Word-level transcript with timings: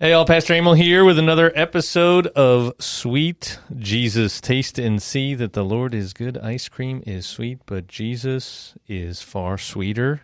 Hey, 0.00 0.12
all, 0.12 0.24
Pastor 0.24 0.54
Emil 0.54 0.74
here 0.74 1.04
with 1.04 1.18
another 1.18 1.50
episode 1.56 2.28
of 2.28 2.72
Sweet 2.78 3.58
Jesus. 3.76 4.40
Taste 4.40 4.78
and 4.78 5.02
see 5.02 5.34
that 5.34 5.54
the 5.54 5.64
Lord 5.64 5.92
is 5.92 6.12
good. 6.12 6.38
Ice 6.38 6.68
cream 6.68 7.02
is 7.04 7.26
sweet, 7.26 7.58
but 7.66 7.88
Jesus 7.88 8.76
is 8.86 9.22
far 9.22 9.58
sweeter. 9.58 10.20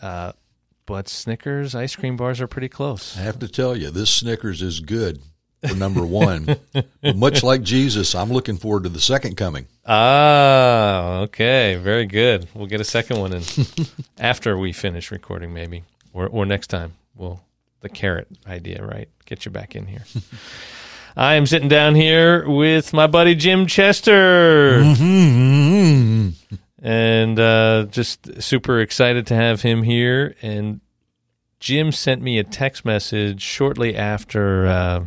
Uh, 0.00 0.32
but 0.86 1.06
Snickers 1.06 1.74
ice 1.74 1.96
cream 1.96 2.16
bars 2.16 2.40
are 2.40 2.46
pretty 2.46 2.70
close. 2.70 3.14
I 3.18 3.20
have 3.20 3.38
to 3.40 3.48
tell 3.48 3.76
you, 3.76 3.90
this 3.90 4.08
Snickers 4.08 4.62
is 4.62 4.80
good 4.80 5.20
for 5.68 5.74
number 5.74 6.06
one. 6.06 6.56
but 6.72 6.86
much 7.14 7.42
like 7.42 7.60
Jesus, 7.60 8.14
I'm 8.14 8.32
looking 8.32 8.56
forward 8.56 8.84
to 8.84 8.88
the 8.88 9.02
second 9.02 9.36
coming. 9.36 9.66
Ah, 9.84 11.18
okay, 11.24 11.74
very 11.76 12.06
good. 12.06 12.48
We'll 12.54 12.68
get 12.68 12.80
a 12.80 12.84
second 12.84 13.20
one 13.20 13.34
in 13.34 13.42
after 14.18 14.56
we 14.56 14.72
finish 14.72 15.10
recording, 15.10 15.52
maybe, 15.52 15.84
or 16.14 16.26
or 16.26 16.46
next 16.46 16.68
time. 16.68 16.94
We'll 17.14 17.42
the 17.80 17.88
carrot 17.88 18.28
idea, 18.46 18.84
right? 18.84 19.08
Get 19.24 19.44
you 19.44 19.50
back 19.50 19.76
in 19.76 19.86
here. 19.86 20.04
I 21.16 21.34
am 21.34 21.46
sitting 21.46 21.68
down 21.68 21.94
here 21.94 22.48
with 22.48 22.92
my 22.92 23.08
buddy 23.08 23.34
Jim 23.34 23.66
Chester. 23.66 24.80
And 26.80 27.40
uh, 27.40 27.86
just 27.90 28.40
super 28.42 28.78
excited 28.80 29.26
to 29.28 29.34
have 29.34 29.62
him 29.62 29.82
here. 29.82 30.36
And 30.42 30.80
Jim 31.58 31.90
sent 31.90 32.22
me 32.22 32.38
a 32.38 32.44
text 32.44 32.84
message 32.84 33.42
shortly 33.42 33.96
after 33.96 34.66
uh, 34.66 35.04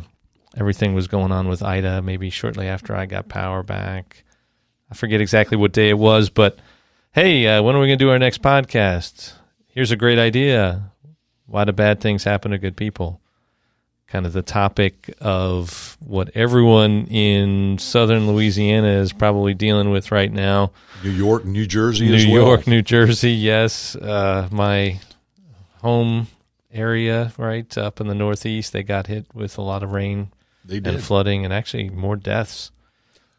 everything 0.54 0.92
was 0.94 1.08
going 1.08 1.32
on 1.32 1.48
with 1.48 1.62
Ida, 1.62 2.02
maybe 2.02 2.28
shortly 2.28 2.68
after 2.68 2.94
I 2.94 3.06
got 3.06 3.28
power 3.28 3.62
back. 3.62 4.24
I 4.90 4.94
forget 4.94 5.22
exactly 5.22 5.56
what 5.56 5.72
day 5.72 5.88
it 5.88 5.98
was, 5.98 6.28
but 6.28 6.58
hey, 7.12 7.46
uh, 7.46 7.62
when 7.62 7.74
are 7.74 7.80
we 7.80 7.86
going 7.86 7.98
to 7.98 8.04
do 8.04 8.10
our 8.10 8.18
next 8.18 8.42
podcast? 8.42 9.32
Here's 9.68 9.92
a 9.92 9.96
great 9.96 10.18
idea 10.18 10.91
why 11.52 11.64
do 11.66 11.72
bad 11.72 12.00
things 12.00 12.24
happen 12.24 12.50
to 12.52 12.58
good 12.58 12.76
people? 12.76 13.20
Kind 14.06 14.24
of 14.24 14.32
the 14.32 14.40
topic 14.42 15.14
of 15.20 15.98
what 16.00 16.30
everyone 16.34 17.06
in 17.08 17.76
southern 17.78 18.26
Louisiana 18.26 18.88
is 18.88 19.12
probably 19.12 19.52
dealing 19.52 19.90
with 19.90 20.10
right 20.10 20.32
now. 20.32 20.72
New 21.04 21.10
York, 21.10 21.44
New 21.44 21.66
Jersey, 21.66 22.08
New 22.08 22.14
as 22.14 22.26
well. 22.26 22.46
York, 22.46 22.66
New 22.66 22.80
Jersey, 22.80 23.32
yes. 23.32 23.94
Uh, 23.96 24.48
my 24.50 24.98
home 25.82 26.28
area, 26.72 27.32
right 27.36 27.76
up 27.76 28.00
in 28.00 28.06
the 28.06 28.14
Northeast, 28.14 28.72
they 28.72 28.82
got 28.82 29.06
hit 29.08 29.26
with 29.34 29.58
a 29.58 29.62
lot 29.62 29.82
of 29.82 29.92
rain 29.92 30.30
and 30.70 31.02
flooding, 31.02 31.44
and 31.44 31.52
actually 31.52 31.90
more 31.90 32.16
deaths 32.16 32.70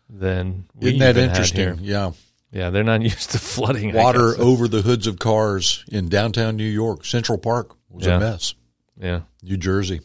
than 0.07 0.65
we 0.75 0.89
Isn't 0.89 0.99
that 0.99 1.09
even 1.11 1.21
had 1.23 1.29
interesting? 1.29 1.59
here. 1.59 1.77
Yeah. 1.81 2.11
Yeah, 2.51 2.69
they're 2.69 2.83
not 2.83 3.01
used 3.13 3.31
to 3.31 3.39
flooding. 3.39 3.93
Water 3.93 4.39
over 4.39 4.67
the 4.67 4.83
hoods 4.83 5.07
of 5.07 5.17
cars 5.17 5.83
in 5.91 6.09
downtown 6.09 6.55
New 6.55 6.63
York. 6.69 7.05
Central 7.05 7.39
Park 7.39 7.75
was 7.93 8.05
Yeah. 8.05 8.17
a 8.17 8.19
mess. 8.19 8.53
Yeah. 8.99 9.21
New 9.41 9.57
Jersey. 9.57 10.01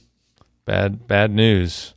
bad 0.64 1.06
bad 1.06 1.31
news 1.31 1.94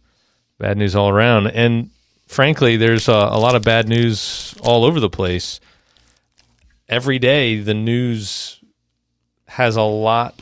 bad 0.58 0.78
news 0.78 0.96
all 0.96 1.10
around 1.10 1.48
and 1.48 1.90
frankly 2.28 2.78
there's 2.78 3.08
a, 3.10 3.12
a 3.12 3.40
lot 3.40 3.54
of 3.56 3.64
bad 3.64 3.88
news 3.90 4.56
all 4.64 4.86
over 4.86 5.00
the 5.00 5.10
place 5.10 5.60
every 6.88 7.20
day 7.20 7.60
the 7.60 7.74
news 7.74 8.60
has 9.48 9.76
a 9.76 9.82
lot 9.82 10.42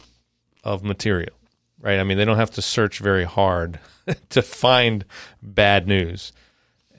of 0.64 0.83
material 0.83 1.33
right 1.81 2.00
i 2.00 2.03
mean 2.03 2.17
they 2.17 2.25
don't 2.25 2.38
have 2.38 2.52
to 2.52 2.61
search 2.61 3.00
very 3.00 3.23
hard 3.23 3.80
to 4.30 4.42
find 4.42 5.05
bad 5.42 5.88
news 5.88 6.31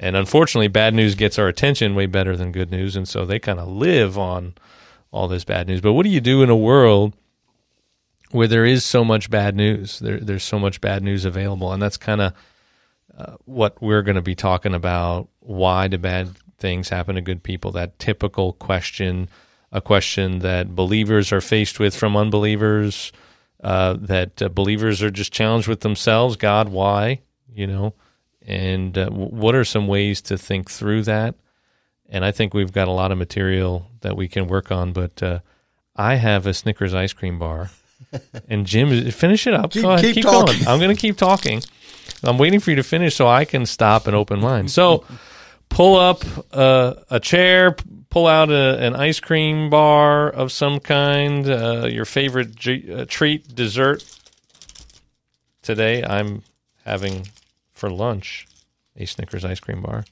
and 0.00 0.16
unfortunately 0.16 0.66
bad 0.68 0.94
news 0.94 1.14
gets 1.14 1.38
our 1.38 1.46
attention 1.48 1.94
way 1.94 2.06
better 2.06 2.36
than 2.36 2.50
good 2.50 2.70
news 2.70 2.96
and 2.96 3.06
so 3.06 3.24
they 3.24 3.38
kind 3.38 3.60
of 3.60 3.68
live 3.68 4.18
on 4.18 4.54
all 5.12 5.28
this 5.28 5.44
bad 5.44 5.68
news 5.68 5.80
but 5.80 5.92
what 5.92 6.02
do 6.04 6.10
you 6.10 6.20
do 6.20 6.42
in 6.42 6.50
a 6.50 6.56
world 6.56 7.14
where 8.30 8.48
there 8.48 8.66
is 8.66 8.84
so 8.84 9.04
much 9.04 9.30
bad 9.30 9.56
news. 9.56 9.98
There, 9.98 10.18
there's 10.18 10.44
so 10.44 10.58
much 10.58 10.80
bad 10.80 11.02
news 11.02 11.24
available, 11.24 11.72
and 11.72 11.82
that's 11.82 11.96
kind 11.96 12.20
of 12.20 12.32
uh, 13.16 13.36
what 13.44 13.80
we're 13.82 14.02
going 14.02 14.16
to 14.16 14.22
be 14.22 14.34
talking 14.34 14.74
about. 14.74 15.28
Why 15.40 15.88
do 15.88 15.98
bad 15.98 16.36
things 16.58 16.88
happen 16.88 17.16
to 17.16 17.20
good 17.20 17.42
people? 17.42 17.72
That 17.72 17.98
typical 17.98 18.52
question, 18.54 19.28
a 19.72 19.80
question 19.80 20.40
that 20.40 20.74
believers 20.74 21.32
are 21.32 21.40
faced 21.40 21.80
with 21.80 21.94
from 21.96 22.16
unbelievers. 22.16 23.12
Uh, 23.62 23.94
that 24.00 24.40
uh, 24.40 24.48
believers 24.48 25.02
are 25.02 25.10
just 25.10 25.34
challenged 25.34 25.68
with 25.68 25.80
themselves. 25.80 26.36
God, 26.36 26.70
why? 26.70 27.20
You 27.52 27.66
know, 27.66 27.94
and 28.46 28.96
uh, 28.96 29.04
w- 29.04 29.28
what 29.28 29.54
are 29.54 29.66
some 29.66 29.86
ways 29.86 30.22
to 30.22 30.38
think 30.38 30.70
through 30.70 31.02
that? 31.02 31.34
And 32.08 32.24
I 32.24 32.30
think 32.30 32.54
we've 32.54 32.72
got 32.72 32.88
a 32.88 32.92
lot 32.92 33.12
of 33.12 33.18
material 33.18 33.90
that 34.00 34.16
we 34.16 34.28
can 34.28 34.46
work 34.46 34.72
on. 34.72 34.94
But 34.94 35.22
uh, 35.22 35.40
I 35.94 36.14
have 36.14 36.46
a 36.46 36.54
Snickers 36.54 36.94
ice 36.94 37.12
cream 37.12 37.38
bar. 37.38 37.70
And 38.48 38.66
Jim, 38.66 39.10
finish 39.10 39.46
it 39.46 39.54
up. 39.54 39.70
Keep- 39.72 39.82
Go 39.82 39.90
ahead, 39.92 40.14
keep 40.14 40.24
talking. 40.24 40.54
going. 40.58 40.68
I'm 40.68 40.78
going 40.80 40.94
to 40.94 41.00
keep 41.00 41.16
talking. 41.16 41.62
I'm 42.24 42.38
waiting 42.38 42.60
for 42.60 42.70
you 42.70 42.76
to 42.76 42.82
finish 42.82 43.14
so 43.14 43.26
I 43.28 43.44
can 43.44 43.64
stop 43.66 44.06
and 44.06 44.14
open 44.16 44.40
mine. 44.40 44.68
So, 44.68 45.04
pull 45.68 45.96
up 45.96 46.22
uh, 46.52 46.94
a 47.10 47.20
chair, 47.20 47.76
pull 48.10 48.26
out 48.26 48.50
a, 48.50 48.78
an 48.84 48.94
ice 48.96 49.20
cream 49.20 49.70
bar 49.70 50.28
of 50.28 50.50
some 50.52 50.80
kind, 50.80 51.48
uh, 51.48 51.86
your 51.90 52.04
favorite 52.04 52.54
g- 52.56 52.92
uh, 52.92 53.04
treat, 53.08 53.54
dessert. 53.54 54.04
Today, 55.62 56.02
I'm 56.02 56.42
having 56.84 57.28
for 57.72 57.88
lunch 57.90 58.46
a 58.96 59.06
Snickers 59.06 59.44
ice 59.44 59.60
cream 59.60 59.82
bar. 59.82 60.04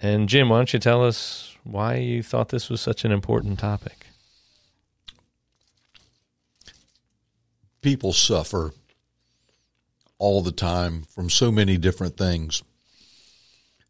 And 0.00 0.28
Jim, 0.28 0.48
why 0.48 0.58
don't 0.58 0.72
you 0.72 0.78
tell 0.80 1.04
us 1.04 1.56
why 1.62 1.94
you 1.96 2.22
thought 2.22 2.48
this 2.48 2.68
was 2.68 2.80
such 2.80 3.04
an 3.04 3.12
important 3.12 3.58
topic? 3.58 4.03
People 7.84 8.14
suffer 8.14 8.72
all 10.16 10.40
the 10.40 10.52
time 10.52 11.02
from 11.02 11.28
so 11.28 11.52
many 11.52 11.76
different 11.76 12.16
things. 12.16 12.62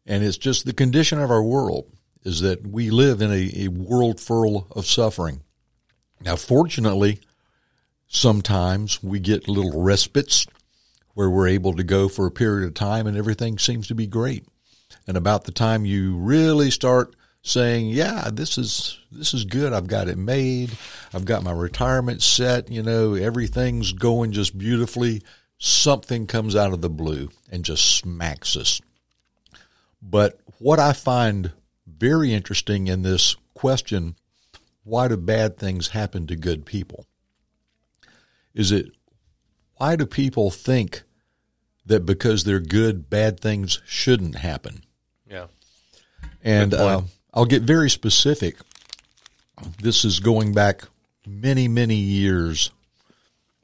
And 0.05 0.21
it's 0.21 0.35
just 0.35 0.65
the 0.65 0.73
condition 0.73 1.21
of 1.21 1.31
our 1.31 1.41
world 1.41 1.89
is 2.25 2.41
that 2.41 2.67
we 2.67 2.89
live 2.89 3.21
in 3.21 3.31
a, 3.31 3.51
a 3.55 3.67
world 3.69 4.19
full 4.19 4.67
of 4.71 4.85
suffering. 4.85 5.43
Now, 6.19 6.35
fortunately, 6.35 7.21
sometimes 8.05 9.01
we 9.01 9.21
get 9.21 9.47
little 9.47 9.81
respites 9.81 10.45
where 11.13 11.29
we're 11.29 11.47
able 11.47 11.73
to 11.75 11.83
go 11.85 12.09
for 12.09 12.27
a 12.27 12.31
period 12.31 12.67
of 12.67 12.73
time 12.73 13.07
and 13.07 13.15
everything 13.15 13.57
seems 13.57 13.87
to 13.87 13.95
be 13.95 14.07
great. 14.07 14.45
And 15.07 15.15
about 15.15 15.45
the 15.45 15.53
time 15.53 15.85
you 15.85 16.17
really 16.17 16.69
start 16.69 17.15
saying, 17.45 17.89
"Yeah, 17.89 18.29
this 18.33 18.57
is 18.57 18.99
this 19.11 19.33
is 19.33 19.45
good. 19.45 19.71
I've 19.71 19.87
got 19.87 20.09
it 20.09 20.17
made. 20.17 20.71
I've 21.13 21.25
got 21.25 21.43
my 21.43 21.53
retirement 21.53 22.21
set, 22.21 22.69
you 22.69 22.83
know, 22.83 23.13
everything's 23.13 23.93
going 23.93 24.33
just 24.33 24.57
beautifully." 24.57 25.21
Something 25.57 26.27
comes 26.27 26.53
out 26.53 26.73
of 26.73 26.81
the 26.81 26.89
blue 26.89 27.29
and 27.49 27.63
just 27.63 27.95
smacks 27.95 28.57
us. 28.57 28.81
But 30.01 30.37
what 30.59 30.79
I 30.79 30.91
find 30.91 31.53
very 31.87 32.33
interesting 32.33 32.87
in 32.87 33.03
this 33.03 33.37
question, 33.53 34.15
why 34.83 35.07
do 35.07 35.15
bad 35.15 35.57
things 35.57 35.89
happen 35.89 36.27
to 36.27 36.35
good 36.35 36.65
people? 36.65 37.05
Is 38.53 38.73
it 38.73 38.87
why 39.77 39.95
do 39.95 40.05
people 40.05 40.51
think 40.51 41.03
that 41.85 42.05
because 42.05 42.43
they're 42.43 42.59
good, 42.59 43.09
bad 43.09 43.39
things 43.39 43.81
shouldn't 43.85 44.35
happen? 44.35 44.83
Yeah. 45.29 45.47
And 46.43 46.73
uh. 46.73 47.01
I'll 47.35 47.45
get 47.45 47.63
very 47.63 47.89
specific. 47.89 48.55
This 49.81 50.05
is 50.05 50.19
going 50.19 50.53
back 50.53 50.83
many, 51.27 51.67
many 51.67 51.95
years. 51.95 52.71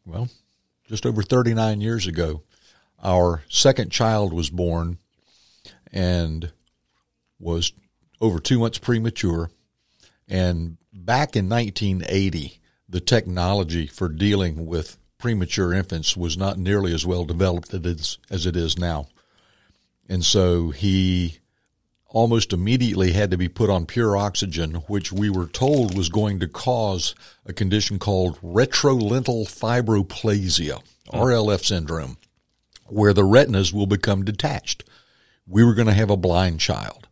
Well, 0.06 0.28
just 0.88 1.06
over 1.06 1.24
39 1.24 1.80
years 1.80 2.06
ago. 2.06 2.42
Our 3.02 3.44
second 3.48 3.92
child 3.92 4.34
was 4.34 4.50
born 4.50 4.98
and 5.92 6.52
was 7.40 7.72
over 8.20 8.40
two 8.40 8.60
months 8.60 8.78
premature. 8.78 9.50
And 10.28 10.78
back 10.94 11.36
in 11.36 11.50
1980, 11.50 12.60
the 12.90 13.00
technology 13.00 13.88
for 13.88 14.10
dealing 14.10 14.66
with 14.66 14.98
premature 15.18 15.74
infants 15.74 16.18
was 16.18 16.38
not 16.38 16.58
nearly 16.58 16.94
as 16.94 17.06
well 17.06 17.24
developed 17.24 17.74
as 17.74 18.46
it 18.46 18.56
is, 18.56 18.78
now. 18.78 19.08
And 20.10 20.26
so 20.26 20.72
he 20.72 21.40
almost 22.12 22.52
immediately 22.52 23.14
had 23.14 23.32
to 23.32 23.38
be 23.38 23.48
put 23.48 23.70
on 23.70 23.86
pure 23.86 24.18
oxygen, 24.18 24.76
which 24.88 25.12
we 25.12 25.30
were 25.30 25.48
told 25.48 25.98
was 25.98 26.10
going 26.10 26.40
to 26.40 26.48
cause 26.48 27.16
a 27.46 27.54
condition 27.54 27.98
called 28.00 28.38
retrolental 28.42 29.46
fibroplasia, 29.46 30.82
RLF 31.12 31.64
syndrome, 31.64 32.18
where 32.88 33.14
the 33.14 33.24
retinas 33.24 33.74
will 33.74 33.88
become 33.88 34.26
detached. 34.26 34.84
We 35.48 35.64
were 35.64 35.74
going 35.74 35.88
to 35.88 35.94
have 35.94 36.10
a 36.10 36.18
blind 36.18 36.60
child. 36.60 37.08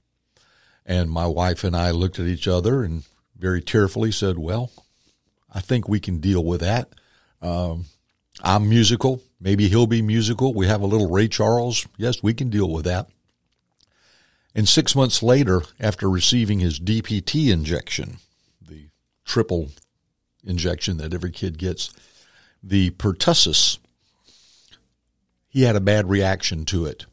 And 0.86 1.10
my 1.10 1.28
wife 1.28 1.64
and 1.64 1.76
I 1.76 1.92
looked 1.92 2.20
at 2.20 2.28
each 2.28 2.48
other 2.48 2.84
and 2.84 3.04
very 3.38 3.62
tearfully 3.62 4.12
said, 4.12 4.38
Well, 4.38 4.72
I 5.54 5.62
think 5.62 5.88
we 5.88 6.00
can 6.00 6.20
deal 6.20 6.44
with 6.44 6.62
that. 6.62 6.90
Um, 7.42 7.86
I'm 8.44 8.68
musical. 8.68 9.22
Maybe 9.40 9.70
he'll 9.70 9.88
be 9.88 10.02
musical. 10.02 10.54
We 10.54 10.68
have 10.68 10.82
a 10.82 10.88
little 10.88 11.10
Ray 11.10 11.28
Charles. 11.28 11.88
Yes, 11.98 12.22
we 12.22 12.34
can 12.34 12.50
deal 12.50 12.70
with 12.70 12.86
that. 12.86 13.08
And 14.56 14.68
six 14.68 14.96
months 14.96 15.22
later, 15.22 15.62
after 15.80 16.10
receiving 16.10 16.60
his 16.60 16.80
DPT 16.80 17.52
injection, 17.52 18.18
the 18.62 18.90
triple 19.26 19.70
injection 20.44 20.98
that 20.98 21.14
every 21.14 21.32
kid 21.32 21.58
gets, 21.58 21.94
the 22.64 22.90
pertussis 22.92 23.78
he 25.50 25.64
had 25.64 25.76
a 25.76 25.82
bad 25.82 26.10
reaction 26.10 26.64
to 26.66 26.86
it 26.86 27.06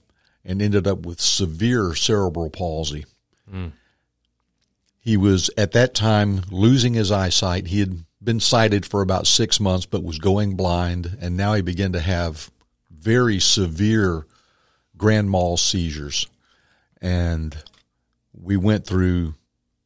and 0.45 0.63
ended 0.63 0.87
up 0.87 1.05
with 1.05 1.21
severe 1.21 1.95
cerebral 1.95 2.51
palsy. 2.51 3.07
Mm. 3.51 3.73
He 5.01 5.17
was 5.17 5.51
at 5.57 5.73
that 5.73 5.95
time 5.95 6.43
losing 6.51 6.95
his 6.95 7.11
eyesight. 7.11 7.69
He 7.69 7.81
had 7.81 8.05
been 8.23 8.41
sighted 8.41 8.85
for 8.85 9.03
about 9.03 9.27
six 9.27 9.59
months, 9.59 9.87
but 9.87 10.05
was 10.05 10.19
going 10.19 10.55
blind, 10.55 11.17
and 11.21 11.37
now 11.37 11.55
he 11.55 11.63
began 11.63 11.93
to 11.93 12.01
have 12.01 12.51
very 12.91 13.41
severe 13.41 14.27
grand 14.97 15.31
mal 15.31 15.57
seizures. 15.57 16.27
And 17.07 17.57
we 18.35 18.57
went 18.57 18.85
through 18.85 19.35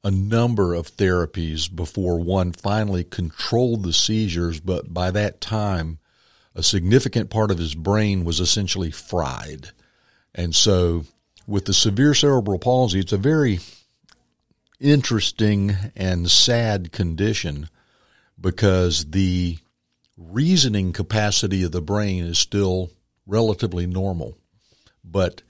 a 0.03 0.11
number 0.11 0.73
of 0.73 0.97
therapies 0.97 1.69
before 1.69 2.19
one 2.19 2.51
finally 2.51 3.05
controlled 3.05 3.83
the 3.83 3.93
seizures, 3.93 4.59
but 4.59 4.95
by 4.95 5.11
that 5.11 5.39
time, 5.39 5.99
a 6.55 6.63
significant 6.63 7.29
part 7.29 7.51
of 7.51 7.59
his 7.59 7.75
brain 7.75 8.25
was 8.25 8.41
essentially 8.41 8.91
fried. 8.91 9.69
And 10.35 10.55
so, 10.55 11.05
with 11.47 11.67
the 11.67 11.75
severe 11.75 12.15
cerebral 12.15 12.59
palsy, 12.59 13.01
it's 13.01 13.13
a 13.13 13.19
very 13.19 13.61
interesting 14.81 15.77
and 15.95 16.31
sad 16.31 16.91
condition 16.91 17.69
because 18.41 19.11
the 19.11 19.59
reasoning 20.17 20.95
capacity 20.95 21.65
of 21.65 21.73
the 21.73 21.83
brain 21.83 22.25
is 22.25 22.39
still 22.39 22.89
relatively 23.27 23.87
normal. 23.87 24.39
But 25.05 25.43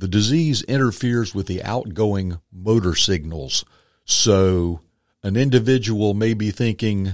the 0.00 0.08
disease 0.08 0.62
interferes 0.62 1.34
with 1.34 1.46
the 1.46 1.62
outgoing 1.62 2.38
motor 2.50 2.94
signals. 2.94 3.66
So 4.06 4.80
an 5.22 5.36
individual 5.36 6.14
may 6.14 6.32
be 6.32 6.50
thinking, 6.50 7.12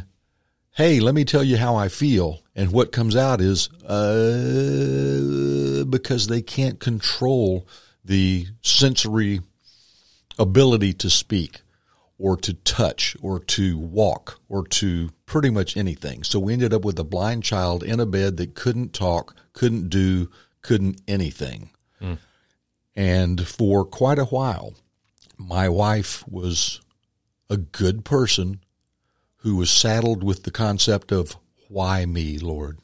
hey, 0.70 1.00
let 1.00 1.14
me 1.14 1.24
tell 1.24 1.42
you 1.42 1.56
how 1.56 1.74
I 1.74 1.88
feel. 1.88 2.42
And 2.54 2.70
what 2.70 2.92
comes 2.92 3.16
out 3.16 3.40
is, 3.40 3.68
uh, 3.82 5.84
because 5.90 6.28
they 6.28 6.42
can't 6.42 6.78
control 6.78 7.66
the 8.04 8.46
sensory 8.62 9.40
ability 10.38 10.92
to 10.92 11.10
speak 11.10 11.62
or 12.18 12.36
to 12.36 12.54
touch 12.54 13.16
or 13.20 13.40
to 13.40 13.78
walk 13.78 14.38
or 14.48 14.64
to 14.68 15.10
pretty 15.26 15.50
much 15.50 15.76
anything. 15.76 16.22
So 16.22 16.38
we 16.38 16.52
ended 16.52 16.72
up 16.72 16.84
with 16.84 17.00
a 17.00 17.04
blind 17.04 17.42
child 17.42 17.82
in 17.82 17.98
a 17.98 18.06
bed 18.06 18.36
that 18.36 18.54
couldn't 18.54 18.92
talk, 18.92 19.34
couldn't 19.54 19.88
do, 19.88 20.30
couldn't 20.62 21.00
anything. 21.08 21.70
And 22.96 23.46
for 23.46 23.84
quite 23.84 24.18
a 24.18 24.24
while, 24.24 24.74
my 25.36 25.68
wife 25.68 26.26
was 26.26 26.80
a 27.50 27.58
good 27.58 28.04
person 28.04 28.60
who 29.38 29.56
was 29.56 29.70
saddled 29.70 30.24
with 30.24 30.42
the 30.42 30.50
concept 30.50 31.12
of 31.12 31.36
why 31.68 32.06
me, 32.06 32.38
Lord? 32.38 32.78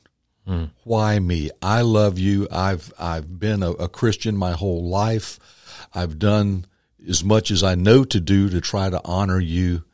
Hmm. 0.47 0.67
Why 0.85 1.19
me? 1.19 1.51
I 1.63 1.81
love 1.83 2.19
you. 2.19 2.47
I've 2.51 2.93
I've 2.99 3.39
been 3.39 3.63
a, 3.63 3.71
a 3.73 3.89
Christian 3.89 4.37
my 4.37 4.53
whole 4.53 4.85
life. 4.85 5.39
I've 5.95 6.19
done 6.19 6.67
as 7.09 7.25
much 7.25 7.51
as 7.51 7.63
I 7.63 7.75
know 7.75 8.05
to 8.05 8.21
do 8.21 8.49
to 8.51 8.61
try 8.61 8.91
to 8.91 9.01
honor 9.05 9.41
you. 9.41 9.85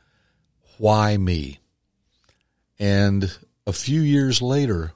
Why 0.78 1.16
me? 1.16 1.60
And 2.78 3.36
a 3.66 3.72
few 3.72 4.00
years 4.00 4.40
later, 4.40 4.92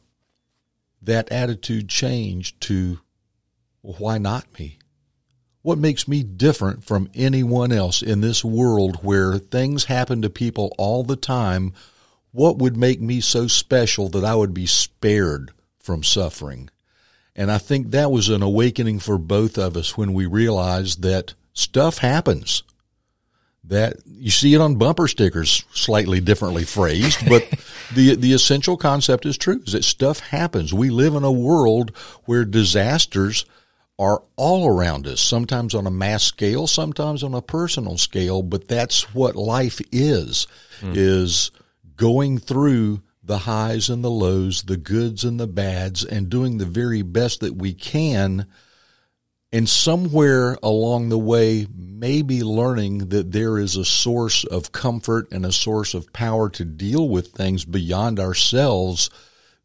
that 1.02 1.30
attitude 1.30 1.88
changed 1.88 2.60
to 2.62 3.00
well, 3.82 3.96
why 3.98 4.19
not 4.19 4.58
me? 4.58 4.78
What 5.62 5.79
makes 5.79 6.09
me 6.09 6.25
different 6.25 6.82
from 6.82 7.09
anyone 7.14 7.70
else 7.70 8.03
in 8.03 8.20
this 8.20 8.44
world 8.44 8.97
where 9.03 9.38
things 9.38 9.85
happen 9.85 10.20
to 10.23 10.31
people 10.31 10.75
all 10.76 11.05
the 11.05 11.17
time? 11.17 11.73
What 12.32 12.59
would 12.59 12.76
make 12.76 13.00
me 13.00 13.20
so 13.20 13.47
special 13.47 14.09
that 14.11 14.25
I 14.25 14.35
would 14.35 14.53
be 14.53 14.67
spared 14.67 15.53
from 15.79 16.03
suffering? 16.03 16.69
And 17.37 17.50
I 17.50 17.59
think 17.59 17.91
that 17.91 18.11
was 18.11 18.29
an 18.29 18.43
awakening 18.43 18.99
for 18.99 19.19
both 19.19 19.56
of 19.56 19.76
us 19.76 19.97
when 19.97 20.12
we 20.12 20.26
realized 20.26 21.03
that 21.03 21.35
stuff 21.53 21.99
happens. 21.99 22.65
That 23.65 23.99
you 24.05 24.32
see 24.32 24.55
it 24.55 24.61
on 24.61 24.75
bumper 24.75 25.06
stickers, 25.06 25.65
slightly 25.73 26.20
differently 26.20 26.65
phrased, 26.65 27.20
but 27.29 27.49
the 27.94 28.17
the 28.17 28.32
essential 28.32 28.76
concept 28.76 29.25
is 29.25 29.38
true: 29.38 29.62
is 29.65 29.73
that 29.73 29.85
stuff 29.85 30.19
happens. 30.19 30.75
We 30.75 30.91
live 30.91 31.15
in 31.15 31.23
a 31.23 31.31
world 31.31 31.97
where 32.25 32.44
disasters 32.44 33.44
are 33.99 34.23
all 34.37 34.67
around 34.67 35.06
us, 35.06 35.21
sometimes 35.21 35.75
on 35.75 35.87
a 35.87 35.91
mass 35.91 36.25
scale, 36.25 36.67
sometimes 36.67 37.23
on 37.23 37.35
a 37.35 37.43
personal 37.43 37.99
scale, 37.99 38.43
but 38.43 38.69
that's 38.69 39.15
what 39.15 39.37
life 39.37 39.81
is, 39.93 40.47
hmm. 40.81 40.93
is 40.94 41.50
going 41.97 42.39
through 42.39 43.03
the 43.23 43.39
highs 43.39 43.89
and 43.89 44.03
the 44.03 44.11
lows, 44.11 44.62
the 44.62 44.77
goods 44.77 45.25
and 45.25 45.39
the 45.39 45.47
bads, 45.47 46.05
and 46.05 46.29
doing 46.29 46.59
the 46.59 46.67
very 46.67 47.03
best 47.03 47.41
that 47.41 47.55
we 47.55 47.73
can. 47.73 48.47
And 49.53 49.69
somewhere 49.69 50.56
along 50.62 51.11
the 51.11 51.19
way, 51.19 51.67
maybe 51.73 52.43
learning 52.43 53.11
that 53.11 53.31
there 53.31 53.59
is 53.59 53.77
a 53.77 53.85
source 53.85 54.44
of 54.44 54.73
comfort 54.73 55.31
and 55.31 55.44
a 55.44 55.53
source 55.53 55.94
of 55.94 56.12
power 56.12 56.49
to 56.50 56.65
deal 56.65 57.09
with 57.09 57.29
things 57.29 57.65
beyond 57.65 58.19
ourselves 58.19 59.11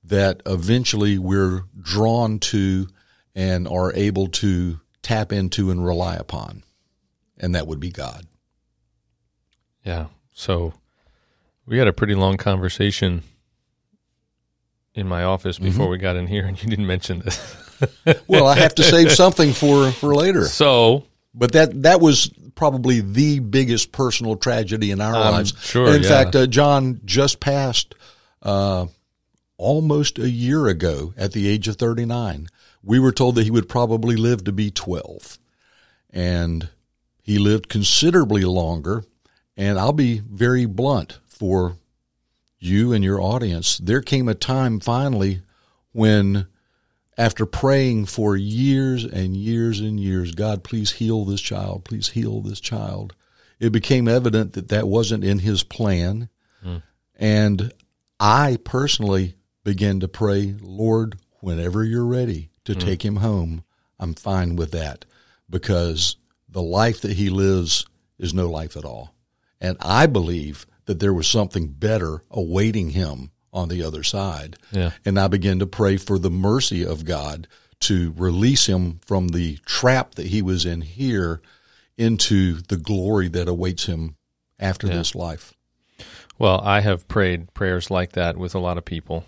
that 0.04 0.42
eventually 0.46 1.18
we're 1.18 1.64
drawn 1.82 2.40
to 2.40 2.88
and 3.38 3.68
are 3.68 3.94
able 3.94 4.26
to 4.28 4.80
tap 5.04 5.32
into 5.32 5.70
and 5.70 5.86
rely 5.86 6.16
upon. 6.16 6.64
And 7.38 7.54
that 7.54 7.68
would 7.68 7.80
be 7.80 7.92
God. 7.92 8.26
Yeah. 9.86 10.08
So 10.34 10.74
we 11.68 11.78
had 11.78 11.88
a 11.88 11.94
pretty 11.94 12.16
long 12.16 12.38
conversation 12.38 13.22
in 14.96 15.08
my 15.08 15.24
office 15.24 15.60
before 15.60 15.88
we 15.88 16.00
got 16.00 16.16
in 16.16 16.26
here, 16.26 16.46
and 16.46 16.62
you 16.62 16.68
didn't 16.68 16.88
mention 16.88 17.20
this. 17.20 17.64
Well, 18.28 18.48
I 18.48 18.56
have 18.56 18.74
to 18.76 18.84
save 18.84 19.12
something 19.12 19.54
for, 19.54 19.92
for 19.92 20.16
later. 20.16 20.46
so 20.46 21.04
But 21.36 21.52
that 21.52 21.84
that 21.84 22.02
was 22.02 22.32
probably 22.56 23.02
the 23.02 23.38
biggest 23.38 23.92
personal 23.92 24.36
tragedy 24.36 24.90
in 24.90 25.00
our 25.00 25.14
I'm 25.14 25.32
lives. 25.34 25.54
sure, 25.62 25.96
in 25.96 26.02
yeah. 26.02 26.10
fact, 26.10 26.36
uh, 26.36 26.48
John 26.48 27.02
just 27.06 27.40
passed 27.40 27.94
uh, 28.42 28.88
almost 29.58 30.18
a 30.18 30.28
year 30.28 30.66
ago 30.66 31.14
at 31.18 31.34
the 31.34 31.48
age 31.48 31.68
of 31.68 31.76
39. 31.76 32.48
We 32.88 33.00
were 33.00 33.12
told 33.12 33.36
that 33.36 33.44
he 33.44 33.52
would 33.52 33.68
probably 33.68 34.16
live 34.16 34.46
to 34.46 34.54
be 34.54 34.72
12. 34.72 35.38
And 36.10 36.70
he 37.22 37.38
lived 37.38 37.68
considerably 37.68 38.44
longer. 38.44 39.04
And 39.58 39.78
I'll 39.78 39.92
be 39.92 40.20
very 40.20 40.66
blunt 40.66 41.20
for 41.26 41.76
you 42.60 42.94
and 42.94 43.04
your 43.04 43.22
audience. 43.22 43.78
There 43.78 44.02
came 44.02 44.30
a 44.30 44.34
time 44.34 44.80
finally 44.80 45.42
when 45.92 46.48
after 47.18 47.46
praying 47.46 48.06
for 48.06 48.38
years 48.38 49.04
and 49.04 49.36
years 49.36 49.82
and 49.82 50.00
years, 50.00 50.34
God, 50.34 50.64
please 50.64 50.94
heal 50.94 51.26
this 51.26 51.42
child, 51.42 51.84
please 51.84 52.08
heal 52.08 52.40
this 52.40 52.62
child. 52.62 53.14
It 53.60 53.74
became 53.74 54.08
evident 54.08 54.54
that 54.54 54.70
that 54.70 54.88
wasn't 54.88 55.26
in 55.26 55.40
his 55.40 55.62
plan. 55.62 56.30
Hmm. 56.64 56.78
And 57.18 57.74
I 58.18 58.60
personally 58.64 59.36
began 59.66 60.00
to 60.00 60.08
pray, 60.08 60.56
Lord, 60.62 61.18
whenever 61.42 61.84
you're 61.84 62.06
ready 62.06 62.50
to 62.68 62.74
hmm. 62.74 62.80
take 62.80 63.04
him 63.04 63.18
home, 63.18 63.64
I'm 64.00 64.14
fine 64.14 64.56
with 64.56 64.72
that 64.72 65.06
because 65.50 66.18
the 66.50 66.62
life 66.62 67.02
that 67.02 67.14
he 67.14 67.30
lives 67.30 67.86
is 68.20 68.34
no 68.34 68.50
life 68.50 68.76
at 68.78 68.86
all. 68.86 69.14
And 69.60 69.78
I 69.82 70.06
believe 70.06 70.68
that 70.86 71.00
there 71.00 71.14
was 71.14 71.28
something 71.28 71.68
better 71.68 72.24
awaiting 72.30 72.92
him 72.92 73.32
on 73.54 73.70
the 73.70 73.84
other 73.84 74.04
side. 74.04 74.58
Yeah. 74.72 74.92
And 75.06 75.20
I 75.20 75.28
began 75.28 75.60
to 75.60 75.66
pray 75.66 75.98
for 75.98 76.20
the 76.20 76.30
mercy 76.30 76.86
of 76.86 77.06
God 77.06 77.48
to 77.82 78.14
release 78.18 78.68
him 78.68 79.00
from 79.06 79.30
the 79.30 79.58
trap 79.66 80.16
that 80.16 80.28
he 80.28 80.42
was 80.42 80.66
in 80.66 80.82
here 80.82 81.42
into 81.98 82.56
the 82.68 82.78
glory 82.78 83.30
that 83.30 83.48
awaits 83.48 83.86
him 83.86 84.16
after 84.60 84.88
this 84.88 85.16
life. 85.16 85.54
Well, 86.38 86.60
I 86.62 86.82
have 86.82 87.08
prayed 87.08 87.54
prayers 87.54 87.90
like 87.90 88.12
that 88.12 88.38
with 88.38 88.54
a 88.54 88.60
lot 88.60 88.78
of 88.78 88.86
people 88.86 89.26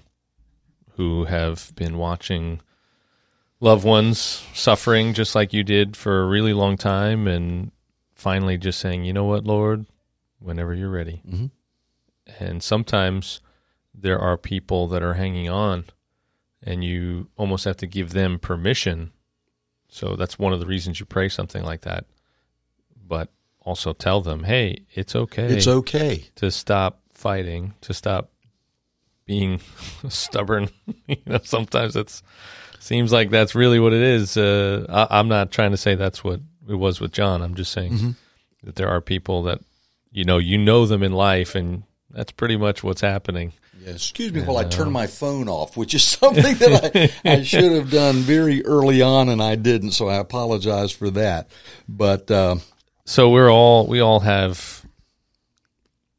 who 0.96 1.25
have 1.25 1.72
been 1.75 1.98
watching 1.98 2.62
loved 3.60 3.84
ones 3.84 4.44
suffering 4.54 5.13
just 5.13 5.36
like 5.36 5.51
you 5.54 5.63
did 5.63 5.98
for 5.98 6.22
a 6.22 6.25
really 6.28 6.54
long 6.54 6.78
time 6.78 7.28
and 7.28 7.72
finally 8.16 8.58
just 8.58 8.80
saying, 8.80 9.04
you 9.04 9.13
know 9.13 9.25
what, 9.25 9.44
Lord, 9.46 9.86
whenever 10.39 10.74
you're 10.74 10.89
ready. 10.89 11.22
Mhm. 11.28 11.51
And 12.39 12.63
sometimes 12.63 13.42
there 13.94 14.20
are 14.20 14.38
people 14.38 14.88
that 14.89 15.04
are 15.04 15.16
hanging 15.16 15.50
on 15.50 15.86
and 16.63 16.84
you 16.84 17.30
almost 17.38 17.66
have 17.66 17.78
to 17.78 17.88
give 17.88 18.12
them 18.12 18.39
permission. 18.39 19.12
So 19.89 20.16
that's 20.16 20.38
one 20.39 20.54
of 20.54 20.60
the 20.60 20.66
reasons 20.66 21.00
you 21.00 21.06
pray 21.06 21.28
something 21.30 21.63
like 21.63 21.82
that. 21.82 22.06
But 23.06 23.30
also 23.62 23.94
tell 23.94 24.22
them, 24.22 24.44
hey, 24.44 24.86
it's 24.94 25.16
okay 25.16 25.46
It's 25.54 25.68
okay. 25.68 26.25
to 26.36 26.51
stop 26.51 27.01
fighting, 27.13 27.74
to 27.82 27.94
stop 27.94 28.32
being 29.25 29.60
stubborn. 30.10 30.70
you 31.08 31.18
know, 31.25 31.39
sometimes 31.44 31.96
it's 31.96 32.22
seems 32.79 33.12
like 33.12 33.29
that's 33.29 33.55
really 33.55 33.79
what 33.79 33.93
it 33.93 34.01
is. 34.01 34.38
Uh, 34.38 34.86
I, 34.89 35.19
I'm 35.19 35.27
not 35.27 35.51
trying 35.51 35.71
to 35.71 35.77
say 35.77 35.95
that's 35.95 36.24
what 36.24 36.39
it 36.67 36.75
was 36.75 37.00
with 37.00 37.12
John. 37.12 37.41
I'm 37.41 37.55
just 37.55 37.71
saying 37.71 38.15
that 38.63 38.75
there 38.75 38.89
are 38.89 39.01
people 39.01 39.43
that 39.43 39.59
you 40.12 40.24
know 40.24 40.38
you 40.38 40.57
know 40.57 40.86
them 40.86 41.03
in 41.03 41.12
life, 41.13 41.55
and 41.55 41.83
That's 42.12 42.31
pretty 42.31 42.57
much 42.57 42.83
what's 42.83 43.01
happening. 43.01 43.53
Yeah, 43.81 43.91
excuse 43.91 44.33
me 44.33 44.41
while 44.41 44.57
I 44.57 44.65
turn 44.65 44.91
my 44.91 45.07
phone 45.07 45.48
off, 45.48 45.77
which 45.77 45.93
is 45.93 46.03
something 46.19 46.55
that 46.55 47.13
I, 47.25 47.31
I 47.31 47.43
should 47.43 47.71
have 47.71 47.91
done 47.91 48.15
very 48.17 48.65
early 48.65 49.01
on, 49.01 49.29
and 49.29 49.41
I 49.41 49.55
didn't. 49.55 49.91
So 49.91 50.09
I 50.09 50.15
apologize 50.17 50.91
for 50.91 51.09
that. 51.12 51.50
But 51.88 52.29
uh, 52.29 52.57
So 53.05 53.29
we're 53.29 53.51
all 53.51 53.88
we 53.88 54.00
all 54.01 54.19
have 54.21 54.86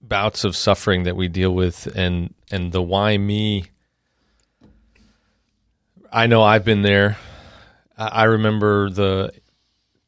bouts 0.00 0.44
of 0.44 0.56
suffering 0.56 1.04
that 1.04 1.16
we 1.16 1.28
deal 1.28 1.54
with, 1.54 1.86
and 1.94 2.34
and 2.50 2.72
the 2.72 2.82
why 2.82 3.16
me. 3.18 3.69
I 6.12 6.26
know 6.26 6.42
I've 6.42 6.64
been 6.64 6.82
there. 6.82 7.18
I 7.96 8.24
remember 8.24 8.90
the 8.90 9.32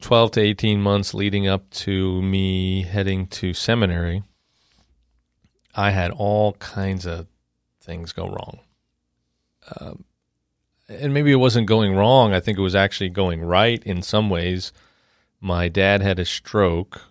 twelve 0.01 0.31
to 0.31 0.41
eighteen 0.41 0.81
months 0.81 1.13
leading 1.13 1.47
up 1.47 1.69
to 1.71 2.21
me 2.21 2.81
heading 2.83 3.27
to 3.27 3.53
seminary. 3.53 4.23
I 5.73 5.91
had 5.91 6.11
all 6.11 6.53
kinds 6.53 7.05
of 7.05 7.27
things 7.81 8.11
go 8.11 8.27
wrong. 8.27 8.59
Um, 9.79 10.03
and 10.89 11.13
maybe 11.13 11.31
it 11.31 11.37
wasn't 11.37 11.67
going 11.67 11.95
wrong. 11.95 12.33
I 12.33 12.41
think 12.41 12.57
it 12.57 12.61
was 12.61 12.75
actually 12.75 13.09
going 13.09 13.41
right 13.41 13.81
in 13.83 14.01
some 14.01 14.29
ways. 14.29 14.73
My 15.39 15.69
dad 15.69 16.01
had 16.01 16.19
a 16.19 16.25
stroke, 16.25 17.01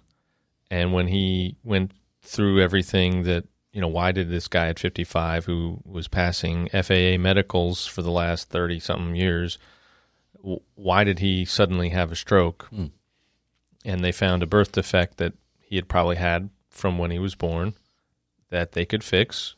and 0.71 0.93
when 0.93 1.07
he 1.09 1.57
went 1.65 1.93
through 2.21 2.61
everything 2.61 3.23
that, 3.23 3.45
you 3.73 3.81
know, 3.81 3.89
why 3.89 4.13
did 4.13 4.29
this 4.29 4.49
guy 4.49 4.69
at 4.69 4.79
55 4.79 5.47
who 5.47 5.81
was 5.85 6.09
passing 6.09 6.69
FAA 6.69 7.17
medicals 7.19 7.87
for 7.87 8.03
the 8.03 8.11
last 8.11 8.49
30 8.51 8.81
something 8.81 9.17
years, 9.17 9.59
why 10.75 11.05
did 11.05 11.21
he 11.21 11.45
suddenly 11.45 11.91
have 11.91 12.13
a 12.13 12.17
stroke? 12.17 12.65
Hmm. 12.71 12.87
And 13.85 14.05
they 14.05 14.13
found 14.13 14.43
a 14.43 14.47
birth 14.47 14.73
defect 14.73 15.17
that 15.19 15.35
he 15.61 15.77
had 15.77 15.89
probably 15.89 16.17
had 16.17 16.51
from 16.71 16.99
when 16.99 17.11
he 17.11 17.19
was 17.19 17.35
born 17.35 17.75
that 18.51 18.73
they 18.73 18.85
could 18.85 19.03
fix 19.03 19.55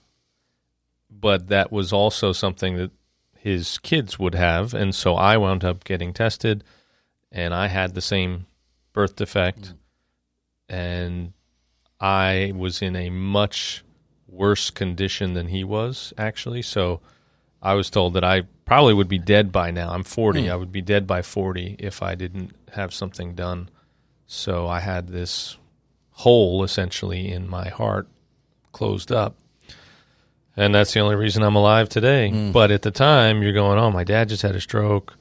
but 1.21 1.49
that 1.49 1.71
was 1.71 1.93
also 1.93 2.33
something 2.33 2.77
that 2.77 2.91
his 3.39 3.79
kids 3.79 4.19
would 4.19 4.35
have. 4.35 4.75
And 4.75 4.95
so 4.95 5.15
I 5.15 5.37
wound 5.37 5.65
up 5.65 5.85
getting 5.85 6.13
tested, 6.13 6.65
and 7.31 7.55
I 7.55 7.69
had 7.69 7.95
the 7.95 8.01
same 8.01 8.47
birth 8.93 9.17
defect, 9.17 9.69
hmm. 9.69 10.75
and 10.75 11.33
I 12.01 12.53
was 12.55 12.83
in 12.83 12.97
a 12.97 13.11
much 13.11 13.84
worse 14.35 14.71
condition 14.71 15.35
than 15.35 15.49
he 15.49 15.65
was, 15.65 16.13
actually. 16.19 16.63
So 16.63 17.01
I 17.63 17.75
was 17.75 17.91
told 17.91 18.15
that 18.15 18.25
I 18.25 18.43
probably 18.65 18.95
would 18.95 19.09
be 19.09 19.19
dead 19.19 19.53
by 19.53 19.71
now. 19.71 19.91
I'm 19.91 20.05
40. 20.05 20.45
Hmm. 20.45 20.51
I 20.51 20.57
would 20.57 20.73
be 20.73 20.83
dead 20.83 21.07
by 21.07 21.23
40 21.23 21.77
if 21.79 22.03
I 22.03 22.15
didn't 22.15 22.55
have 22.73 22.93
something 22.93 23.35
done. 23.35 23.69
So 24.27 24.67
I 24.67 24.81
had 24.81 25.09
this 25.09 25.57
hole 26.13 26.63
essentially 26.63 27.31
in 27.31 27.49
my 27.49 27.69
heart 27.69 28.07
closed 28.73 29.11
up 29.11 29.37
and 30.57 30.75
that's 30.75 30.93
the 30.93 31.01
only 31.01 31.17
reason 31.17 31.43
I'm 31.43 31.57
alive 31.57 31.89
today. 31.89 32.31
Hmm. 32.31 32.53
But 32.53 32.71
at 32.71 32.83
the 32.83 32.91
time, 32.91 33.43
you're 33.43 33.53
going, 33.53 33.79
"Oh, 33.79 33.91
my 33.91 34.05
dad 34.05 34.29
just 34.29 34.43
had 34.43 34.55
a 34.55 34.61
stroke. 34.61 35.17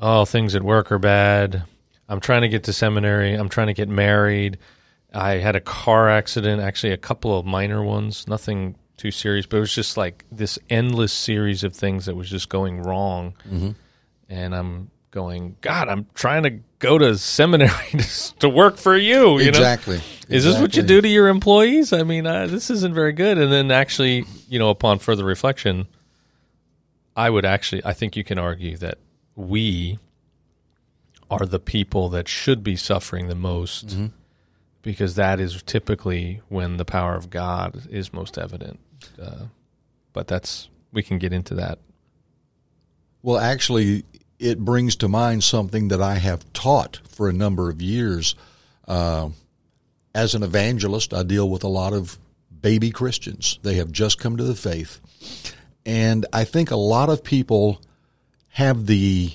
Oh, 0.00 0.24
things 0.24 0.54
at 0.54 0.62
work 0.62 0.92
are 0.92 0.98
bad. 0.98 1.64
I'm 2.08 2.20
trying 2.20 2.42
to 2.42 2.48
get 2.48 2.64
to 2.64 2.72
seminary. 2.72 3.34
I'm 3.34 3.48
trying 3.48 3.68
to 3.68 3.74
get 3.74 3.88
married. 3.88 4.58
I 5.14 5.34
had 5.34 5.54
a 5.54 5.60
car 5.60 6.10
accident, 6.10 6.60
actually 6.60 6.92
a 6.92 6.98
couple 6.98 7.38
of 7.38 7.46
minor 7.46 7.82
ones, 7.82 8.26
nothing 8.26 8.74
too 8.96 9.10
serious, 9.10 9.46
but 9.46 9.58
it 9.58 9.60
was 9.60 9.74
just 9.74 9.96
like 9.96 10.24
this 10.30 10.58
endless 10.68 11.12
series 11.12 11.62
of 11.64 11.74
things 11.74 12.06
that 12.06 12.16
was 12.16 12.28
just 12.28 12.48
going 12.48 12.82
wrong. 12.82 13.34
And 14.28 14.54
I'm 14.54 14.90
going, 15.10 15.56
God, 15.60 15.88
I'm 15.88 16.06
trying 16.14 16.42
to 16.42 16.58
go 16.80 16.98
to 16.98 17.16
seminary 17.16 17.70
to, 18.40 18.48
work 18.48 18.76
for 18.76 18.96
you. 18.96 19.38
You 19.38 19.44
know, 19.44 19.58
exactly. 19.58 20.00
is 20.28 20.44
this 20.44 20.58
what 20.58 20.76
you 20.76 20.82
do 20.82 21.00
to 21.00 21.08
your 21.08 21.28
employees? 21.28 21.92
I 21.92 22.02
mean, 22.02 22.26
uh, 22.26 22.48
this 22.48 22.68
isn't 22.70 22.94
very 22.94 23.12
good. 23.12 23.38
And 23.38 23.52
then 23.52 23.70
actually, 23.70 24.24
you 24.48 24.58
know, 24.58 24.70
upon 24.70 24.98
further 24.98 25.24
reflection, 25.24 25.86
I 27.16 27.30
would 27.30 27.44
actually, 27.44 27.84
I 27.84 27.92
think 27.92 28.16
you 28.16 28.24
can 28.24 28.38
argue 28.38 28.76
that 28.78 28.98
we 29.36 29.98
are 31.30 31.46
the 31.46 31.60
people 31.60 32.08
that 32.10 32.26
should 32.28 32.64
be 32.64 32.76
suffering 32.76 33.28
the 33.28 33.34
most 33.34 33.88
Mm-hmm. 33.88 34.06
Because 34.84 35.16
that 35.16 35.40
is 35.40 35.60
typically 35.64 36.40
when 36.48 36.76
the 36.76 36.84
power 36.84 37.16
of 37.16 37.30
God 37.30 37.82
is 37.90 38.12
most 38.12 38.38
evident. 38.38 38.78
Uh, 39.20 39.46
but 40.12 40.28
that's, 40.28 40.68
we 40.92 41.02
can 41.02 41.18
get 41.18 41.32
into 41.32 41.54
that. 41.54 41.80
Well, 43.22 43.38
actually, 43.38 44.04
it 44.38 44.58
brings 44.58 44.94
to 44.96 45.08
mind 45.08 45.42
something 45.42 45.88
that 45.88 46.02
I 46.02 46.16
have 46.16 46.52
taught 46.52 47.00
for 47.08 47.28
a 47.28 47.32
number 47.32 47.70
of 47.70 47.80
years. 47.80 48.36
Uh, 48.86 49.30
as 50.14 50.34
an 50.34 50.42
evangelist, 50.42 51.14
I 51.14 51.22
deal 51.22 51.48
with 51.48 51.64
a 51.64 51.68
lot 51.68 51.94
of 51.94 52.18
baby 52.60 52.90
Christians. 52.90 53.58
They 53.62 53.74
have 53.76 53.90
just 53.90 54.20
come 54.20 54.36
to 54.36 54.44
the 54.44 54.54
faith. 54.54 55.00
And 55.86 56.26
I 56.32 56.44
think 56.44 56.70
a 56.70 56.76
lot 56.76 57.08
of 57.08 57.24
people 57.24 57.80
have 58.50 58.86
the 58.86 59.32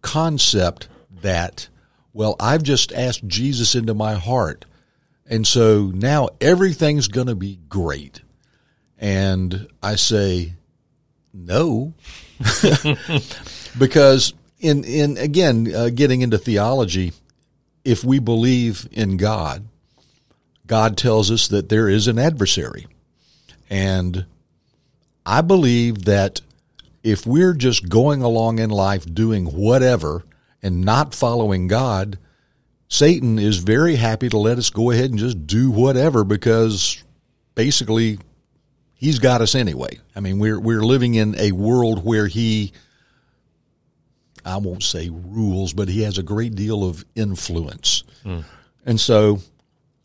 concept 0.00 0.88
that, 1.22 1.68
well, 2.14 2.36
I've 2.40 2.62
just 2.62 2.92
asked 2.92 3.26
Jesus 3.26 3.74
into 3.74 3.92
my 3.92 4.14
heart. 4.14 4.64
And 5.26 5.46
so 5.46 5.90
now 5.92 6.30
everything's 6.40 7.08
going 7.08 7.26
to 7.26 7.34
be 7.34 7.58
great. 7.68 8.22
And 8.98 9.66
I 9.82 9.96
say, 9.96 10.54
no, 11.34 11.92
because 13.78 14.32
in 14.60 14.84
in 14.84 15.18
again 15.18 15.74
uh, 15.74 15.90
getting 15.90 16.22
into 16.22 16.38
theology, 16.38 17.12
if 17.84 18.04
we 18.04 18.20
believe 18.20 18.88
in 18.92 19.16
God, 19.16 19.66
God 20.66 20.96
tells 20.96 21.30
us 21.30 21.48
that 21.48 21.68
there 21.68 21.88
is 21.88 22.06
an 22.06 22.20
adversary, 22.20 22.86
and 23.68 24.24
I 25.26 25.40
believe 25.40 26.04
that 26.04 26.40
if 27.02 27.26
we're 27.26 27.54
just 27.54 27.88
going 27.88 28.22
along 28.22 28.60
in 28.60 28.70
life 28.70 29.12
doing 29.12 29.46
whatever 29.46 30.24
and 30.64 30.80
not 30.80 31.14
following 31.14 31.68
God, 31.68 32.18
Satan 32.88 33.38
is 33.38 33.58
very 33.58 33.94
happy 33.94 34.30
to 34.30 34.38
let 34.38 34.58
us 34.58 34.70
go 34.70 34.90
ahead 34.90 35.10
and 35.10 35.18
just 35.18 35.46
do 35.46 35.70
whatever 35.70 36.24
because 36.24 37.04
basically 37.54 38.18
he's 38.94 39.18
got 39.18 39.42
us 39.42 39.54
anyway. 39.54 40.00
I 40.16 40.20
mean, 40.20 40.38
we're 40.38 40.58
we're 40.58 40.82
living 40.82 41.14
in 41.14 41.38
a 41.38 41.52
world 41.52 42.04
where 42.04 42.26
he 42.26 42.72
I 44.44 44.56
won't 44.56 44.82
say 44.82 45.10
rules, 45.10 45.74
but 45.74 45.88
he 45.88 46.02
has 46.02 46.18
a 46.18 46.22
great 46.22 46.54
deal 46.54 46.82
of 46.82 47.04
influence. 47.14 48.02
Hmm. 48.22 48.40
And 48.86 48.98
so, 48.98 49.40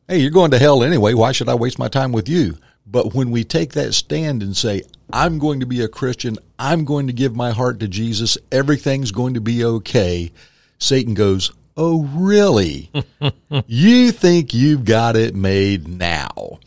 hey, 0.07 0.19
you're 0.19 0.31
going 0.31 0.51
to 0.51 0.59
hell 0.59 0.83
anyway. 0.83 1.13
Why 1.13 1.31
should 1.31 1.49
I 1.49 1.55
waste 1.55 1.79
my 1.79 1.87
time 1.87 2.11
with 2.11 2.27
you? 2.27 2.57
But 2.91 3.13
when 3.13 3.29
we 3.29 3.43
take 3.43 3.73
that 3.73 3.93
stand 3.93 4.41
and 4.41 4.57
say, 4.57 4.83
I'm 5.11 5.37
going 5.37 5.59
to 5.59 5.65
be 5.65 5.81
a 5.81 5.87
Christian, 5.87 6.37
I'm 6.57 6.85
going 6.85 7.07
to 7.07 7.13
give 7.13 7.35
my 7.35 7.51
heart 7.51 7.79
to 7.81 7.87
Jesus, 7.87 8.37
everything's 8.51 9.11
going 9.11 9.35
to 9.35 9.41
be 9.41 9.63
okay, 9.63 10.31
Satan 10.79 11.13
goes, 11.13 11.51
Oh, 11.77 12.03
really? 12.03 12.91
you 13.67 14.11
think 14.11 14.53
you've 14.53 14.83
got 14.83 15.15
it 15.15 15.33
made 15.33 15.87
now? 15.87 16.59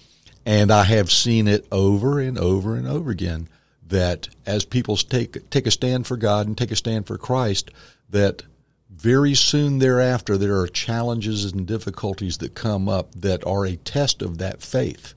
And 0.46 0.72
I 0.72 0.84
have 0.84 1.12
seen 1.12 1.48
it 1.48 1.66
over 1.70 2.18
and 2.18 2.38
over 2.38 2.76
and 2.76 2.88
over 2.88 3.10
again 3.10 3.48
that 3.86 4.28
as 4.46 4.64
people 4.64 4.96
take 4.96 5.50
take 5.50 5.66
a 5.66 5.70
stand 5.70 6.06
for 6.06 6.16
God 6.16 6.46
and 6.46 6.56
take 6.56 6.70
a 6.70 6.76
stand 6.76 7.06
for 7.06 7.18
Christ, 7.18 7.70
that 8.08 8.42
very 8.90 9.34
soon 9.34 9.80
thereafter 9.80 10.38
there 10.38 10.58
are 10.58 10.66
challenges 10.66 11.52
and 11.52 11.66
difficulties 11.66 12.38
that 12.38 12.54
come 12.54 12.88
up 12.88 13.14
that 13.14 13.46
are 13.46 13.66
a 13.66 13.76
test 13.76 14.22
of 14.22 14.38
that 14.38 14.62
faith. 14.62 15.12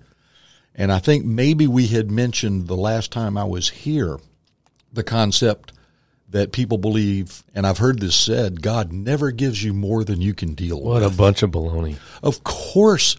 And 0.75 0.91
I 0.91 0.99
think 0.99 1.25
maybe 1.25 1.67
we 1.67 1.87
had 1.87 2.11
mentioned 2.11 2.67
the 2.67 2.75
last 2.75 3.11
time 3.11 3.37
I 3.37 3.45
was 3.45 3.69
here 3.69 4.19
the 4.91 5.03
concept 5.03 5.73
that 6.29 6.51
people 6.51 6.77
believe, 6.77 7.43
and 7.53 7.65
I've 7.65 7.77
heard 7.77 7.99
this 7.99 8.15
said, 8.15 8.61
God 8.61 8.91
never 8.91 9.31
gives 9.31 9.63
you 9.63 9.73
more 9.73 10.03
than 10.03 10.21
you 10.21 10.33
can 10.33 10.53
deal 10.53 10.77
with. 10.77 11.01
What 11.01 11.03
a 11.03 11.09
bunch 11.15 11.43
of 11.43 11.51
baloney. 11.51 11.97
Of 12.23 12.43
course, 12.43 13.17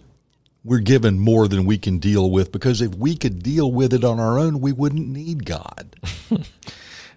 we're 0.65 0.81
given 0.81 1.19
more 1.19 1.49
than 1.49 1.65
we 1.65 1.79
can 1.79 1.99
deal 1.99 2.31
with 2.31 2.53
because 2.53 2.81
if 2.81 2.95
we 2.95 3.17
could 3.17 3.43
deal 3.43 3.71
with 3.71 3.95
it 3.95 4.05
on 4.05 4.19
our 4.19 4.39
own, 4.39 4.61
we 4.61 4.73
wouldn't 4.73 5.09
need 5.09 5.47
God. 5.47 5.97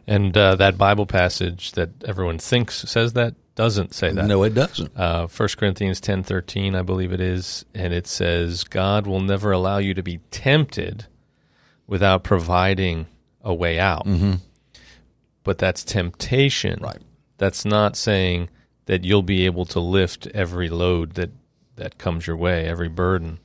And 0.09 0.35
uh, 0.35 0.55
that 0.55 0.75
Bible 0.75 1.05
passage 1.05 1.73
that 1.73 1.91
everyone 2.03 2.39
thinks 2.39 2.77
says 2.89 3.13
that 3.13 3.35
doesn't 3.59 3.93
say 3.93 4.09
that. 4.13 4.25
No, 4.25 4.43
it 4.43 4.53
doesn't. 4.53 4.97
uh, 4.97 5.27
1 5.27 5.49
Corinthians 5.57 5.99
ten 5.99 6.23
thirteen, 6.23 6.75
I 6.75 6.81
believe 6.81 7.11
it 7.11 7.19
is, 7.19 7.65
and 7.75 7.93
it 7.93 8.07
says, 8.07 8.63
God 8.63 9.05
will 9.05 9.19
never 9.19 9.51
allow 9.51 9.79
you 9.79 9.93
to 9.95 10.01
be 10.01 10.19
tempted 10.31 11.07
without 11.85 12.23
providing 12.23 13.07
a 13.43 13.53
way 13.53 13.77
out. 13.77 14.05
Mm-hmm. 14.05 14.35
But 15.43 15.57
that's 15.57 15.83
temptation. 15.83 16.79
Right. 16.81 17.01
That's 17.37 17.65
not 17.65 17.97
saying 17.97 18.49
that 18.85 19.03
you'll 19.03 19.23
be 19.23 19.45
able 19.45 19.65
to 19.65 19.81
lift 19.81 20.25
every 20.27 20.69
load 20.69 21.15
that, 21.15 21.31
that 21.75 21.97
comes 21.97 22.27
your 22.27 22.37
way, 22.37 22.65
every 22.65 22.87
burden. 22.89 23.39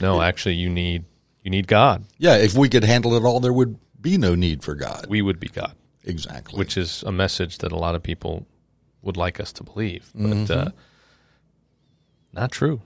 No, 0.00 0.22
actually, 0.22 0.54
you 0.54 0.68
need 0.68 1.04
you 1.42 1.50
need 1.50 1.66
God. 1.66 2.04
Yeah, 2.18 2.36
if 2.36 2.54
we 2.54 2.68
could 2.68 2.84
handle 2.84 3.14
it 3.14 3.24
all, 3.24 3.40
there 3.40 3.52
would 3.52 3.78
be 4.00 4.16
no 4.16 4.36
need 4.36 4.62
for 4.62 4.74
God. 4.76 5.06
We 5.08 5.22
would 5.22 5.40
be 5.40 5.48
God, 5.48 5.74
Exactly. 6.04 6.56
which 6.56 6.76
is 6.76 7.02
a 7.04 7.10
message 7.12 7.58
that 7.58 7.72
a 7.72 7.76
lot 7.76 7.94
of 7.96 8.02
people 8.02 8.46
would 9.02 9.16
like 9.16 9.40
us 9.40 9.52
to 9.54 9.64
believe. 9.64 10.10
But 10.14 10.50
uh, 10.50 10.70
Not 12.32 12.52
true. 12.52 12.80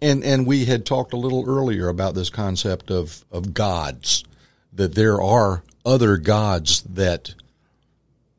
And 0.00 0.24
and 0.24 0.46
we 0.46 0.64
had 0.64 0.84
talked 0.84 1.12
a 1.12 1.16
little 1.16 1.44
earlier 1.48 1.88
about 1.88 2.14
this 2.14 2.30
concept 2.30 2.90
of 2.90 3.24
of 3.30 3.54
gods 3.54 4.24
that 4.72 4.94
there 4.94 5.20
are 5.20 5.62
other 5.84 6.16
gods 6.16 6.82
that 6.82 7.34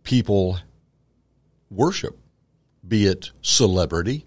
people 0.04 0.60
worship, 1.70 2.18
be 2.88 3.06
it 3.06 3.32
celebrity 3.42 4.26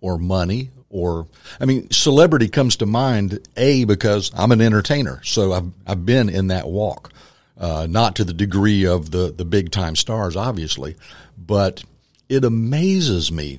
or 0.00 0.18
money 0.18 0.70
or 0.90 1.26
I 1.60 1.64
mean 1.66 1.90
celebrity 1.90 2.48
comes 2.48 2.76
to 2.76 2.86
mind 2.86 3.46
a 3.56 3.84
because 3.84 4.30
I'm 4.34 4.52
an 4.52 4.60
entertainer, 4.60 5.20
so 5.24 5.52
I've 5.52 5.70
I've 5.86 6.06
been 6.06 6.28
in 6.28 6.48
that 6.48 6.68
walk. 6.68 7.12
Uh, 7.58 7.88
not 7.90 8.14
to 8.14 8.24
the 8.24 8.32
degree 8.32 8.86
of 8.86 9.10
the 9.10 9.32
the 9.36 9.44
big 9.44 9.70
time 9.70 9.96
stars 9.96 10.36
obviously, 10.36 10.96
but 11.36 11.82
it 12.28 12.44
amazes 12.44 13.32
me 13.32 13.58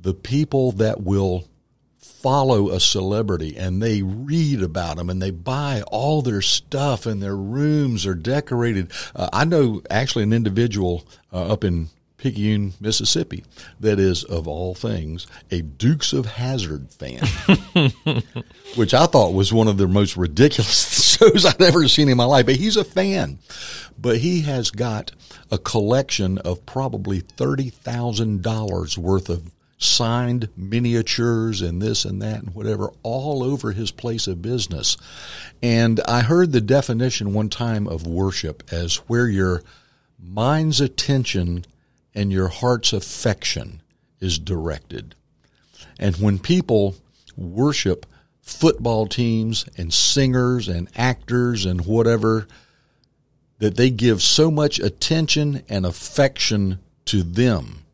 the 0.00 0.14
people 0.14 0.72
that 0.72 1.02
will 1.02 1.48
follow 1.98 2.70
a 2.70 2.80
celebrity 2.80 3.54
and 3.56 3.82
they 3.82 4.00
read 4.00 4.62
about 4.62 4.96
them 4.96 5.10
and 5.10 5.20
they 5.20 5.30
buy 5.30 5.82
all 5.88 6.22
their 6.22 6.40
stuff 6.40 7.04
and 7.04 7.22
their 7.22 7.36
rooms 7.36 8.06
are 8.06 8.14
decorated. 8.14 8.90
Uh, 9.14 9.28
I 9.32 9.44
know 9.44 9.82
actually 9.90 10.24
an 10.24 10.32
individual 10.32 11.06
uh, 11.32 11.52
up 11.52 11.64
in 11.64 11.90
Picayune, 12.24 12.72
Mississippi, 12.80 13.44
that 13.80 14.00
is 14.00 14.24
of 14.24 14.48
all 14.48 14.74
things 14.74 15.26
a 15.50 15.60
Dukes 15.60 16.14
of 16.14 16.24
Hazzard 16.24 16.90
fan, 16.90 17.22
which 18.76 18.94
I 18.94 19.04
thought 19.04 19.34
was 19.34 19.52
one 19.52 19.68
of 19.68 19.76
the 19.76 19.86
most 19.86 20.16
ridiculous 20.16 21.18
shows 21.18 21.44
I've 21.44 21.60
ever 21.60 21.86
seen 21.86 22.08
in 22.08 22.16
my 22.16 22.24
life. 22.24 22.46
But 22.46 22.56
he's 22.56 22.78
a 22.78 22.84
fan, 22.84 23.40
but 23.98 24.16
he 24.16 24.40
has 24.40 24.70
got 24.70 25.12
a 25.50 25.58
collection 25.58 26.38
of 26.38 26.64
probably 26.64 27.20
thirty 27.20 27.68
thousand 27.68 28.40
dollars 28.40 28.96
worth 28.96 29.28
of 29.28 29.50
signed 29.76 30.48
miniatures 30.56 31.60
and 31.60 31.82
this 31.82 32.06
and 32.06 32.22
that 32.22 32.42
and 32.42 32.54
whatever 32.54 32.90
all 33.02 33.42
over 33.42 33.72
his 33.72 33.90
place 33.90 34.26
of 34.26 34.40
business. 34.40 34.96
And 35.62 36.00
I 36.08 36.22
heard 36.22 36.52
the 36.52 36.62
definition 36.62 37.34
one 37.34 37.50
time 37.50 37.86
of 37.86 38.06
worship 38.06 38.62
as 38.72 38.96
where 39.08 39.28
your 39.28 39.62
mind's 40.18 40.80
attention 40.80 41.66
and 42.14 42.32
your 42.32 42.48
heart's 42.48 42.92
affection 42.92 43.82
is 44.20 44.38
directed. 44.38 45.14
And 45.98 46.16
when 46.16 46.38
people 46.38 46.96
worship 47.36 48.06
football 48.42 49.06
teams 49.06 49.66
and 49.76 49.92
singers 49.92 50.68
and 50.68 50.88
actors 50.96 51.64
and 51.64 51.86
whatever, 51.86 52.46
that 53.58 53.76
they 53.76 53.90
give 53.90 54.22
so 54.22 54.50
much 54.50 54.78
attention 54.78 55.62
and 55.68 55.86
affection 55.86 56.78
to 57.06 57.22
them 57.22 57.84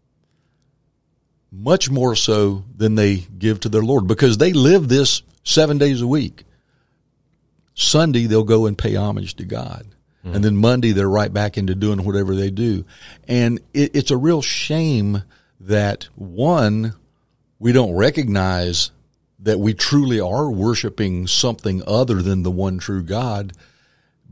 much 1.52 1.90
more 1.90 2.14
so 2.14 2.64
than 2.76 2.94
they 2.94 3.16
give 3.16 3.60
to 3.60 3.68
their 3.68 3.82
Lord 3.82 4.06
because 4.06 4.38
they 4.38 4.52
live 4.52 4.88
this 4.88 5.22
seven 5.44 5.78
days 5.78 6.00
a 6.00 6.06
week. 6.06 6.44
Sunday, 7.74 8.26
they'll 8.26 8.44
go 8.44 8.66
and 8.66 8.76
pay 8.76 8.94
homage 8.94 9.34
to 9.36 9.44
God. 9.44 9.86
Mm. 10.24 10.34
And 10.34 10.44
then 10.44 10.56
Monday, 10.56 10.92
they're 10.92 11.08
right 11.08 11.32
back 11.32 11.56
into 11.56 11.74
doing 11.74 12.04
whatever 12.04 12.34
they 12.34 12.50
do. 12.50 12.84
And 13.26 13.60
it, 13.72 13.94
it's 13.94 14.10
a 14.10 14.16
real 14.16 14.42
shame 14.42 15.22
that 15.60 16.08
one, 16.14 16.94
we 17.58 17.72
don't 17.72 17.94
recognize 17.94 18.90
that 19.38 19.58
we 19.58 19.72
truly 19.72 20.20
are 20.20 20.50
worshiping 20.50 21.26
something 21.26 21.82
other 21.86 22.22
than 22.22 22.42
the 22.42 22.50
one 22.50 22.78
true 22.78 23.02
God. 23.02 23.52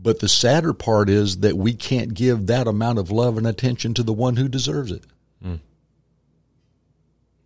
But 0.00 0.20
the 0.20 0.28
sadder 0.28 0.72
part 0.72 1.08
is 1.08 1.38
that 1.38 1.56
we 1.56 1.74
can't 1.74 2.14
give 2.14 2.46
that 2.46 2.68
amount 2.68 2.98
of 2.98 3.10
love 3.10 3.36
and 3.36 3.46
attention 3.46 3.94
to 3.94 4.02
the 4.02 4.12
one 4.12 4.36
who 4.36 4.48
deserves 4.48 4.92
it. 4.92 5.04
Mm. 5.44 5.60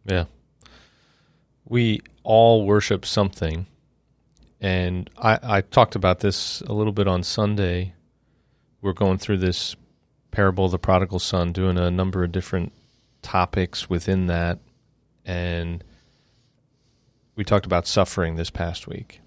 Yeah. 0.04 0.24
We 1.64 2.02
all 2.24 2.66
worship 2.66 3.06
something. 3.06 3.66
And 4.60 5.08
I, 5.16 5.38
I 5.42 5.60
talked 5.62 5.96
about 5.96 6.20
this 6.20 6.60
a 6.62 6.72
little 6.72 6.92
bit 6.92 7.08
on 7.08 7.22
Sunday. 7.22 7.94
We're 8.82 8.92
going 8.92 9.18
through 9.18 9.38
this 9.38 9.76
parable 10.30 10.66
of 10.66 10.72
the 10.72 10.78
prodigal 10.78 11.20
son, 11.20 11.52
doing 11.52 11.78
a 11.78 11.90
number 11.90 12.24
of 12.24 12.32
different 12.32 12.72
topics 13.22 13.88
within 13.88 14.26
that. 14.26 14.58
And 15.24 15.82
we 17.36 17.44
talked 17.44 17.64
about 17.64 17.86
suffering 17.86 18.36
this 18.36 18.50
past 18.50 18.86
week 18.86 19.20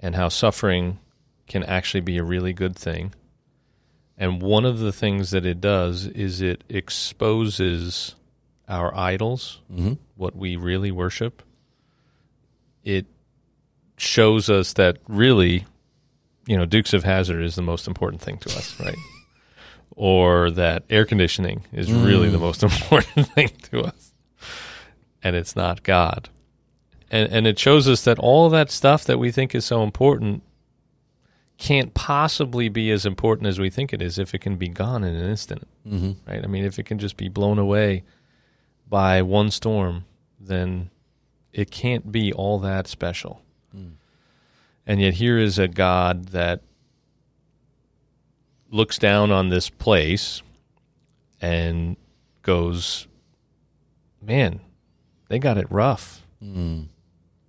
and 0.00 0.16
how 0.16 0.28
suffering 0.28 0.98
can 1.46 1.62
actually 1.64 2.00
be 2.00 2.18
a 2.18 2.24
really 2.24 2.52
good 2.52 2.74
thing. 2.74 3.14
And 4.16 4.40
one 4.40 4.64
of 4.64 4.78
the 4.78 4.92
things 4.92 5.30
that 5.30 5.44
it 5.44 5.60
does 5.60 6.06
is 6.06 6.40
it 6.40 6.64
exposes 6.68 8.14
our 8.68 8.94
idols, 8.96 9.60
mm-hmm. 9.70 9.94
what 10.16 10.34
we 10.34 10.56
really 10.56 10.90
worship, 10.90 11.42
it 12.84 13.06
shows 13.96 14.48
us 14.48 14.72
that 14.74 14.98
really, 15.08 15.66
you 16.46 16.56
know, 16.56 16.64
Dukes 16.64 16.92
of 16.92 17.04
Hazzard 17.04 17.42
is 17.42 17.54
the 17.54 17.62
most 17.62 17.86
important 17.86 18.22
thing 18.22 18.38
to 18.38 18.48
us, 18.50 18.78
right? 18.80 18.96
or 19.96 20.50
that 20.50 20.84
air 20.90 21.04
conditioning 21.04 21.64
is 21.72 21.88
mm. 21.88 22.04
really 22.04 22.28
the 22.28 22.38
most 22.38 22.62
important 22.62 23.28
thing 23.28 23.50
to 23.70 23.82
us, 23.82 24.12
and 25.22 25.36
it's 25.36 25.56
not 25.56 25.82
God. 25.82 26.28
And 27.10 27.30
and 27.32 27.46
it 27.46 27.58
shows 27.58 27.88
us 27.88 28.04
that 28.04 28.18
all 28.18 28.48
that 28.50 28.70
stuff 28.70 29.04
that 29.04 29.18
we 29.18 29.30
think 29.30 29.54
is 29.54 29.64
so 29.64 29.82
important 29.82 30.42
can't 31.58 31.94
possibly 31.94 32.68
be 32.68 32.90
as 32.90 33.06
important 33.06 33.46
as 33.46 33.60
we 33.60 33.70
think 33.70 33.92
it 33.92 34.02
is 34.02 34.18
if 34.18 34.34
it 34.34 34.40
can 34.40 34.56
be 34.56 34.68
gone 34.68 35.04
in 35.04 35.14
an 35.14 35.30
instant, 35.30 35.68
mm-hmm. 35.86 36.12
right? 36.28 36.42
I 36.42 36.46
mean, 36.48 36.64
if 36.64 36.78
it 36.78 36.86
can 36.86 36.98
just 36.98 37.16
be 37.16 37.28
blown 37.28 37.58
away 37.58 38.02
by 38.88 39.22
one 39.22 39.50
storm, 39.50 40.04
then 40.40 40.90
it 41.52 41.70
can't 41.70 42.10
be 42.10 42.32
all 42.32 42.58
that 42.60 42.88
special. 42.88 43.42
And 44.86 45.00
yet, 45.00 45.14
here 45.14 45.38
is 45.38 45.58
a 45.58 45.68
God 45.68 46.28
that 46.28 46.62
looks 48.70 48.98
down 48.98 49.30
on 49.30 49.48
this 49.48 49.70
place 49.70 50.42
and 51.40 51.96
goes, 52.42 53.06
Man, 54.20 54.60
they 55.28 55.38
got 55.38 55.58
it 55.58 55.70
rough. 55.70 56.26
Mm. 56.42 56.88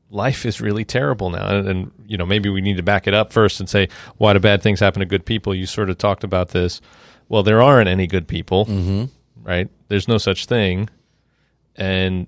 Life 0.10 0.46
is 0.46 0.62
really 0.62 0.86
terrible 0.86 1.30
now. 1.30 1.48
And, 1.48 1.68
and, 1.68 1.92
you 2.06 2.18
know, 2.18 2.26
maybe 2.26 2.50
we 2.50 2.62
need 2.62 2.78
to 2.78 2.84
back 2.84 3.08
it 3.08 3.14
up 3.14 3.34
first 3.34 3.60
and 3.60 3.68
say, 3.68 3.90
why 4.18 4.34
do 4.34 4.40
bad 4.40 4.62
things 4.62 4.80
happen 4.80 5.00
to 5.00 5.06
good 5.08 5.26
people? 5.26 5.56
You 5.56 5.66
sort 5.66 5.90
of 5.90 5.98
talked 5.98 6.24
about 6.24 6.50
this. 6.50 6.82
Well, 7.30 7.42
there 7.42 7.64
aren't 7.64 7.90
any 7.90 8.06
good 8.06 8.28
people, 8.28 8.66
mm-hmm. 8.66 9.06
right? 9.42 9.70
There's 9.88 10.08
no 10.08 10.20
such 10.20 10.46
thing 10.46 10.90
and 11.76 12.28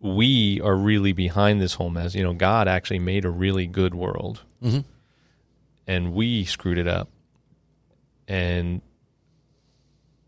we 0.00 0.60
are 0.60 0.76
really 0.76 1.12
behind 1.12 1.60
this 1.60 1.74
whole 1.74 1.90
mess. 1.90 2.14
You 2.14 2.22
know, 2.22 2.32
God 2.32 2.68
actually 2.68 3.00
made 3.00 3.24
a 3.24 3.30
really 3.30 3.66
good 3.66 3.94
world, 3.94 4.42
mm-hmm. 4.62 4.80
and 5.86 6.12
we 6.12 6.44
screwed 6.44 6.78
it 6.78 6.86
up. 6.86 7.08
And 8.28 8.82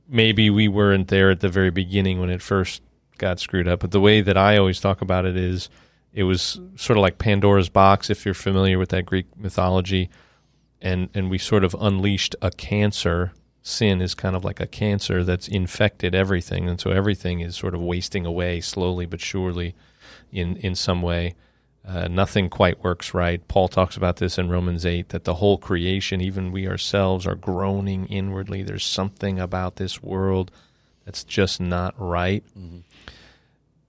maybe 0.09 0.51
we 0.51 0.69
weren't 0.69 1.09
there 1.09 1.31
at 1.31 1.41
the 1.41 1.49
very 1.49 1.71
beginning 1.71 2.19
when 2.19 2.31
it 2.31 2.43
first 2.43 2.83
got 3.19 3.39
screwed 3.39 3.69
up. 3.69 3.81
But 3.81 3.91
the 3.91 4.01
way 4.01 4.23
that 4.23 4.37
I 4.37 4.57
always 4.57 4.81
talk 4.81 5.03
about 5.03 5.27
it 5.27 5.37
is, 5.37 5.69
it 6.13 6.25
was 6.25 6.59
sort 6.77 6.97
of 6.97 7.03
like 7.03 7.19
Pandora's 7.19 7.69
box, 7.69 8.11
if 8.11 8.25
you're 8.25 8.35
familiar 8.35 8.79
with 8.79 8.89
that 8.89 9.07
Greek 9.07 9.27
mythology, 9.37 10.11
and 10.83 11.09
and 11.15 11.31
we 11.31 11.39
sort 11.39 11.63
of 11.63 11.77
unleashed 11.79 12.35
a 12.43 12.51
cancer 12.51 13.33
sin 13.63 14.01
is 14.01 14.15
kind 14.15 14.35
of 14.35 14.45
like 14.45 14.61
a 14.61 14.67
cancer 14.67 15.25
that's 15.25 15.49
infected 15.49 16.15
everything, 16.15 16.69
and 16.69 16.81
so 16.81 16.91
everything 16.91 17.41
is 17.41 17.57
sort 17.57 17.75
of 17.75 17.81
wasting 17.81 18.27
away 18.27 18.61
slowly 18.61 19.07
but 19.07 19.21
surely, 19.21 19.75
in 20.33 20.57
in 20.57 20.75
some 20.75 21.03
way. 21.03 21.35
Uh, 21.87 22.09
nothing 22.09 22.51
quite 22.51 22.85
works 22.85 23.15
right. 23.15 23.47
Paul 23.49 23.67
talks 23.67 23.97
about 23.97 24.17
this 24.17 24.37
in 24.37 24.51
Romans 24.51 24.85
8 24.85 25.09
that 25.09 25.25
the 25.25 25.37
whole 25.37 25.57
creation, 25.57 26.21
even 26.21 26.53
we 26.53 26.69
ourselves, 26.69 27.27
are 27.27 27.35
groaning 27.35 28.05
inwardly. 28.07 28.63
There's 28.63 28.85
something 28.85 29.41
about 29.41 29.77
this 29.77 30.03
world 30.03 30.51
that's 31.07 31.25
just 31.25 31.59
not 31.59 31.95
right. 31.97 32.45
Mm-hmm. 32.57 32.81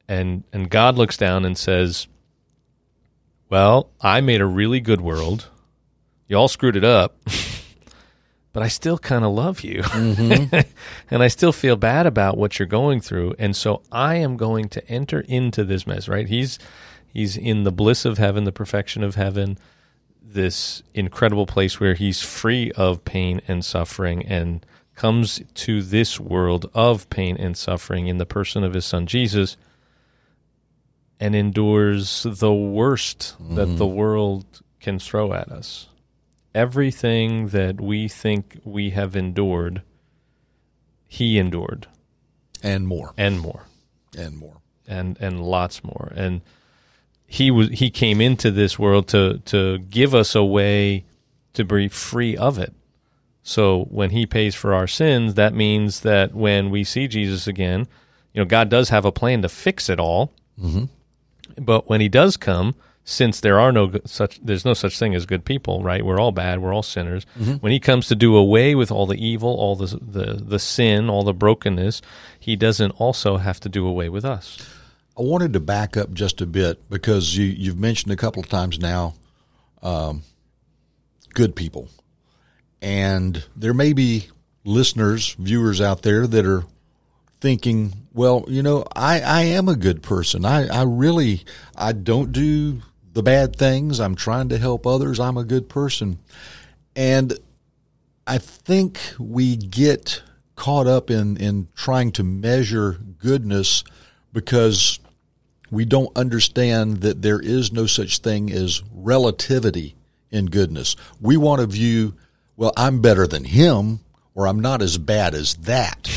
And 0.08 0.44
and 0.52 0.70
God 0.70 0.98
looks 0.98 1.18
down 1.18 1.46
and 1.46 1.58
says, 1.58 2.08
"Well, 3.50 3.90
I 4.02 4.22
made 4.22 4.42
a 4.42 4.46
really 4.46 4.80
good 4.80 5.02
world. 5.02 5.48
You 6.28 6.38
all 6.38 6.48
screwed 6.48 6.76
it 6.76 6.84
up." 6.84 7.18
but 8.54 8.64
I 8.64 8.68
still 8.68 8.98
kind 8.98 9.24
of 9.24 9.32
love 9.32 9.62
you. 9.62 9.82
Mm-hmm. 9.82 10.60
and 11.10 11.24
I 11.24 11.28
still 11.28 11.54
feel 11.54 11.76
bad 11.76 12.06
about 12.06 12.38
what 12.38 12.60
you're 12.60 12.68
going 12.68 13.02
through. 13.02 13.36
And 13.40 13.56
so 13.56 13.82
I 13.92 14.16
am 14.16 14.38
going 14.38 14.70
to 14.70 14.88
enter 14.90 15.22
into 15.22 15.64
this 15.64 15.88
mess, 15.88 16.08
right? 16.08 16.28
He's 16.28 16.60
he's 17.08 17.38
in 17.38 17.64
the 17.64 17.72
bliss 17.72 18.06
of 18.06 18.18
heaven, 18.18 18.44
the 18.44 18.52
perfection 18.52 19.04
of 19.04 19.16
heaven, 19.16 19.58
this 20.22 20.84
incredible 20.94 21.46
place 21.46 21.80
where 21.80 21.94
he's 21.94 22.22
free 22.22 22.72
of 22.72 23.06
pain 23.06 23.42
and 23.48 23.64
suffering 23.64 24.26
and 24.26 24.66
comes 24.96 25.42
to 25.54 25.82
this 25.82 26.20
world 26.20 26.70
of 26.74 27.10
pain 27.10 27.38
and 27.38 27.58
suffering 27.58 28.08
in 28.08 28.18
the 28.18 28.26
person 28.26 28.64
of 28.64 28.74
his 28.74 28.86
son 28.86 29.08
Jesus 29.08 29.58
and 31.20 31.36
endures 31.36 32.24
the 32.24 32.54
worst 32.54 33.36
mm-hmm. 33.42 33.56
that 33.56 33.78
the 33.78 33.88
world 33.88 34.46
can 34.80 35.00
throw 35.00 35.34
at 35.34 35.50
us 35.50 35.88
everything 36.54 37.48
that 37.50 37.80
we 37.80 38.08
think 38.08 38.60
we 38.64 38.92
have 38.92 39.16
endured, 39.16 39.82
he 41.08 41.38
endured. 41.38 41.88
And 42.64 42.88
more. 42.88 43.14
And 43.18 43.40
more. 43.40 43.66
And 44.18 44.38
more. 44.38 44.58
And 44.88 45.18
and 45.20 45.42
lots 45.42 45.84
more. 45.84 46.12
And 46.16 46.42
he 47.26 47.50
was 47.50 47.70
he 47.70 47.90
came 47.90 48.22
into 48.22 48.52
this 48.52 48.78
world 48.78 49.08
to 49.10 49.40
to 49.46 49.80
give 49.80 50.14
us 50.14 50.36
a 50.36 50.44
way 50.44 51.06
to 51.54 51.64
be 51.64 51.88
free 51.88 52.36
of 52.36 52.58
it. 52.58 52.74
So 53.44 53.86
when 53.86 54.12
he 54.12 54.26
pays 54.26 54.54
for 54.54 54.74
our 54.74 54.88
sins, 54.88 55.34
that 55.36 55.54
means 55.54 56.02
that 56.02 56.34
when 56.34 56.70
we 56.70 56.84
see 56.84 57.08
Jesus 57.08 57.48
again, 57.48 57.88
you 58.34 58.42
know, 58.42 58.46
God 58.46 58.70
does 58.70 58.90
have 58.90 59.06
a 59.06 59.12
plan 59.12 59.42
to 59.42 59.50
fix 59.50 59.90
it 59.90 60.00
all. 60.00 60.34
Mm-hmm. 60.60 60.86
But 61.64 61.90
when 61.90 62.02
he 62.02 62.10
does 62.10 62.38
come, 62.38 62.76
since 63.04 63.40
there 63.40 63.60
are 63.60 63.72
no 63.72 63.92
such 64.06 64.40
there's 64.44 64.66
no 64.66 64.74
such 64.74 64.98
thing 64.98 65.16
as 65.16 65.26
good 65.26 65.44
people, 65.44 65.84
right? 65.84 66.06
We're 66.06 66.20
all 66.20 66.32
bad, 66.32 66.62
we're 66.62 66.74
all 66.74 66.84
sinners. 66.84 67.26
Mm-hmm. 67.40 67.54
When 67.56 67.72
he 67.72 67.80
comes 67.80 68.08
to 68.08 68.16
do 68.16 68.36
away 68.36 68.76
with 68.76 68.92
all 68.92 69.06
the 69.06 69.24
evil, 69.24 69.50
all 69.50 69.76
the 69.76 69.98
the 69.98 70.34
the 70.36 70.60
sin, 70.60 71.10
all 71.10 71.24
the 71.24 71.34
brokenness, 71.34 72.02
he 72.40 72.56
doesn't 72.56 72.92
also 72.92 73.38
have 73.38 73.60
to 73.62 73.70
do 73.70 73.88
away 73.88 74.10
with 74.10 74.26
us. 74.26 74.58
I 75.18 75.24
wanted 75.24 75.54
to 75.54 75.60
back 75.60 75.98
up 75.98 76.14
just 76.14 76.42
a 76.42 76.46
bit 76.46 76.90
because 76.90 77.36
you 77.36 77.46
you've 77.46 77.80
mentioned 77.80 78.14
a 78.14 78.18
couple 78.18 78.42
of 78.42 78.50
times 78.50 78.80
now 78.80 79.16
um, 79.82 80.24
good 81.34 81.56
people. 81.56 81.90
And 82.82 83.44
there 83.56 83.74
may 83.74 83.94
be 83.94 84.28
listeners, 84.64 85.36
viewers 85.38 85.82
out 85.82 86.02
there 86.02 86.26
that 86.28 86.46
are 86.46 86.64
thinking, 87.40 87.94
well, 88.14 88.46
you 88.48 88.64
know, 88.64 88.86
I, 88.96 89.22
I 89.22 89.42
am 89.42 89.68
a 89.68 89.76
good 89.76 90.02
person. 90.02 90.46
I, 90.46 90.68
I 90.68 90.84
really 90.84 91.44
I 91.76 91.92
don't 91.92 92.32
do 92.32 92.82
the 93.14 93.24
bad 93.24 93.56
things. 93.56 94.00
I'm 94.00 94.16
trying 94.16 94.50
to 94.50 94.58
help 94.58 94.88
others. 94.88 95.20
I'm 95.20 95.38
a 95.38 95.44
good 95.44 95.70
person. 95.70 96.20
And 96.96 97.38
I 98.28 98.38
think 98.38 99.00
we 99.20 99.56
get 99.56 100.22
caught 100.56 100.88
up 100.88 101.10
in, 101.10 101.38
in 101.38 101.68
trying 101.76 102.12
to 102.14 102.24
measure 102.24 102.98
goodness 103.18 103.84
because 104.34 105.00
we 105.72 105.86
don't 105.86 106.16
understand 106.16 106.98
that 106.98 107.22
there 107.22 107.40
is 107.40 107.72
no 107.72 107.86
such 107.86 108.20
thing 108.20 108.52
as 108.52 108.84
relativity 108.94 109.96
in 110.30 110.48
goodness. 110.48 110.96
We 111.20 111.38
want 111.38 111.62
to 111.62 111.68
view, 111.68 112.14
well, 112.58 112.74
I'm 112.78 113.02
better 113.02 113.26
than 113.26 113.46
him 113.46 114.02
or 114.36 114.48
I'm 114.48 114.60
not 114.60 114.82
as 114.82 114.98
bad 114.98 115.34
as 115.34 115.56
that. 115.56 116.10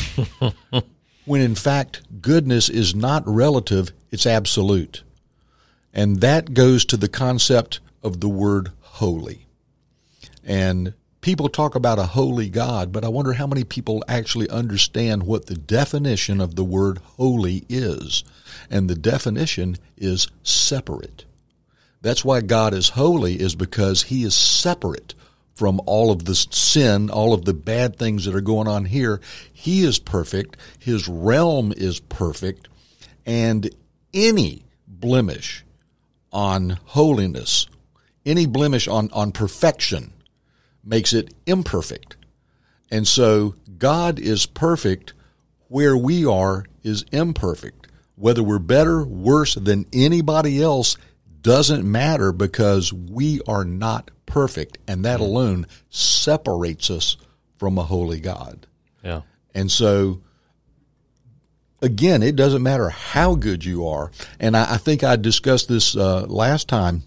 when 1.25 1.41
in 1.41 1.55
fact, 1.55 2.03
goodness 2.21 2.69
is 2.69 2.95
not 2.95 3.23
relative, 3.27 3.93
it's 4.11 4.27
absolute. 4.27 5.04
And 5.95 6.21
that 6.21 6.53
goes 6.53 6.85
to 6.87 6.97
the 6.97 7.09
concept 7.09 7.79
of 8.03 8.21
the 8.21 8.29
word 8.29 8.73
holy. 8.81 9.47
And 10.43 10.93
people 11.21 11.49
talk 11.49 11.77
about 11.77 12.01
a 12.01 12.07
holy 12.07 12.51
God, 12.51 12.93
but 12.93 13.05
I 13.05 13.09
wonder 13.09 13.33
how 13.33 13.47
many 13.47 13.63
people 13.63 14.05
actually 14.09 14.51
understand 14.51 15.23
what 15.23 15.47
the 15.47 15.55
definition 15.55 16.41
of 16.41 16.57
the 16.57 16.65
word 16.65 16.99
holy 17.17 17.65
is. 17.69 18.25
And 18.69 18.91
the 18.91 18.97
definition 18.97 19.77
is 19.97 20.27
separate. 20.43 21.25
That's 22.03 22.25
why 22.25 22.43
God 22.43 22.75
is 22.75 22.91
holy 22.91 23.41
is 23.41 23.55
because 23.55 24.03
he 24.03 24.25
is 24.25 24.35
separate 24.35 25.15
from 25.55 25.81
all 25.87 26.11
of 26.11 26.25
the 26.25 26.35
sin, 26.35 27.09
all 27.09 27.33
of 27.33 27.45
the 27.45 27.55
bad 27.55 27.97
things 27.97 28.25
that 28.25 28.35
are 28.35 28.41
going 28.41 28.67
on 28.67 28.85
here. 28.85 29.21
He 29.53 29.85
is 29.85 30.01
perfect. 30.01 30.57
His 30.79 31.09
realm 31.09 31.73
is 31.75 32.01
perfect. 32.01 32.69
And 33.25 33.71
any 34.13 34.65
blemish 34.87 35.64
on 36.35 36.79
holiness, 36.85 37.67
any 38.27 38.45
blemish 38.45 38.89
on, 38.89 39.09
on 39.13 39.33
perfection 39.33 40.13
makes 40.85 41.15
it 41.15 41.33
imperfect. 41.47 42.17
And 42.91 43.09
so 43.09 43.55
God 43.79 44.19
is 44.19 44.45
perfect 44.45 45.15
where 45.69 45.97
we 45.97 46.27
are 46.27 46.67
is 46.83 47.05
imperfect. 47.13 47.87
Whether 48.17 48.43
we're 48.43 48.59
better, 48.59 49.05
worse 49.05 49.55
than 49.55 49.87
anybody 49.93 50.63
else 50.63 50.97
doesn't 51.41 51.91
matter 51.91 52.33
because 52.33 52.93
we 52.93 53.41
are 53.49 53.65
not 53.65 54.11
perfect. 54.27 54.79
And 54.87 55.05
that 55.05 55.21
mm-hmm. 55.21 55.25
alone 55.25 55.67
separates 55.91 56.91
us 56.91 57.17
from 57.59 57.79
a 57.79 57.83
holy 57.83 58.21
God. 58.21 58.67
Yeah. 59.03 59.23
And 59.55 59.71
so 59.71 60.21
again, 61.83 62.23
it 62.23 62.37
doesn't 62.37 62.63
matter 62.63 62.89
how 62.91 63.35
good 63.35 63.65
you 63.65 63.87
are. 63.87 64.11
And 64.41 64.57
I, 64.57 64.75
I 64.75 64.77
think 64.77 65.05
I 65.05 65.17
discussed 65.17 65.69
this 65.69 65.97
uh, 65.97 66.27
last 66.27 66.69
time 66.69 67.03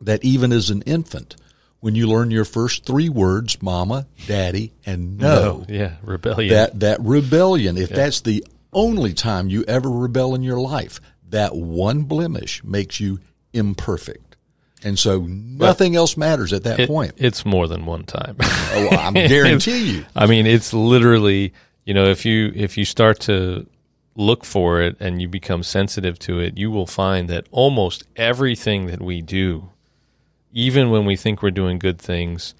that 0.00 0.24
even 0.24 0.52
as 0.52 0.70
an 0.70 0.82
infant, 0.82 1.36
when 1.80 1.94
you 1.94 2.06
learn 2.06 2.30
your 2.30 2.46
first 2.46 2.86
three 2.86 3.08
words, 3.08 3.60
mama, 3.62 4.06
daddy, 4.26 4.72
and 4.86 5.18
no, 5.18 5.58
no 5.58 5.66
yeah, 5.68 5.96
rebellion. 6.02 6.54
That 6.54 6.80
that 6.80 7.00
rebellion, 7.00 7.76
if 7.76 7.90
yeah. 7.90 7.96
that's 7.96 8.22
the 8.22 8.44
only 8.72 9.12
time 9.12 9.48
you 9.48 9.64
ever 9.64 9.90
rebel 9.90 10.34
in 10.34 10.42
your 10.42 10.58
life, 10.58 11.00
that 11.28 11.54
one 11.54 12.04
blemish 12.04 12.64
makes 12.64 13.00
you 13.00 13.20
imperfect. 13.52 14.36
And 14.82 14.98
so 14.98 15.20
nothing 15.26 15.92
but 15.92 15.98
else 15.98 16.16
matters 16.16 16.52
at 16.52 16.64
that 16.64 16.80
it, 16.80 16.88
point. 16.88 17.12
It's 17.16 17.44
more 17.44 17.68
than 17.68 17.86
one 17.86 18.04
time. 18.04 18.36
oh, 18.40 18.88
I 18.90 19.10
guarantee 19.28 19.96
you. 19.96 20.06
I 20.14 20.26
mean, 20.26 20.46
it's 20.46 20.72
literally, 20.74 21.54
you 21.84 21.94
know, 21.94 22.06
if 22.06 22.24
you 22.24 22.52
if 22.54 22.76
you 22.76 22.84
start 22.84 23.20
to 23.20 23.66
look 24.16 24.44
for 24.44 24.80
it 24.80 24.96
and 25.00 25.20
you 25.20 25.28
become 25.28 25.62
sensitive 25.62 26.18
to 26.20 26.38
it, 26.38 26.56
you 26.56 26.70
will 26.70 26.86
find 26.86 27.28
that 27.28 27.46
almost 27.50 28.04
everything 28.16 28.86
that 28.86 29.02
we 29.02 29.20
do, 29.20 29.70
even 30.52 30.90
when 30.90 31.04
we 31.04 31.16
think 31.16 31.42
we're 31.42 31.50
doing 31.50 31.78
good 31.78 31.98
things, 31.98 32.54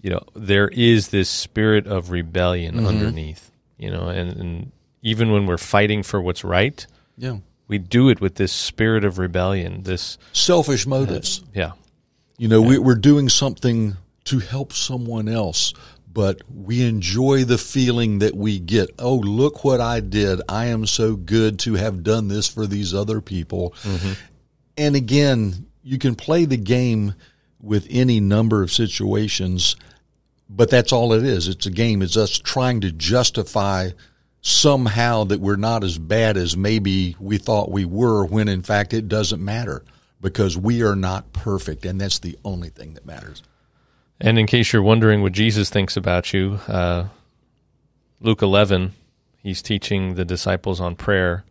you 0.00 0.10
know, 0.10 0.22
there 0.34 0.68
is 0.68 1.08
this 1.08 1.28
spirit 1.28 1.86
of 1.86 2.10
rebellion 2.10 2.76
mm-hmm. 2.76 2.86
underneath, 2.86 3.50
you 3.78 3.90
know, 3.90 4.08
and, 4.08 4.36
and 4.36 4.72
even 5.02 5.30
when 5.30 5.46
we're 5.46 5.58
fighting 5.58 6.02
for 6.02 6.20
what's 6.20 6.44
right, 6.44 6.86
yeah, 7.16 7.38
we 7.68 7.78
do 7.78 8.08
it 8.08 8.20
with 8.20 8.34
this 8.34 8.52
spirit 8.52 9.04
of 9.04 9.18
rebellion, 9.18 9.82
this 9.82 10.18
selfish 10.32 10.86
motives. 10.86 11.40
Uh, 11.40 11.46
yeah, 11.54 11.72
you 12.36 12.48
know, 12.48 12.62
yeah. 12.62 12.68
We, 12.68 12.78
we're 12.78 12.94
doing 12.96 13.28
something 13.28 13.96
to 14.24 14.38
help 14.40 14.72
someone 14.72 15.28
else 15.28 15.74
but 16.14 16.40
we 16.48 16.86
enjoy 16.86 17.44
the 17.44 17.58
feeling 17.58 18.20
that 18.20 18.36
we 18.36 18.60
get. 18.60 18.88
Oh, 19.00 19.16
look 19.16 19.64
what 19.64 19.80
I 19.80 19.98
did. 19.98 20.40
I 20.48 20.66
am 20.66 20.86
so 20.86 21.16
good 21.16 21.58
to 21.60 21.74
have 21.74 22.04
done 22.04 22.28
this 22.28 22.48
for 22.48 22.66
these 22.66 22.94
other 22.94 23.20
people. 23.20 23.74
Mm-hmm. 23.82 24.12
And 24.78 24.96
again, 24.96 25.66
you 25.82 25.98
can 25.98 26.14
play 26.14 26.44
the 26.44 26.56
game 26.56 27.14
with 27.60 27.86
any 27.90 28.20
number 28.20 28.62
of 28.62 28.72
situations, 28.72 29.74
but 30.48 30.70
that's 30.70 30.92
all 30.92 31.12
it 31.12 31.24
is. 31.24 31.48
It's 31.48 31.66
a 31.66 31.70
game. 31.70 32.00
It's 32.00 32.16
us 32.16 32.38
trying 32.38 32.80
to 32.82 32.92
justify 32.92 33.90
somehow 34.40 35.24
that 35.24 35.40
we're 35.40 35.56
not 35.56 35.82
as 35.82 35.98
bad 35.98 36.36
as 36.36 36.56
maybe 36.56 37.16
we 37.18 37.38
thought 37.38 37.70
we 37.70 37.84
were 37.84 38.24
when 38.26 38.46
in 38.46 38.62
fact 38.62 38.92
it 38.92 39.08
doesn't 39.08 39.42
matter 39.42 39.82
because 40.20 40.56
we 40.56 40.82
are 40.82 40.94
not 40.94 41.32
perfect 41.32 41.86
and 41.86 41.98
that's 41.98 42.18
the 42.18 42.38
only 42.44 42.68
thing 42.68 42.92
that 42.92 43.06
matters. 43.06 43.42
And 44.20 44.38
in 44.38 44.46
case 44.46 44.72
you're 44.72 44.82
wondering 44.82 45.22
what 45.22 45.32
Jesus 45.32 45.70
thinks 45.70 45.96
about 45.96 46.32
you, 46.32 46.60
uh, 46.68 47.08
Luke 48.20 48.42
11, 48.42 48.92
he's 49.42 49.60
teaching 49.60 50.14
the 50.14 50.24
disciples 50.24 50.80
on 50.80 50.96
prayer, 50.96 51.44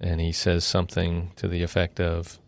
and 0.00 0.20
he 0.20 0.32
says 0.32 0.64
something 0.64 1.32
to 1.36 1.46
the 1.48 1.62
effect 1.62 2.00
of, 2.00 2.38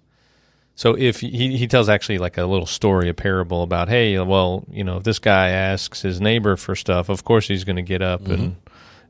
so 0.76 0.96
if 0.96 1.20
he, 1.20 1.57
he 1.57 1.68
tells 1.68 1.88
actually 1.88 2.18
like 2.18 2.37
a 2.37 2.46
little 2.46 2.66
story, 2.66 3.09
a 3.09 3.14
parable 3.14 3.62
about, 3.62 3.88
hey, 3.88 4.18
well, 4.18 4.64
you 4.70 4.83
know, 4.83 4.96
if 4.96 5.04
this 5.04 5.20
guy 5.20 5.50
asks 5.50 6.02
his 6.02 6.20
neighbor 6.20 6.57
for 6.57 6.74
stuff, 6.74 7.09
of 7.09 7.22
course 7.22 7.46
he's 7.46 7.64
going 7.64 7.76
to 7.76 7.83
get 7.83 8.02
up 8.02 8.22
mm-hmm. 8.22 8.33
and 8.33 8.57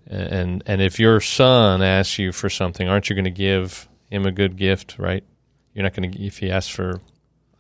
and 0.07 0.63
and 0.67 0.83
if 0.83 1.01
your 1.01 1.21
son 1.21 1.83
asks 1.83 2.19
you 2.19 2.33
for 2.33 2.51
something, 2.51 2.87
aren't 2.87 3.09
you 3.09 3.17
going 3.17 3.25
to 3.25 3.31
give 3.31 3.89
him 4.11 4.27
a 4.27 4.33
good 4.33 4.57
gift, 4.57 4.97
right? 4.99 5.25
You're 5.73 5.85
not 5.85 5.95
going 5.95 6.13
to 6.13 6.23
if 6.23 6.39
he 6.39 6.51
asks 6.51 6.71
for, 6.71 7.01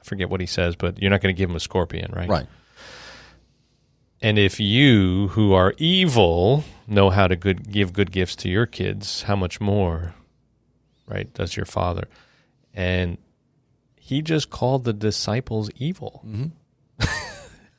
I 0.00 0.04
forget 0.04 0.28
what 0.28 0.40
he 0.40 0.46
says, 0.46 0.76
but 0.76 1.00
you're 1.00 1.10
not 1.10 1.22
going 1.22 1.34
to 1.34 1.38
give 1.38 1.48
him 1.48 1.56
a 1.56 1.60
scorpion, 1.60 2.12
right? 2.14 2.28
Right. 2.28 2.46
And 4.24 4.38
if 4.38 4.58
you, 4.58 5.28
who 5.28 5.52
are 5.52 5.74
evil, 5.76 6.64
know 6.87 7.10
how 7.10 7.28
to 7.28 7.37
good, 7.37 7.70
give 7.70 7.92
good 7.92 8.10
gifts 8.10 8.34
to 8.37 8.48
your 8.48 8.64
kids, 8.64 9.24
how 9.24 9.37
much 9.37 9.60
more, 9.60 10.14
right, 11.06 11.30
does 11.34 11.58
your 11.58 11.66
Father? 11.66 12.08
And 12.72 13.18
he 13.96 14.22
just 14.22 14.48
called 14.48 14.84
the 14.84 14.94
disciples 14.94 15.68
evil. 15.76 16.24
Mm-hmm. 16.26 17.04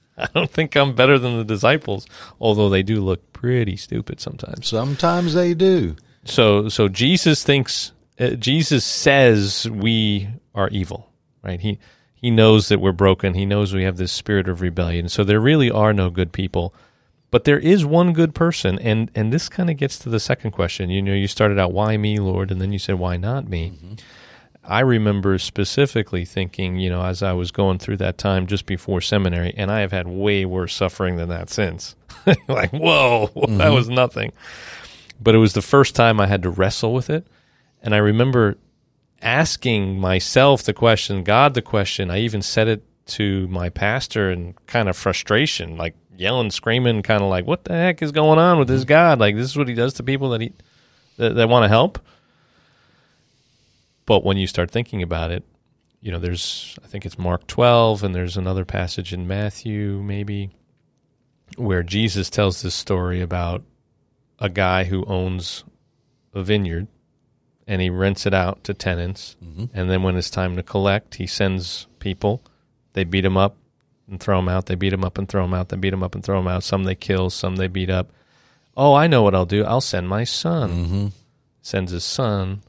I 0.19 0.27
don't 0.35 0.51
think 0.51 0.75
I'm 0.75 0.93
better 0.93 1.17
than 1.17 1.35
the 1.35 1.43
disciples, 1.43 2.05
although 2.39 2.69
they 2.69 2.83
do 2.83 3.01
look 3.01 3.33
pretty 3.33 3.75
stupid 3.75 4.21
sometimes. 4.21 4.67
Sometimes 4.67 5.33
they 5.33 5.55
do. 5.55 5.95
So, 6.25 6.69
so 6.69 6.87
Jesus 6.87 7.43
thinks 7.43 7.91
uh, 8.19 8.35
Jesus 8.35 8.85
says 8.85 9.67
we 9.67 10.27
are 10.53 10.69
evil, 10.69 11.09
right? 11.41 11.59
He 11.59 11.79
he 12.25 12.31
knows 12.31 12.69
that 12.69 12.79
we're 12.79 12.91
broken. 12.91 13.35
He 13.35 13.45
knows 13.45 13.71
we 13.71 13.83
have 13.83 13.97
this 13.97 14.11
spirit 14.11 14.49
of 14.49 14.59
rebellion. 14.59 15.09
So 15.09 15.23
there 15.23 15.39
really 15.39 15.69
are 15.69 15.93
no 15.93 16.09
good 16.09 16.31
people. 16.31 16.73
But 17.29 17.43
there 17.43 17.59
is 17.59 17.85
one 17.85 18.13
good 18.13 18.33
person, 18.33 18.79
and 18.79 19.11
and 19.13 19.31
this 19.31 19.47
kind 19.47 19.69
of 19.69 19.77
gets 19.77 19.99
to 19.99 20.09
the 20.09 20.19
second 20.19 20.49
question. 20.49 20.89
You 20.89 21.03
know, 21.03 21.13
you 21.13 21.27
started 21.27 21.59
out, 21.59 21.71
"Why 21.71 21.97
me, 21.97 22.17
Lord?" 22.17 22.49
and 22.49 22.59
then 22.59 22.71
you 22.71 22.79
said, 22.79 22.95
"Why 22.95 23.15
not 23.15 23.47
me?" 23.47 23.73
Mm-hmm. 23.75 23.93
I 24.63 24.79
remember 24.79 25.37
specifically 25.37 26.25
thinking, 26.25 26.79
you 26.79 26.89
know, 26.89 27.03
as 27.03 27.21
I 27.21 27.33
was 27.33 27.51
going 27.51 27.77
through 27.77 27.97
that 27.97 28.17
time 28.17 28.47
just 28.47 28.65
before 28.65 29.01
seminary, 29.01 29.53
and 29.55 29.69
I 29.69 29.81
have 29.81 29.91
had 29.91 30.07
way 30.07 30.45
worse 30.45 30.73
suffering 30.73 31.17
than 31.17 31.29
that 31.29 31.51
since. 31.51 31.95
like, 32.47 32.71
whoa, 32.71 33.29
mm-hmm. 33.35 33.57
that 33.57 33.69
was 33.69 33.87
nothing. 33.87 34.33
But 35.21 35.35
it 35.35 35.39
was 35.39 35.53
the 35.53 35.61
first 35.61 35.95
time 35.95 36.19
I 36.19 36.25
had 36.25 36.41
to 36.41 36.49
wrestle 36.49 36.91
with 36.91 37.11
it, 37.11 37.27
and 37.83 37.93
I 37.93 37.99
remember 37.99 38.57
asking 39.21 39.99
myself 39.99 40.63
the 40.63 40.73
question, 40.73 41.23
God 41.23 41.53
the 41.53 41.61
question. 41.61 42.11
I 42.11 42.19
even 42.19 42.41
said 42.41 42.67
it 42.67 42.83
to 43.07 43.47
my 43.47 43.69
pastor 43.69 44.31
in 44.31 44.53
kind 44.67 44.89
of 44.89 44.97
frustration, 44.97 45.77
like 45.77 45.95
yelling, 46.15 46.51
screaming, 46.51 47.03
kind 47.03 47.21
of 47.21 47.29
like, 47.29 47.45
"What 47.45 47.65
the 47.65 47.73
heck 47.73 48.01
is 48.01 48.11
going 48.11 48.39
on 48.39 48.59
with 48.59 48.67
this 48.67 48.81
mm-hmm. 48.81 48.89
God? 48.89 49.19
Like 49.19 49.35
this 49.35 49.45
is 49.45 49.57
what 49.57 49.67
he 49.67 49.73
does 49.73 49.93
to 49.95 50.03
people 50.03 50.29
that 50.29 50.41
he 50.41 50.53
that, 51.17 51.35
that 51.35 51.49
want 51.49 51.63
to 51.63 51.69
help." 51.69 51.99
But 54.05 54.23
when 54.23 54.37
you 54.37 54.47
start 54.47 54.69
thinking 54.69 55.01
about 55.01 55.31
it, 55.31 55.43
you 56.01 56.11
know, 56.11 56.19
there's 56.19 56.77
I 56.83 56.87
think 56.87 57.05
it's 57.05 57.17
Mark 57.17 57.47
12 57.47 58.03
and 58.03 58.13
there's 58.13 58.37
another 58.37 58.65
passage 58.65 59.13
in 59.13 59.27
Matthew 59.27 60.01
maybe 60.03 60.51
where 61.57 61.83
Jesus 61.83 62.29
tells 62.29 62.61
this 62.61 62.75
story 62.75 63.21
about 63.21 63.63
a 64.39 64.49
guy 64.49 64.83
who 64.83 65.05
owns 65.05 65.63
a 66.33 66.43
vineyard 66.43 66.87
and 67.67 67.81
he 67.81 67.89
rents 67.89 68.25
it 68.25 68.33
out 68.33 68.63
to 68.65 68.73
tenants. 68.73 69.35
Mm-hmm. 69.43 69.65
And 69.73 69.89
then 69.89 70.03
when 70.03 70.15
it's 70.17 70.29
time 70.29 70.55
to 70.55 70.63
collect, 70.63 71.15
he 71.15 71.27
sends 71.27 71.87
people. 71.99 72.41
They 72.93 73.03
beat 73.03 73.25
him 73.25 73.37
up 73.37 73.55
and 74.09 74.19
throw 74.19 74.39
him 74.39 74.47
out. 74.49 74.67
They 74.67 74.75
beat 74.75 74.93
him 74.93 75.03
up 75.03 75.17
and 75.17 75.27
throw 75.27 75.43
him 75.45 75.53
out. 75.53 75.69
They 75.69 75.77
beat 75.77 75.93
him 75.93 76.03
up 76.03 76.13
and 76.15 76.23
throw 76.23 76.39
him 76.39 76.47
out. 76.47 76.63
Some 76.63 76.83
they 76.83 76.95
kill, 76.95 77.29
some 77.29 77.55
they 77.55 77.67
beat 77.67 77.89
up. 77.89 78.11
Oh, 78.77 78.93
I 78.93 79.07
know 79.07 79.23
what 79.23 79.33
I'll 79.33 79.45
do. 79.45 79.63
I'll 79.63 79.81
send 79.81 80.07
my 80.09 80.23
son. 80.25 80.69
Mm-hmm. 80.69 81.07
Sends 81.61 81.91
his 81.91 82.03
son. 82.03 82.61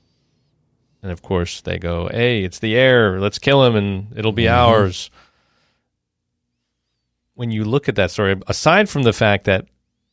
And 1.02 1.12
of 1.12 1.20
course, 1.22 1.60
they 1.60 1.78
go, 1.78 2.08
hey, 2.08 2.42
it's 2.42 2.58
the 2.58 2.74
heir. 2.74 3.20
Let's 3.20 3.38
kill 3.38 3.64
him 3.64 3.76
and 3.76 4.16
it'll 4.16 4.32
be 4.32 4.44
Mhm. 4.44 4.52
ours. 4.52 5.10
When 7.34 7.50
you 7.50 7.64
look 7.64 7.88
at 7.88 7.96
that 7.96 8.10
story, 8.10 8.34
aside 8.46 8.88
from 8.88 9.02
the 9.02 9.12
fact 9.12 9.44
that 9.44 9.66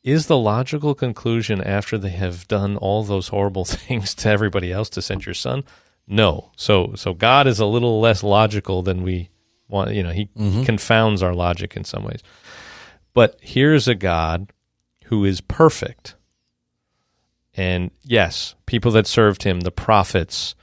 is 0.03 0.27
the 0.27 0.37
logical 0.37 0.93
conclusion 0.95 1.61
after 1.61 1.97
they 1.97 2.09
have 2.09 2.47
done 2.47 2.75
all 2.77 3.03
those 3.03 3.29
horrible 3.29 3.65
things 3.65 4.13
to 4.15 4.29
everybody 4.29 4.71
else 4.71 4.89
to 4.91 5.01
send 5.01 5.25
your 5.25 5.35
son? 5.35 5.63
No. 6.07 6.51
So 6.57 6.93
so 6.95 7.13
God 7.13 7.47
is 7.47 7.59
a 7.59 7.65
little 7.65 7.99
less 8.01 8.23
logical 8.23 8.81
than 8.83 9.03
we 9.03 9.29
want, 9.69 9.93
you 9.93 10.03
know, 10.03 10.11
he 10.11 10.25
Mhm. 10.37 10.65
confounds 10.65 11.23
our 11.23 11.33
logic 11.33 11.75
in 11.77 11.83
some 11.85 12.03
ways. 12.03 12.21
But 13.13 13.37
here's 13.41 13.87
a 13.87 13.95
God 13.95 14.51
who 15.05 15.23
is 15.25 15.39
perfect. 15.41 16.15
And 17.55 17.91
yes, 18.03 18.55
people 18.65 18.91
that 18.91 19.07
served 19.07 19.43
him, 19.43 19.61
the 19.61 19.71
prophets, 19.71 20.55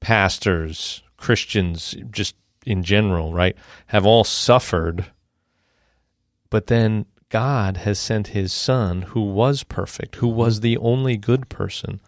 pastors, 0.00 1.02
Christians, 1.16 1.94
just 2.10 2.34
in 2.66 2.82
general, 2.82 3.32
right, 3.32 3.56
have 3.86 4.06
all 4.06 4.24
suffered. 4.24 5.06
But 6.50 6.66
then 6.68 7.06
God 7.34 7.78
has 7.78 7.98
sent 7.98 8.28
his 8.28 8.52
son 8.52 9.02
who 9.02 9.20
was 9.22 9.64
perfect, 9.64 10.16
who 10.16 10.28
was 10.28 10.60
the 10.60 10.76
only 10.78 11.16
good 11.16 11.48
person, 11.48 12.00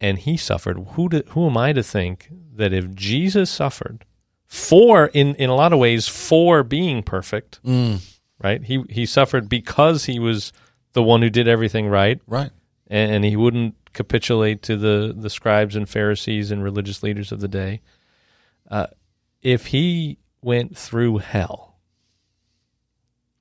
and 0.00 0.18
he 0.18 0.36
suffered. 0.36 0.78
Who 0.92 1.08
do, 1.08 1.22
who 1.30 1.46
am 1.48 1.56
I 1.56 1.72
to 1.72 1.82
think 1.82 2.28
that 2.54 2.72
if 2.72 2.94
Jesus 2.94 3.50
suffered 3.50 4.04
for 4.46 5.06
in 5.08 5.34
in 5.34 5.50
a 5.50 5.54
lot 5.56 5.72
of 5.72 5.80
ways 5.80 6.06
for 6.06 6.62
being 6.62 7.02
perfect, 7.02 7.58
Mm. 7.64 7.98
right? 8.40 8.62
He 8.62 8.84
he 8.88 9.04
suffered 9.04 9.48
because 9.48 10.04
he 10.04 10.20
was 10.20 10.52
the 10.92 11.02
one 11.02 11.22
who 11.22 11.30
did 11.30 11.48
everything 11.48 11.88
right 11.88 12.20
Right. 12.28 12.50
and, 12.86 13.10
and 13.16 13.24
he 13.24 13.34
wouldn't 13.34 13.74
capitulate 13.94 14.62
to 14.62 14.76
the, 14.76 15.12
the 15.16 15.28
scribes 15.30 15.74
and 15.74 15.88
Pharisees 15.88 16.50
and 16.52 16.62
religious 16.62 17.02
leaders 17.02 17.32
of 17.32 17.40
the 17.40 17.48
day. 17.48 17.80
Uh, 18.70 18.86
if 19.42 19.66
he 19.66 20.18
went 20.40 20.76
through 20.76 21.18
hell, 21.18 21.65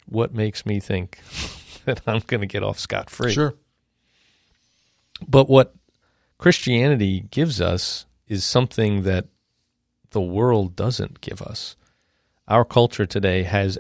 what 0.06 0.34
makes 0.34 0.66
me 0.66 0.80
think 0.80 1.20
that 1.86 2.02
I'm 2.08 2.22
going 2.28 2.42
to 2.42 2.48
get 2.48 2.64
off 2.64 2.80
scot 2.80 3.10
free? 3.10 3.34
Sure. 3.34 3.54
But 5.28 5.50
what 5.50 5.74
Christianity 6.38 7.22
gives 7.32 7.62
us 7.62 8.06
is 8.28 8.44
something 8.44 9.04
that 9.04 9.28
the 10.12 10.22
world 10.22 10.76
doesn't 10.76 11.22
give 11.22 11.42
us. 11.42 11.76
Our 12.48 12.66
culture 12.66 13.06
today 13.06 13.44
has, 13.44 13.78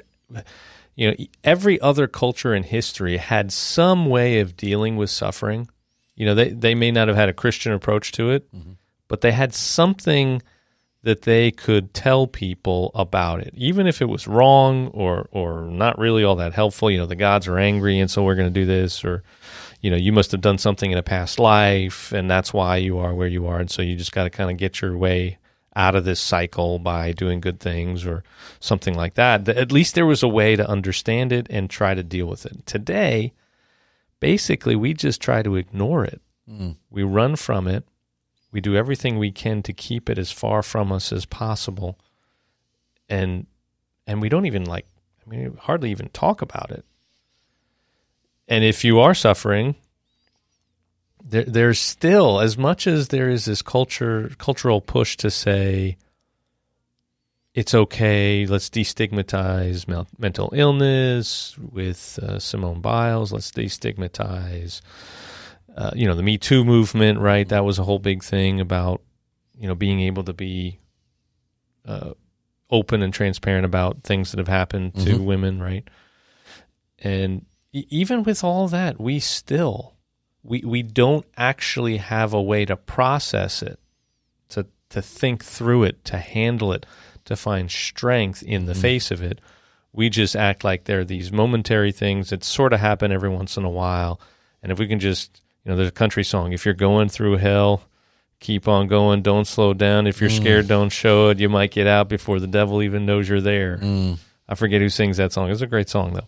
you 0.95 1.11
know, 1.11 1.25
every 1.43 1.79
other 1.81 2.07
culture 2.07 2.53
in 2.53 2.63
history 2.63 3.17
had 3.17 3.51
some 3.51 4.07
way 4.07 4.39
of 4.39 4.57
dealing 4.57 4.95
with 4.95 5.09
suffering. 5.09 5.69
You 6.15 6.25
know, 6.25 6.35
they, 6.35 6.49
they 6.49 6.75
may 6.75 6.91
not 6.91 7.07
have 7.07 7.17
had 7.17 7.29
a 7.29 7.33
Christian 7.33 7.73
approach 7.73 8.11
to 8.13 8.31
it, 8.31 8.53
mm-hmm. 8.53 8.73
but 9.07 9.21
they 9.21 9.31
had 9.31 9.53
something 9.53 10.41
that 11.05 11.21
they 11.21 11.51
could 11.51 11.93
tell 11.93 12.25
people 12.25 12.89
about 12.95 13.39
it, 13.39 13.53
even 13.55 13.85
if 13.85 14.01
it 14.01 14.09
was 14.09 14.27
wrong 14.27 14.87
or 14.87 15.29
or 15.31 15.61
not 15.61 15.99
really 15.99 16.23
all 16.23 16.35
that 16.35 16.53
helpful. 16.53 16.89
You 16.89 16.97
know, 16.97 17.05
the 17.05 17.15
gods 17.15 17.47
are 17.47 17.59
angry, 17.59 17.99
and 17.99 18.09
so 18.09 18.23
we're 18.23 18.35
going 18.35 18.51
to 18.51 18.59
do 18.59 18.65
this, 18.65 19.05
or 19.05 19.23
you 19.81 19.91
know, 19.91 19.97
you 19.97 20.11
must 20.11 20.31
have 20.31 20.41
done 20.41 20.57
something 20.57 20.89
in 20.89 20.97
a 20.97 21.03
past 21.03 21.37
life, 21.37 22.11
and 22.11 22.29
that's 22.29 22.51
why 22.51 22.77
you 22.77 22.97
are 22.97 23.13
where 23.13 23.27
you 23.27 23.45
are, 23.45 23.59
and 23.59 23.69
so 23.69 23.83
you 23.83 23.95
just 23.95 24.13
got 24.13 24.23
to 24.23 24.31
kind 24.31 24.49
of 24.49 24.57
get 24.57 24.81
your 24.81 24.97
way 24.97 25.37
out 25.75 25.95
of 25.95 26.05
this 26.05 26.19
cycle 26.19 26.79
by 26.79 27.11
doing 27.11 27.39
good 27.39 27.59
things 27.59 28.03
or 28.05 28.23
something 28.59 28.95
like 28.95 29.13
that. 29.13 29.47
At 29.47 29.71
least 29.71 29.93
there 29.93 30.05
was 30.07 30.23
a 30.23 30.27
way 30.27 30.55
to 30.55 30.67
understand 30.67 31.31
it 31.31 31.45
and 31.51 31.69
try 31.69 31.93
to 31.93 32.01
deal 32.01 32.25
with 32.25 32.47
it. 32.47 32.65
Today, 32.65 33.33
basically, 34.19 34.75
we 34.75 34.95
just 34.95 35.21
try 35.21 35.43
to 35.43 35.55
ignore 35.55 36.03
it. 36.03 36.21
Mm. 36.49 36.77
We 36.89 37.03
run 37.03 37.35
from 37.35 37.67
it. 37.67 37.83
We 38.55 38.61
do 38.61 38.77
everything 38.77 39.19
we 39.19 39.33
can 39.33 39.63
to 39.63 39.73
keep 39.73 40.09
it 40.09 40.17
as 40.17 40.31
far 40.31 40.63
from 40.63 40.89
us 40.89 41.11
as 41.11 41.25
possible. 41.25 41.99
And 43.09 43.47
and 44.07 44.21
we 44.21 44.29
don't 44.29 44.45
even 44.45 44.63
like 44.63 44.85
I 45.27 45.29
mean 45.29 45.57
hardly 45.59 45.91
even 45.91 46.07
talk 46.07 46.41
about 46.41 46.71
it. 46.71 46.85
And 48.47 48.63
if 48.63 48.85
you 48.85 49.01
are 49.01 49.13
suffering, 49.13 49.75
there 51.21 51.43
there's 51.43 51.79
still 51.79 52.39
as 52.39 52.57
much 52.57 52.87
as 52.87 53.09
there 53.09 53.29
is 53.29 53.43
this 53.43 53.61
culture 53.61 54.31
cultural 54.37 54.79
push 54.79 55.17
to 55.17 55.29
say 55.29 55.97
it's 57.53 57.75
okay, 57.75 58.45
let's 58.45 58.69
destigmatize 58.69 59.85
mental 60.17 60.49
illness 60.53 61.57
with 61.57 62.19
uh, 62.23 62.39
Simone 62.39 62.79
Biles, 62.79 63.33
let's 63.33 63.51
destigmatize 63.51 64.79
uh, 65.75 65.91
you 65.93 66.07
know 66.07 66.15
the 66.15 66.23
Me 66.23 66.37
Too 66.37 66.63
movement, 66.63 67.19
right? 67.19 67.47
That 67.47 67.65
was 67.65 67.77
a 67.79 67.83
whole 67.83 67.99
big 67.99 68.23
thing 68.23 68.59
about 68.61 69.01
you 69.57 69.67
know 69.67 69.75
being 69.75 69.99
able 70.01 70.23
to 70.23 70.33
be 70.33 70.79
uh, 71.85 72.13
open 72.71 73.01
and 73.01 73.13
transparent 73.13 73.65
about 73.65 74.03
things 74.03 74.31
that 74.31 74.39
have 74.39 74.47
happened 74.47 74.95
to 74.95 75.17
Mhm. 75.19 75.25
women, 75.25 75.61
right? 75.61 75.87
And 76.99 77.45
e- 77.73 77.85
even 77.89 78.23
with 78.23 78.43
all 78.43 78.67
that, 78.69 78.99
we 78.99 79.19
still 79.19 79.93
we 80.43 80.61
we 80.65 80.81
don't 80.83 81.25
actually 81.37 81.97
have 81.97 82.33
a 82.33 82.41
way 82.41 82.65
to 82.65 82.75
process 82.77 83.61
it, 83.61 83.79
to 84.49 84.67
to 84.89 85.01
think 85.01 85.43
through 85.43 85.83
it, 85.83 86.03
to 86.05 86.17
handle 86.17 86.71
it, 86.71 86.85
to 87.25 87.35
find 87.35 87.69
strength 87.69 88.43
in 88.43 88.65
the 88.65 88.73
Mhm. 88.73 88.81
face 88.81 89.11
of 89.11 89.21
it. 89.21 89.39
We 89.91 90.09
just 90.09 90.35
act 90.35 90.63
like 90.63 90.83
they're 90.85 91.05
these 91.05 91.31
momentary 91.31 91.91
things 91.91 92.29
that 92.29 92.43
sort 92.43 92.73
of 92.73 92.79
happen 92.79 93.11
every 93.11 93.29
once 93.29 93.57
in 93.57 93.63
a 93.63 93.69
while. 93.69 94.19
And 94.61 94.71
if 94.71 94.79
we 94.79 94.87
can 94.87 94.99
just, 94.99 95.41
you 95.65 95.71
know, 95.71 95.75
there's 95.75 95.89
a 95.89 95.91
country 95.91 96.23
song, 96.23 96.53
if 96.53 96.63
you're 96.63 96.73
going 96.75 97.09
through 97.09 97.37
hell, 97.37 97.81
keep 98.39 98.67
on 98.67 98.87
going, 98.87 99.21
don't 99.23 99.45
slow 99.47 99.73
down. 99.73 100.05
If 100.07 100.21
you're 100.21 100.29
Mm. 100.29 100.37
scared, 100.37 100.67
don't 100.67 100.89
show 100.91 101.29
it. 101.29 101.39
You 101.39 101.49
might 101.49 101.71
get 101.71 101.87
out 101.87 102.07
before 102.07 102.39
the 102.39 102.47
devil 102.47 102.83
even 102.83 103.05
knows 103.05 103.27
you're 103.27 103.41
there. 103.41 103.77
Mm. 103.79 104.19
I 104.47 104.55
forget 104.55 104.79
who 104.81 104.89
sings 104.89 105.17
that 105.17 105.33
song. 105.33 105.49
It's 105.49 105.61
a 105.61 105.67
great 105.67 105.89
song 105.89 106.13
though. 106.13 106.27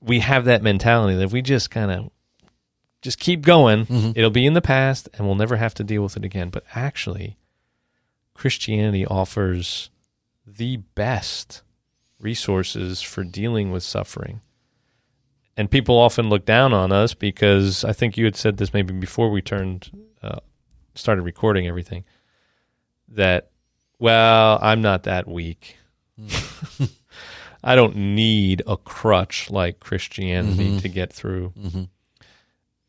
We 0.00 0.20
have 0.20 0.44
that 0.44 0.62
mentality 0.62 1.16
that 1.16 1.24
if 1.24 1.32
we 1.32 1.40
just 1.42 1.70
kind 1.70 1.90
of 1.90 2.10
just 3.00 3.18
keep 3.18 3.42
going, 3.42 3.86
Mhm. 3.86 4.12
it'll 4.16 4.30
be 4.30 4.44
in 4.46 4.52
the 4.54 4.60
past 4.60 5.08
and 5.14 5.26
we'll 5.26 5.36
never 5.36 5.56
have 5.56 5.72
to 5.74 5.84
deal 5.84 6.02
with 6.02 6.16
it 6.16 6.24
again. 6.24 6.50
But 6.50 6.64
actually, 6.74 7.36
Christianity 8.34 9.06
offers 9.06 9.90
the 10.46 10.78
best 10.94 11.62
resources 12.20 13.00
for 13.02 13.24
dealing 13.24 13.70
with 13.70 13.82
suffering. 13.82 14.40
And 15.58 15.68
people 15.70 15.96
often 15.98 16.28
look 16.30 16.46
down 16.46 16.72
on 16.72 16.92
us 16.92 17.12
because 17.14 17.84
I 17.84 17.92
think 17.92 18.16
you 18.16 18.24
had 18.24 18.36
said 18.36 18.56
this 18.58 18.72
maybe 18.72 18.94
before 18.94 19.28
we 19.28 19.42
turned 19.42 19.90
uh, 20.22 20.38
started 20.94 21.22
recording 21.22 21.66
everything 21.66 22.04
that 23.08 23.50
well, 23.98 24.58
I'm 24.62 24.80
not 24.80 25.02
that 25.02 25.26
weak. 25.26 25.76
I 27.64 27.74
don't 27.74 27.96
need 27.96 28.62
a 28.68 28.76
crutch 28.76 29.50
like 29.50 29.80
Christianity 29.80 30.70
Mhm. 30.70 30.80
to 30.82 30.88
get 30.88 31.12
through. 31.12 31.48
hmm 31.48 31.84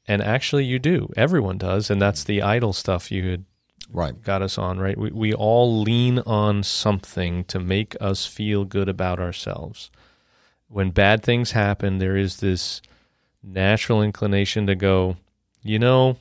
And 0.08 0.22
actually, 0.22 0.66
you 0.66 0.78
do. 0.80 1.10
Everyone 1.18 1.58
does, 1.58 1.90
and 1.90 2.00
that's 2.02 2.24
the 2.24 2.42
idol 2.44 2.74
stuff 2.74 3.12
you 3.12 3.30
had 3.32 3.46
Right. 3.92 4.22
got 4.22 4.44
us 4.44 4.58
on, 4.60 4.78
right? 4.80 4.98
We 4.98 5.10
we 5.12 5.34
all 5.34 5.82
lean 5.82 6.20
on 6.20 6.62
something 6.64 7.44
to 7.46 7.60
make 7.60 7.96
us 8.00 8.28
feel 8.28 8.64
good 8.66 8.88
about 8.90 9.20
ourselves. 9.20 9.90
When 10.70 10.92
bad 10.92 11.24
things 11.24 11.52
happen, 11.52 11.98
there 11.98 12.16
is 12.16 12.38
this 12.38 12.82
natural 13.44 14.02
inclination 14.04 14.68
to 14.68 14.76
go, 14.76 15.18
you 15.64 15.80
know, 15.80 16.18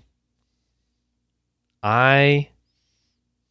I 1.82 2.48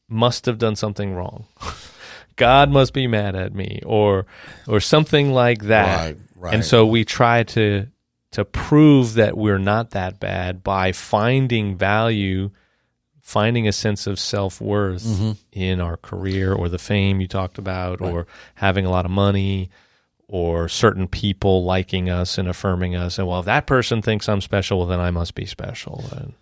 must 0.09 0.45
have 0.45 0.57
done 0.57 0.75
something 0.75 1.13
wrong. 1.13 1.45
God 2.35 2.69
must 2.69 2.93
be 2.93 3.07
mad 3.07 3.35
at 3.35 3.53
me 3.53 3.81
or 3.85 4.25
or 4.67 4.79
something 4.79 5.31
like 5.31 5.63
that. 5.63 5.97
Right. 6.05 6.17
Right. 6.35 6.53
And 6.53 6.63
so 6.65 6.85
we 6.85 7.03
try 7.03 7.43
to 7.43 7.87
to 8.31 8.45
prove 8.45 9.15
that 9.15 9.35
we're 9.37 9.57
not 9.57 9.91
that 9.91 10.19
bad 10.19 10.63
by 10.63 10.91
finding 10.91 11.75
value 11.77 12.51
finding 13.21 13.67
a 13.67 13.71
sense 13.73 14.07
of 14.07 14.19
self 14.19 14.61
worth 14.61 15.03
Mm-hmm. 15.03 15.31
in 15.51 15.81
our 15.81 15.97
career 15.97 16.53
or 16.53 16.69
the 16.69 16.77
fame 16.77 17.19
you 17.21 17.27
talked 17.27 17.57
about, 17.57 17.99
or 18.01 18.27
having 18.55 18.85
a 18.85 18.89
lot 18.89 19.03
of 19.05 19.11
money, 19.11 19.69
or 20.27 20.67
certain 20.67 21.07
people 21.07 21.63
liking 21.63 22.09
us 22.09 22.37
and 22.37 22.47
affirming 22.47 22.95
us. 22.95 23.17
And 23.17 23.27
well, 23.27 23.39
if 23.39 23.45
that 23.45 23.65
person 23.65 24.01
thinks 24.01 24.27
I'm 24.27 24.41
special, 24.41 24.79
well, 24.79 24.87
then 24.87 24.99
I 24.99 25.11
must 25.11 25.35
be 25.35 25.45
special. 25.45 26.03
And 26.11 26.33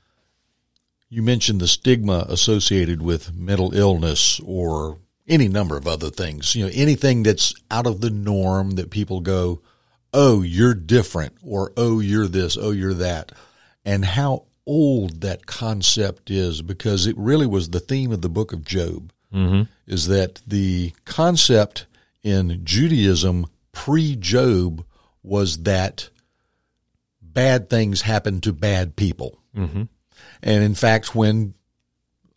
You 1.10 1.21
mentioned 1.21 1.62
the 1.62 1.67
stigma 1.67 2.26
associated 2.28 3.02
with 3.02 3.34
mental 3.36 3.74
illness 3.76 4.41
or 4.43 4.98
any 5.28 5.48
number 5.48 5.78
of 5.78 5.88
other 5.88 6.10
things. 6.10 6.56
You 6.56 6.65
know, 6.65 6.71
anything 6.74 7.24
that's 7.24 7.54
out 7.69 7.88
of 7.88 8.02
the 8.02 8.10
norm 8.10 8.71
that 8.71 8.89
people 8.89 9.21
go, 9.21 9.62
oh, 10.13 10.41
you're 10.41 10.74
different, 10.74 11.36
or 11.43 11.71
oh, 11.78 12.00
you're 12.00 12.28
this, 12.28 12.58
oh, 12.60 12.71
you're 12.71 12.93
that. 12.95 13.32
And 13.84 14.04
how 14.06 14.45
old 14.65 15.21
that 15.21 15.45
concept 15.45 16.32
is 16.32 16.62
because 16.62 17.06
it 17.06 17.17
really 17.17 17.45
was 17.45 17.69
the 17.69 17.80
theme 17.80 18.12
of 18.12 18.21
the 18.21 18.30
book 18.30 18.52
of 18.52 18.65
Job. 18.65 19.12
Mm-hmm. 19.34 19.63
Is 19.86 20.08
that 20.08 20.41
the 20.48 20.93
concept 21.04 21.86
in 22.24 22.62
Judaism 22.63 23.45
pre 23.76 24.16
Job 24.16 24.84
was 25.22 25.64
that 25.64 26.10
bad 27.22 27.70
things 27.70 28.02
happen 28.02 28.42
to 28.42 28.54
bad 28.54 28.96
people. 28.96 29.38
mm-hmm. 29.56 29.84
And 30.42 30.64
in 30.64 30.74
fact, 30.74 31.14
when 31.14 31.54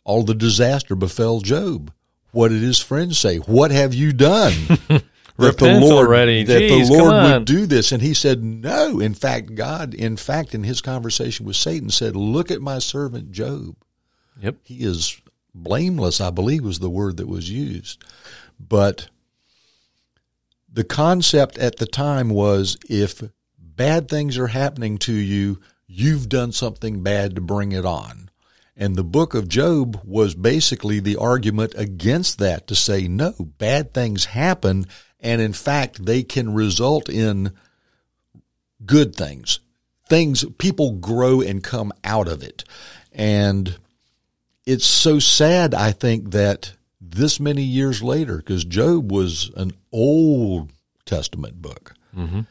all 0.03 0.23
the 0.23 0.35
disaster 0.35 0.95
befell 0.95 1.39
Job, 1.39 1.91
what 2.31 2.49
did 2.49 2.61
his 2.61 2.79
friends 2.79 3.17
say? 3.17 3.37
What 3.37 3.71
have 3.71 3.93
you 3.93 4.13
done? 4.13 4.53
that 4.87 5.03
Repent 5.37 5.83
already. 5.83 6.43
That 6.43 6.61
Jeez, 6.61 6.87
the 6.87 6.93
Lord 6.93 7.13
would 7.13 7.45
do 7.45 7.65
this. 7.65 7.91
And 7.91 8.01
he 8.01 8.13
said, 8.13 8.43
No. 8.43 8.99
In 8.99 9.13
fact, 9.13 9.55
God, 9.55 9.93
in 9.93 10.17
fact, 10.17 10.53
in 10.53 10.63
his 10.63 10.81
conversation 10.81 11.45
with 11.45 11.55
Satan, 11.55 11.89
said, 11.89 12.15
Look 12.15 12.51
at 12.51 12.61
my 12.61 12.79
servant 12.79 13.31
Job. 13.31 13.75
Yep. 14.41 14.57
He 14.63 14.83
is 14.83 15.19
blameless, 15.55 16.21
I 16.21 16.29
believe 16.29 16.63
was 16.63 16.79
the 16.79 16.89
word 16.89 17.17
that 17.17 17.27
was 17.27 17.49
used. 17.49 18.03
But 18.59 19.07
the 20.71 20.83
concept 20.83 21.57
at 21.57 21.77
the 21.77 21.85
time 21.85 22.29
was 22.29 22.77
if 22.89 23.21
bad 23.57 24.07
things 24.07 24.37
are 24.37 24.47
happening 24.47 24.97
to 24.99 25.13
you, 25.13 25.59
you've 25.87 26.29
done 26.29 26.51
something 26.51 27.01
bad 27.01 27.35
to 27.35 27.41
bring 27.41 27.71
it 27.71 27.85
on. 27.85 28.29
And 28.75 28.95
the 28.95 29.03
book 29.03 29.33
of 29.33 29.49
Job 29.49 29.99
was 30.05 30.35
basically 30.35 30.99
the 30.99 31.17
argument 31.17 31.73
against 31.75 32.39
that 32.39 32.67
to 32.67 32.75
say, 32.75 33.07
no, 33.07 33.33
bad 33.57 33.93
things 33.93 34.25
happen. 34.25 34.85
And 35.19 35.41
in 35.41 35.51
fact, 35.51 36.05
they 36.05 36.23
can 36.23 36.53
result 36.53 37.09
in 37.09 37.51
good 38.85 39.15
things. 39.15 39.59
Things, 40.07 40.45
people 40.57 40.93
grow 40.93 41.41
and 41.41 41.63
come 41.63 41.91
out 42.03 42.29
of 42.29 42.41
it. 42.41 42.63
And 43.11 43.77
it's 44.65 44.85
so 44.85 45.19
sad, 45.19 45.73
I 45.73 45.91
think, 45.91 46.31
that 46.31 46.73
this 47.01 47.39
many 47.39 47.63
years 47.63 48.01
later, 48.01 48.37
because 48.37 48.63
Job 48.63 49.11
was 49.11 49.51
an 49.57 49.73
Old 49.91 50.71
Testament 51.05 51.61
book, 51.61 51.93
mm-hmm. 52.15 52.41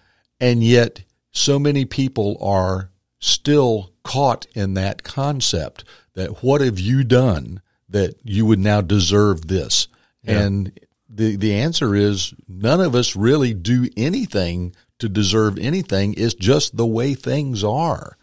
and 0.41 0.65
yet 0.65 1.05
so 1.31 1.59
many 1.59 1.85
people 1.85 2.37
are 2.41 2.91
still 3.21 3.93
caught 4.03 4.47
in 4.55 4.75
that 4.75 5.03
concept 5.03 5.85
that 6.15 6.43
what 6.43 6.61
have 6.61 6.79
you 6.79 7.05
done 7.05 7.61
that 7.89 8.15
you 8.23 8.47
would 8.47 8.59
now 8.59 8.81
deserve 8.81 9.49
this? 9.49 9.89
And 10.27 10.79
the 11.09 11.37
the 11.37 11.55
answer 11.55 11.95
is 11.95 12.35
none 12.47 12.81
of 12.81 12.95
us 12.95 13.17
really 13.17 13.55
do 13.55 13.89
anything 13.97 14.75
to 14.99 15.09
deserve 15.09 15.59
anything. 15.59 16.15
It's 16.17 16.35
just 16.35 16.77
the 16.77 16.87
way 16.87 17.15
things 17.15 17.65
are. 17.65 18.17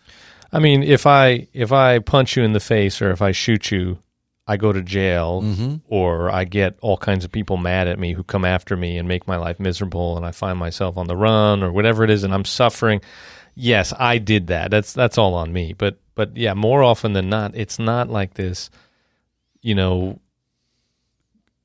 I 0.51 0.59
mean, 0.59 0.83
if 0.83 1.05
I 1.05 1.47
if 1.53 1.71
I 1.71 1.99
punch 1.99 2.37
you 2.37 2.43
in 2.43 2.53
the 2.53 2.59
face 2.59 3.01
or 3.01 3.11
if 3.11 3.21
I 3.21 3.31
shoot 3.31 3.71
you, 3.71 3.99
I 4.47 4.57
go 4.57 4.71
to 4.71 4.81
jail 4.81 5.41
mm-hmm. 5.41 5.75
or 5.87 6.29
I 6.29 6.43
get 6.43 6.77
all 6.81 6.97
kinds 6.97 7.25
of 7.25 7.31
people 7.31 7.57
mad 7.57 7.87
at 7.87 7.97
me 7.97 8.13
who 8.13 8.23
come 8.23 8.45
after 8.45 8.77
me 8.77 8.97
and 8.97 9.07
make 9.07 9.27
my 9.27 9.37
life 9.37 9.59
miserable 9.59 10.17
and 10.17 10.25
I 10.25 10.31
find 10.31 10.59
myself 10.59 10.97
on 10.97 11.07
the 11.07 11.15
run 11.15 11.63
or 11.63 11.71
whatever 11.71 12.03
it 12.03 12.11
is 12.11 12.23
and 12.23 12.33
I'm 12.33 12.45
suffering. 12.45 13.01
Yes, 13.55 13.91
I 13.97 14.19
did 14.19 14.47
that. 14.47 14.69
That's 14.69 14.93
that's 14.93 15.17
all 15.17 15.33
on 15.33 15.51
me. 15.51 15.73
But 15.73 15.97
but 16.13 16.37
yeah, 16.37 16.53
more 16.53 16.83
often 16.83 17.13
than 17.13 17.29
not, 17.29 17.55
it's 17.55 17.79
not 17.79 18.09
like 18.09 18.35
this, 18.35 18.69
you 19.61 19.73
know, 19.73 20.19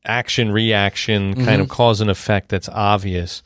action 0.05 0.51
reaction 0.51 1.35
kind 1.35 1.47
mm-hmm. 1.47 1.63
of 1.63 1.69
cause 1.69 2.01
and 2.01 2.11
effect 2.11 2.49
that's 2.49 2.69
obvious. 2.69 3.43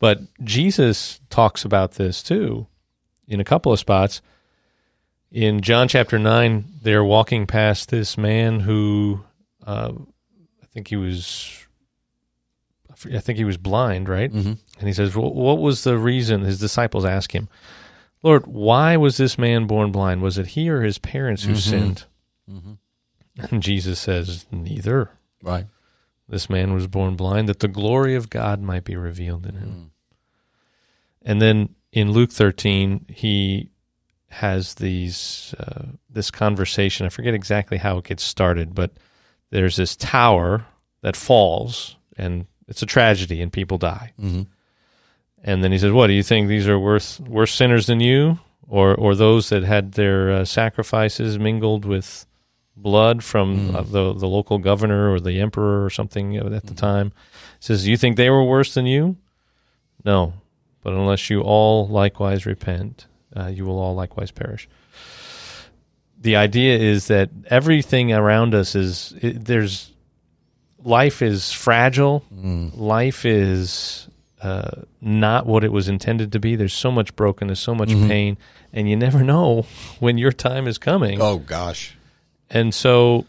But 0.00 0.20
Jesus 0.42 1.20
talks 1.30 1.64
about 1.64 1.92
this 1.92 2.22
too 2.22 2.66
in 3.28 3.40
a 3.40 3.44
couple 3.44 3.72
of 3.72 3.78
spots. 3.78 4.22
In 5.32 5.60
John 5.60 5.88
chapter 5.88 6.18
9, 6.18 6.64
they're 6.82 7.04
walking 7.04 7.46
past 7.46 7.90
this 7.90 8.16
man 8.16 8.60
who 8.60 9.24
uh, 9.66 9.92
I 10.62 10.66
think 10.66 10.88
he 10.88 10.96
was 10.96 11.66
I 13.12 13.18
think 13.18 13.36
he 13.36 13.44
was 13.44 13.58
blind, 13.58 14.08
right? 14.08 14.32
Mm-hmm. 14.32 14.52
And 14.78 14.88
he 14.88 14.92
says, 14.92 15.12
"Wh- 15.12 15.34
"What 15.34 15.58
was 15.58 15.84
the 15.84 15.98
reason?" 15.98 16.42
His 16.42 16.58
disciples 16.58 17.04
ask 17.04 17.34
him, 17.34 17.48
"Lord, 18.22 18.46
why 18.46 18.96
was 18.96 19.16
this 19.18 19.36
man 19.36 19.66
born 19.66 19.92
blind? 19.92 20.22
Was 20.22 20.38
it 20.38 20.48
he 20.48 20.70
or 20.70 20.82
his 20.82 20.98
parents 20.98 21.42
who 21.44 21.54
sinned?" 21.56 22.04
And 23.50 23.62
Jesus 23.62 23.98
says, 24.00 24.46
"Neither. 24.50 25.10
Right. 25.42 25.66
This 26.28 26.48
man 26.48 26.72
was 26.72 26.86
born 26.86 27.16
blind 27.16 27.48
that 27.48 27.60
the 27.60 27.68
glory 27.68 28.14
of 28.14 28.30
God 28.30 28.62
might 28.62 28.84
be 28.84 28.96
revealed 28.96 29.44
in 29.46 29.56
him." 29.56 29.90
And 31.22 31.42
then 31.42 31.74
in 31.92 32.12
Luke 32.12 32.30
13, 32.32 33.06
he 33.10 33.70
has 34.28 34.74
these 34.74 35.54
uh, 35.58 35.86
this 36.10 36.30
conversation. 36.30 37.06
I 37.06 37.10
forget 37.10 37.34
exactly 37.34 37.78
how 37.78 37.98
it 37.98 38.04
gets 38.04 38.22
started, 38.22 38.74
but 38.74 38.92
there's 39.50 39.76
this 39.76 39.96
tower 39.96 40.66
that 41.02 41.16
falls, 41.16 41.96
and 42.16 42.46
it's 42.68 42.82
a 42.82 42.86
tragedy, 42.86 43.40
and 43.40 43.52
people 43.52 43.78
die. 43.78 44.12
Mm-hmm. 44.20 44.42
And 45.44 45.62
then 45.62 45.72
he 45.72 45.78
says, 45.78 45.92
"What 45.92 46.08
do 46.08 46.12
you 46.12 46.22
think? 46.22 46.48
These 46.48 46.68
are 46.68 46.78
worse 46.78 47.20
worse 47.20 47.54
sinners 47.54 47.86
than 47.86 48.00
you, 48.00 48.38
or 48.68 48.94
or 48.94 49.14
those 49.14 49.48
that 49.50 49.62
had 49.62 49.92
their 49.92 50.32
uh, 50.32 50.44
sacrifices 50.44 51.38
mingled 51.38 51.84
with 51.84 52.26
blood 52.76 53.22
from 53.22 53.74
uh, 53.74 53.82
the 53.82 54.12
the 54.12 54.26
local 54.26 54.58
governor 54.58 55.12
or 55.12 55.20
the 55.20 55.40
emperor 55.40 55.84
or 55.84 55.90
something 55.90 56.36
at 56.36 56.66
the 56.66 56.74
time?" 56.74 57.12
He 57.60 57.66
says, 57.66 57.86
"You 57.86 57.96
think 57.96 58.16
they 58.16 58.30
were 58.30 58.44
worse 58.44 58.74
than 58.74 58.86
you? 58.86 59.16
No, 60.04 60.34
but 60.82 60.92
unless 60.92 61.30
you 61.30 61.42
all 61.42 61.86
likewise 61.86 62.46
repent, 62.46 63.06
uh, 63.36 63.46
you 63.48 63.64
will 63.66 63.78
all 63.78 63.94
likewise 63.94 64.30
perish." 64.30 64.68
The 66.20 66.36
idea 66.36 66.78
is 66.78 67.08
that 67.08 67.30
everything 67.48 68.12
around 68.12 68.54
us 68.54 68.74
is 68.74 69.14
it, 69.20 69.44
there's 69.44 69.92
life 70.82 71.20
is 71.22 71.52
fragile. 71.52 72.24
Life 72.74 73.24
is 73.26 74.08
uh, 74.42 74.82
not 75.00 75.46
what 75.46 75.62
it 75.62 75.72
was 75.72 75.88
intended 75.88 76.32
to 76.32 76.38
be. 76.40 76.56
There's 76.56 76.72
so 76.74 76.90
much 76.90 77.14
brokenness, 77.16 77.60
so 77.60 77.74
much 77.74 77.90
pain, 78.08 78.38
and 78.72 78.88
you 78.88 78.96
never 78.96 79.22
know 79.22 79.66
when 80.00 80.16
your 80.18 80.32
time 80.32 80.66
is 80.66 80.78
coming. 80.78 81.20
Oh 81.20 81.38
gosh. 81.38 81.96
And 82.50 82.72
so 82.74 83.26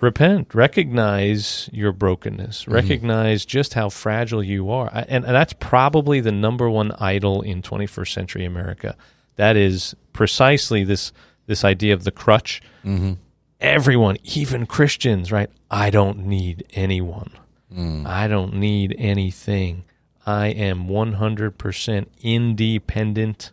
repent, 0.00 0.54
recognize 0.54 1.68
your 1.72 1.92
brokenness, 1.92 2.68
recognize 2.68 3.44
just 3.44 3.74
how 3.74 3.88
fragile 3.88 4.42
you 4.44 4.70
are. 4.70 4.90
I- 4.92 5.06
And, 5.08 5.24
and 5.24 5.34
that's 5.34 5.54
probably 5.54 6.20
the 6.20 6.32
number 6.32 6.68
one 6.70 6.92
idol 6.98 7.42
in 7.42 7.62
21st 7.62 8.12
century 8.12 8.44
America. 8.44 8.96
That 9.36 9.56
is 9.56 9.94
precisely 10.12 10.84
this 10.84 11.12
this 11.46 11.64
idea 11.64 11.94
of 11.94 12.04
the 12.04 12.10
crutch. 12.10 12.62
Mm-hmm. 12.84 13.14
Everyone, 13.60 14.16
even 14.24 14.66
Christians, 14.66 15.30
right? 15.30 15.50
I 15.70 15.90
don't 15.90 16.26
need 16.26 16.64
anyone. 16.72 17.30
Mm. 17.72 18.06
I 18.06 18.28
don't 18.28 18.54
need 18.54 18.94
anything. 18.98 19.84
I 20.26 20.48
am 20.48 20.88
100% 20.88 22.06
independent. 22.20 23.50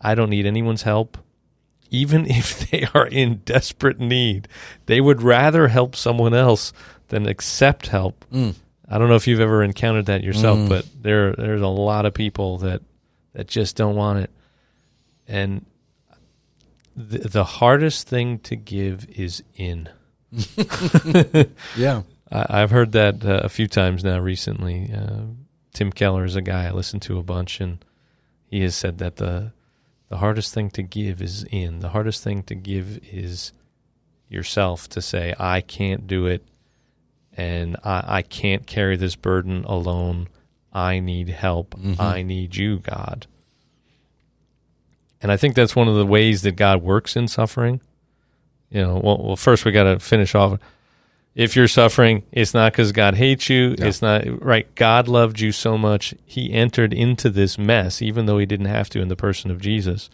I 0.00 0.14
don't 0.14 0.30
need 0.30 0.46
anyone's 0.46 0.82
help 0.82 1.18
even 1.90 2.26
if 2.30 2.70
they 2.70 2.86
are 2.94 3.06
in 3.06 3.42
desperate 3.44 4.00
need, 4.00 4.48
they 4.86 5.00
would 5.00 5.22
rather 5.22 5.68
help 5.68 5.94
someone 5.94 6.34
else 6.34 6.72
than 7.08 7.26
accept 7.26 7.88
help. 7.88 8.24
Mm. 8.32 8.54
I 8.88 8.98
don't 8.98 9.08
know 9.08 9.16
if 9.16 9.26
you've 9.26 9.40
ever 9.40 9.62
encountered 9.62 10.06
that 10.06 10.24
yourself, 10.24 10.58
mm. 10.58 10.68
but 10.68 10.86
there 11.00 11.32
there's 11.34 11.62
a 11.62 11.68
lot 11.68 12.06
of 12.06 12.14
people 12.14 12.58
that 12.58 12.82
that 13.34 13.46
just 13.46 13.76
don't 13.76 13.94
want 13.94 14.20
it. 14.20 14.30
And 15.30 15.64
the, 16.96 17.18
the 17.18 17.44
hardest 17.44 18.08
thing 18.08 18.40
to 18.40 18.56
give 18.56 19.08
is 19.10 19.42
in. 19.54 19.88
Yeah. 21.76 22.02
I, 22.32 22.62
I've 22.62 22.70
heard 22.70 22.92
that 22.92 23.24
uh, 23.24 23.40
a 23.42 23.48
few 23.48 23.66
times 23.66 24.04
now 24.04 24.18
recently. 24.18 24.92
Uh, 24.92 25.22
Tim 25.72 25.92
Keller 25.92 26.24
is 26.24 26.36
a 26.36 26.42
guy 26.42 26.66
I 26.66 26.70
listen 26.72 27.00
to 27.00 27.18
a 27.18 27.22
bunch, 27.22 27.60
and 27.60 27.84
he 28.46 28.62
has 28.62 28.74
said 28.74 28.98
that 28.98 29.16
the 29.16 29.52
the 30.08 30.18
hardest 30.18 30.52
thing 30.52 30.70
to 30.70 30.82
give 30.82 31.22
is 31.22 31.44
in. 31.50 31.78
The 31.80 31.90
hardest 31.90 32.24
thing 32.24 32.42
to 32.44 32.54
give 32.56 32.98
is 33.12 33.52
yourself 34.28 34.88
to 34.90 35.00
say, 35.00 35.34
I 35.38 35.60
can't 35.60 36.06
do 36.08 36.26
it, 36.26 36.44
and 37.36 37.76
I, 37.84 38.04
I 38.18 38.22
can't 38.22 38.66
carry 38.66 38.96
this 38.96 39.14
burden 39.14 39.64
alone. 39.64 40.28
I 40.72 40.98
need 40.98 41.28
help. 41.28 41.74
I 42.00 42.22
need 42.22 42.56
you, 42.56 42.78
God. 42.80 43.26
And 45.22 45.30
I 45.30 45.36
think 45.36 45.54
that's 45.54 45.76
one 45.76 45.88
of 45.88 45.96
the 45.96 46.06
ways 46.06 46.42
that 46.42 46.56
God 46.56 46.82
works 46.82 47.16
in 47.16 47.28
suffering. 47.28 47.80
You 48.70 48.82
know, 48.82 49.00
well, 49.02 49.18
well 49.18 49.36
first 49.36 49.64
we 49.64 49.72
got 49.72 49.84
to 49.84 49.98
finish 49.98 50.34
off. 50.34 50.58
If 51.34 51.54
you're 51.54 51.68
suffering, 51.68 52.24
it's 52.32 52.54
not 52.54 52.72
because 52.72 52.92
God 52.92 53.14
hates 53.14 53.48
you. 53.48 53.76
Yeah. 53.78 53.86
It's 53.86 54.02
not 54.02 54.24
right. 54.42 54.72
God 54.74 55.08
loved 55.08 55.40
you 55.40 55.52
so 55.52 55.78
much, 55.78 56.14
He 56.24 56.52
entered 56.52 56.92
into 56.92 57.30
this 57.30 57.58
mess, 57.58 58.02
even 58.02 58.26
though 58.26 58.38
He 58.38 58.46
didn't 58.46 58.66
have 58.66 58.88
to 58.90 59.00
in 59.00 59.08
the 59.08 59.16
person 59.16 59.50
of 59.50 59.60
Jesus. 59.60 60.10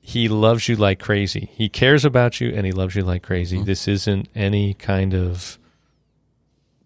He 0.00 0.28
loves 0.28 0.68
you 0.68 0.74
like 0.74 0.98
crazy. 0.98 1.50
He 1.52 1.68
cares 1.68 2.04
about 2.04 2.40
you 2.40 2.52
and 2.52 2.66
he 2.66 2.72
loves 2.72 2.96
you 2.96 3.02
like 3.02 3.22
crazy. 3.22 3.58
Mm-hmm. 3.58 3.66
This 3.66 3.86
isn't 3.86 4.28
any 4.34 4.74
kind 4.74 5.14
of, 5.14 5.56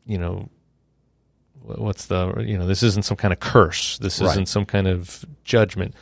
you 0.05 0.19
know, 0.19 0.51
what's 1.65 2.07
the, 2.07 2.45
you 2.47 2.59
know, 2.59 2.67
this 2.67 2.83
isn't 2.83 3.05
some 3.05 3.17
kind 3.17 3.33
of 3.33 3.41
curse. 3.41 3.99
This 3.99 4.21
Right. 4.21 4.31
isn't 4.31 4.47
some 4.47 4.67
kind 4.67 4.87
of 4.87 5.25
judgment. 5.45 5.95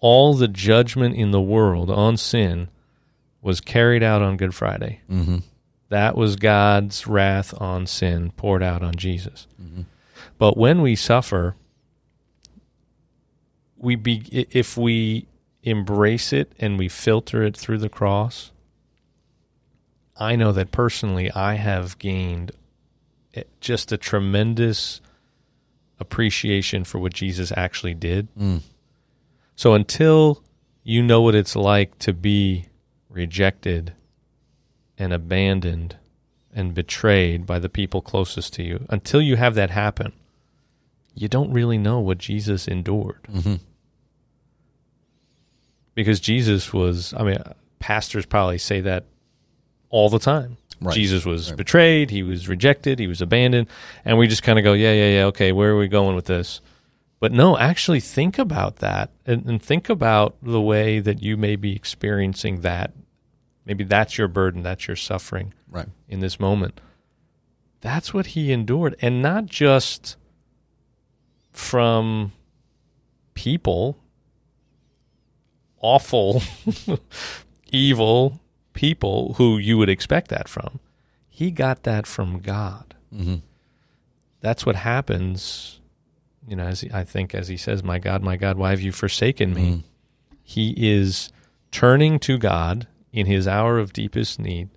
All 0.00 0.34
the 0.34 0.48
judgment 0.48 1.14
in 1.16 1.30
the 1.30 1.40
world 1.40 1.90
on 1.90 2.16
sin 2.16 2.68
was 3.40 3.60
carried 3.60 4.02
out 4.02 4.22
on 4.22 4.36
Good 4.36 4.54
Friday. 4.54 5.00
Mm-hmm. 5.10 5.38
That 5.90 6.16
was 6.16 6.36
God's 6.36 7.06
wrath 7.06 7.52
on 7.60 7.86
sin 7.86 8.32
poured 8.36 8.62
out 8.62 8.82
on 8.82 8.94
Jesus. 8.94 9.46
But 10.38 10.56
when 10.56 10.80
we 10.82 10.96
suffer, 10.96 11.54
we 13.76 13.94
be 13.96 14.22
if 14.50 14.76
we 14.76 15.26
embrace 15.62 16.32
it 16.32 16.52
and 16.58 16.78
we 16.78 16.88
filter 16.88 17.42
it 17.42 17.56
through 17.56 17.78
the 17.78 17.88
cross. 17.88 18.50
I 20.16 20.36
know 20.36 20.52
that 20.52 20.70
personally, 20.72 21.30
I 21.32 21.54
have 21.54 21.98
gained 21.98 22.52
just 23.60 23.92
a 23.92 23.96
tremendous 23.96 25.00
appreciation 25.98 26.84
for 26.84 26.98
what 26.98 27.14
Jesus 27.14 27.52
actually 27.56 27.94
did. 27.94 28.28
Mm. 28.34 28.60
So 29.56 29.74
until 29.74 30.42
you 30.82 31.02
know 31.02 31.22
what 31.22 31.34
it's 31.34 31.54
like 31.54 31.98
to 32.00 32.12
be 32.12 32.66
rejected 33.08 33.94
and 34.98 35.12
abandoned 35.12 35.96
and 36.54 36.74
betrayed 36.74 37.46
by 37.46 37.58
the 37.58 37.68
people 37.68 38.02
closest 38.02 38.52
to 38.54 38.62
you, 38.62 38.84
until 38.88 39.22
you 39.22 39.36
have 39.36 39.54
that 39.54 39.70
happen, 39.70 40.12
you 41.14 41.28
don't 41.28 41.52
really 41.52 41.78
know 41.78 42.00
what 42.00 42.18
Jesus 42.18 42.66
endured. 42.66 43.22
Mm-hmm. 43.30 43.54
Because 45.94 46.20
Jesus 46.20 46.72
was, 46.72 47.12
I 47.14 47.22
mean, 47.22 47.38
pastors 47.78 48.26
probably 48.26 48.58
say 48.58 48.80
that 48.80 49.04
all 49.90 50.08
the 50.08 50.18
time. 50.18 50.56
Right. 50.82 50.94
Jesus 50.94 51.24
was 51.24 51.50
Right. 51.50 51.56
betrayed, 51.56 52.10
he 52.10 52.22
was 52.22 52.48
rejected, 52.48 52.98
he 52.98 53.06
was 53.06 53.20
abandoned, 53.22 53.68
and 54.04 54.18
we 54.18 54.26
just 54.26 54.42
kind 54.42 54.58
of 54.58 54.62
go, 54.64 54.72
yeah, 54.72 54.92
yeah, 54.92 55.10
yeah, 55.18 55.24
okay, 55.26 55.52
where 55.52 55.70
are 55.70 55.78
we 55.78 55.88
going 55.88 56.14
with 56.16 56.26
this? 56.26 56.60
But 57.20 57.32
no, 57.32 57.56
actually 57.56 58.00
think 58.00 58.38
about 58.38 58.76
that 58.76 59.10
and, 59.24 59.46
and 59.46 59.62
think 59.62 59.88
about 59.88 60.34
the 60.42 60.60
way 60.60 60.98
that 60.98 61.22
you 61.22 61.36
may 61.36 61.54
be 61.56 61.74
experiencing 61.76 62.62
that. 62.62 62.92
Maybe 63.64 63.84
that's 63.84 64.18
your 64.18 64.26
burden, 64.28 64.62
that's 64.64 64.88
your 64.88 64.96
suffering 64.96 65.54
Right. 65.70 65.86
in 66.08 66.18
this 66.20 66.40
moment. 66.40 66.80
That's 67.80 68.12
what 68.12 68.26
he 68.26 68.50
endured. 68.52 68.96
And 69.00 69.22
not 69.22 69.46
just 69.46 70.16
from 71.52 72.32
people, 73.34 73.98
awful, 75.80 76.42
evil 77.72 78.40
people 78.72 79.34
who 79.34 79.58
you 79.58 79.78
would 79.78 79.88
expect 79.88 80.28
that 80.28 80.48
from. 80.48 80.80
He 81.28 81.50
got 81.50 81.82
that 81.84 82.06
from 82.06 82.40
God. 82.40 82.94
Mm-hmm. 83.14 83.36
That's 84.40 84.66
what 84.66 84.76
happens, 84.76 85.80
you 86.46 86.56
know, 86.56 86.64
as 86.64 86.80
he, 86.80 86.90
I 86.92 87.04
think, 87.04 87.34
as 87.34 87.48
he 87.48 87.56
says, 87.56 87.82
My 87.82 87.98
God, 87.98 88.22
my 88.22 88.36
God, 88.36 88.56
why 88.56 88.70
have 88.70 88.80
you 88.80 88.92
forsaken 88.92 89.54
me? 89.54 89.62
Mhm. 89.70 89.82
He 90.42 90.74
is 90.76 91.30
turning 91.70 92.18
to 92.20 92.38
God 92.38 92.86
in 93.12 93.26
his 93.26 93.46
hour 93.46 93.78
of 93.78 93.92
deepest 93.92 94.38
need, 94.38 94.68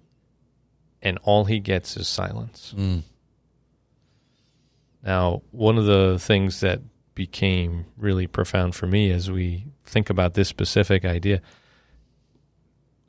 and 1.02 1.18
all 1.24 1.46
he 1.46 1.60
gets 1.60 1.98
is 1.98 2.08
silence. 2.08 2.74
Mm. 2.78 3.04
Now, 5.04 5.42
one 5.52 5.78
of 5.78 5.86
the 5.86 6.18
things 6.20 6.60
that 6.62 6.82
became 7.14 7.86
really 7.98 8.28
profound 8.28 8.76
for 8.76 8.88
me 8.88 9.12
as 9.12 9.32
we 9.32 9.66
think 9.86 10.10
about 10.10 10.34
this 10.34 10.50
specific 10.50 11.06
idea 11.06 11.42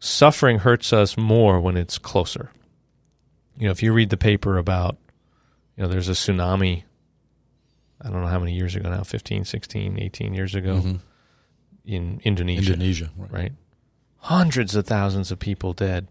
suffering 0.06 0.58
hurts 0.60 0.92
us 0.92 1.16
more 1.16 1.60
when 1.60 1.76
it's 1.76 1.98
closer. 1.98 2.50
You 3.58 3.66
know, 3.66 3.70
if 3.72 3.82
you 3.82 3.92
read 3.92 4.10
the 4.10 4.16
paper 4.16 4.58
about, 4.58 4.96
you 5.76 5.82
know, 5.82 5.88
there's 5.88 6.08
a 6.08 6.12
tsunami, 6.12 6.84
I 8.00 8.10
don't 8.10 8.20
know 8.20 8.28
how 8.28 8.38
many 8.38 8.52
years 8.54 8.74
ago 8.76 8.88
now, 8.90 9.02
15, 9.02 9.44
16, 9.44 9.98
18 10.00 10.34
years 10.34 10.54
ago 10.54 10.80
Mhm. 10.80 11.00
in 11.84 12.20
Indonesia 12.24 12.72
Indonesia. 12.72 13.10
Right. 13.16 13.32
right? 13.32 13.52
Hundreds 14.18 14.74
of 14.74 14.86
thousands 14.86 15.30
of 15.30 15.38
people 15.38 15.72
dead. 15.72 16.08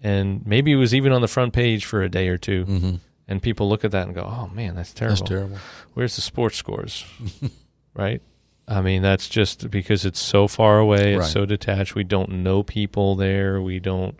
And 0.00 0.46
maybe 0.46 0.72
it 0.72 0.76
was 0.76 0.94
even 0.94 1.12
on 1.12 1.20
the 1.22 1.28
front 1.28 1.52
page 1.52 1.84
for 1.84 2.02
a 2.02 2.08
day 2.08 2.28
or 2.28 2.36
2 2.38 2.64
Mm-hmm. 2.66 2.94
And 3.26 3.40
people 3.40 3.70
look 3.70 3.84
at 3.86 3.90
that 3.92 4.06
and 4.06 4.14
go, 4.14 4.20
oh 4.22 4.48
man, 4.54 4.74
that's 4.74 4.92
terrible. 4.92 5.16
That's 5.16 5.28
terrible. 5.28 5.56
Where's 5.94 6.14
the 6.16 6.20
sports 6.22 6.56
scores? 6.56 7.06
right? 7.94 8.20
I 8.66 8.80
mean, 8.80 9.02
that's 9.02 9.28
just 9.28 9.70
because 9.70 10.04
it's 10.06 10.20
so 10.20 10.48
far 10.48 10.78
away, 10.78 11.14
it's 11.14 11.20
Right. 11.24 11.30
so 11.30 11.44
detached. 11.44 11.94
We 11.94 12.04
don't 12.04 12.30
know 12.42 12.62
people 12.62 13.14
there. 13.14 13.60
We 13.60 13.78
don't 13.78 14.18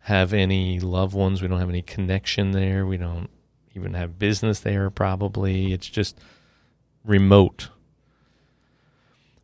have 0.00 0.32
any 0.32 0.80
loved 0.80 1.14
ones. 1.14 1.42
We 1.42 1.48
don't 1.48 1.60
have 1.60 1.68
any 1.68 1.82
connection 1.82 2.52
there. 2.52 2.86
We 2.86 2.96
don't 2.96 3.28
even 3.74 3.92
have 3.94 4.18
business 4.18 4.60
there, 4.60 4.88
probably. 4.88 5.72
It's 5.72 5.88
just 5.88 6.18
remote. 7.04 7.68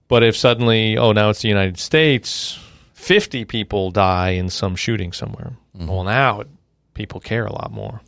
But 0.09 0.23
if 0.23 0.37
suddenly, 0.37 0.97
oh, 0.97 1.13
now 1.13 1.31
it's 1.31 1.43
the 1.43 1.49
United 1.49 1.79
States, 1.79 2.59
50 2.95 3.45
people 3.45 3.91
die 3.91 4.31
in 4.31 4.49
some 4.51 4.77
shooting 4.77 5.13
somewhere. 5.13 5.53
Mhm. 5.79 5.89
Well, 5.89 6.05
now 6.05 6.43
people 6.95 7.21
care 7.21 7.47
a 7.47 7.53
lot 7.53 7.73
more 7.73 8.01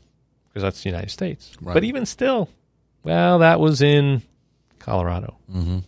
because 0.48 0.62
that's 0.62 0.82
the 0.82 0.88
United 0.90 1.10
States. 1.10 1.52
Right. 1.60 1.74
But 1.74 1.84
even 1.84 2.06
still, 2.06 2.48
well, 3.02 3.38
that 3.40 3.58
was 3.60 3.80
in 3.82 4.22
Colorado. 4.78 5.36
Mm-hmm. 5.52 5.78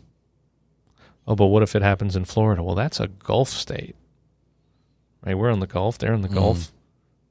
Oh, 1.27 1.35
but 1.35 1.47
what 1.47 1.62
if 1.62 1.74
it 1.74 1.83
happens 1.83 2.14
in 2.16 2.24
Florida? 2.24 2.62
Well, 2.62 2.74
that's 2.74 3.01
a 3.01 3.09
Gulf 3.09 3.49
state. 3.49 3.97
Right? 5.24 5.37
We're 5.37 5.51
in 5.51 5.61
the 5.61 5.66
Gulf, 5.66 5.99
they're 5.99 6.14
in 6.14 6.20
the 6.22 6.29
Mhm. 6.29 6.35
Gulf. 6.35 6.72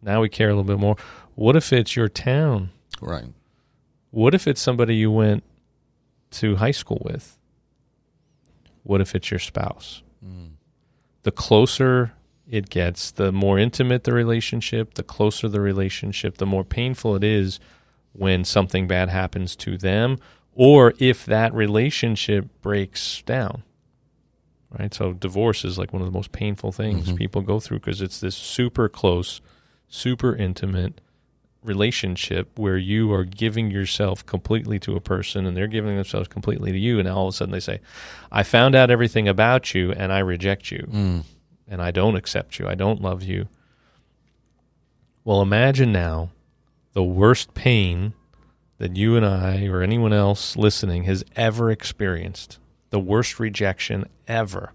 Now 0.01 0.21
we 0.21 0.29
care 0.29 0.49
a 0.49 0.51
little 0.51 0.63
bit 0.65 0.79
more. 0.79 0.97
What 1.35 1.55
if 1.55 1.71
it's 1.73 1.95
your 1.95 2.09
town? 2.09 2.71
Right. 3.01 3.25
What 4.11 4.33
if 4.35 4.47
it's 4.47 4.61
somebody 4.61 4.95
you 4.95 5.11
went 5.11 5.43
to 6.31 6.57
high 6.57 6.71
school 6.71 7.01
with? 7.05 7.37
What 8.83 9.01
if 9.01 9.15
it's 9.15 9.31
your 9.31 9.39
spouse? 9.39 10.03
Mm. 10.25 10.51
The 11.23 11.31
closer 11.31 12.13
it 12.47 12.69
gets, 12.69 13.09
the 13.11 13.31
more 13.31 13.57
intimate 13.57 14.03
the 14.03 14.13
relationship, 14.13 14.93
the 14.93 15.03
closer 15.03 15.47
the 15.49 15.59
relationship, 15.61 16.37
the 16.37 16.45
more 16.45 16.63
painful 16.63 17.15
it 17.15 17.23
is 17.23 17.59
when 18.13 18.43
something 18.45 18.87
bad 18.87 19.09
happens 19.09 19.55
to 19.57 19.77
them 19.77 20.17
or 20.53 20.93
if 20.99 21.25
that 21.25 21.53
relationship 21.53 22.47
breaks 22.61 23.21
down. 23.23 23.63
Right? 24.77 24.93
So 24.93 25.13
divorce 25.13 25.63
is 25.63 25.77
like 25.77 25.93
one 25.93 26.01
of 26.01 26.07
the 26.07 26.11
most 26.11 26.31
painful 26.31 26.71
things 26.71 27.09
Mhm. 27.09 27.15
people 27.17 27.41
go 27.41 27.59
through 27.59 27.79
because 27.79 28.01
it's 28.01 28.19
this 28.19 28.35
super 28.35 28.89
close, 28.89 29.39
super 29.87 30.35
intimate 30.35 30.99
relationship 31.63 32.59
where 32.59 32.77
you 32.77 33.11
are 33.11 33.23
giving 33.23 33.71
yourself 33.71 34.23
completely 34.25 34.77
to 34.79 34.95
a 34.95 35.01
person 35.01 35.45
and 35.47 35.57
they're 35.57 35.65
giving 35.67 35.95
themselves 35.95 36.27
completely 36.27 36.71
to 36.71 36.77
you 36.77 36.99
and 36.99 37.07
all 37.07 37.27
of 37.27 37.33
a 37.33 37.35
sudden 37.37 37.51
they 37.51 37.59
say 37.59 37.79
i 38.31 38.43
found 38.43 38.75
out 38.75 38.91
everything 38.91 39.27
about 39.27 39.73
you 39.73 39.91
and 39.93 40.13
i 40.13 40.19
reject 40.19 40.69
you 40.69 40.87
Mm. 40.91 41.23
and 41.67 41.81
i 41.81 41.89
don't 41.89 42.15
accept 42.15 42.59
you 42.59 42.67
i 42.67 42.75
don't 42.75 43.01
love 43.01 43.23
you 43.23 43.47
well 45.23 45.41
imagine 45.41 45.91
now 45.91 46.29
the 46.93 47.03
worst 47.03 47.55
pain 47.55 48.13
that 48.77 48.95
you 48.95 49.15
and 49.15 49.25
i 49.25 49.65
or 49.65 49.81
anyone 49.81 50.13
else 50.13 50.55
listening 50.55 51.05
has 51.05 51.23
ever 51.35 51.71
experienced 51.71 52.59
the 52.95 52.99
worst 53.01 53.41
rejection 53.41 54.05
ever 54.25 54.71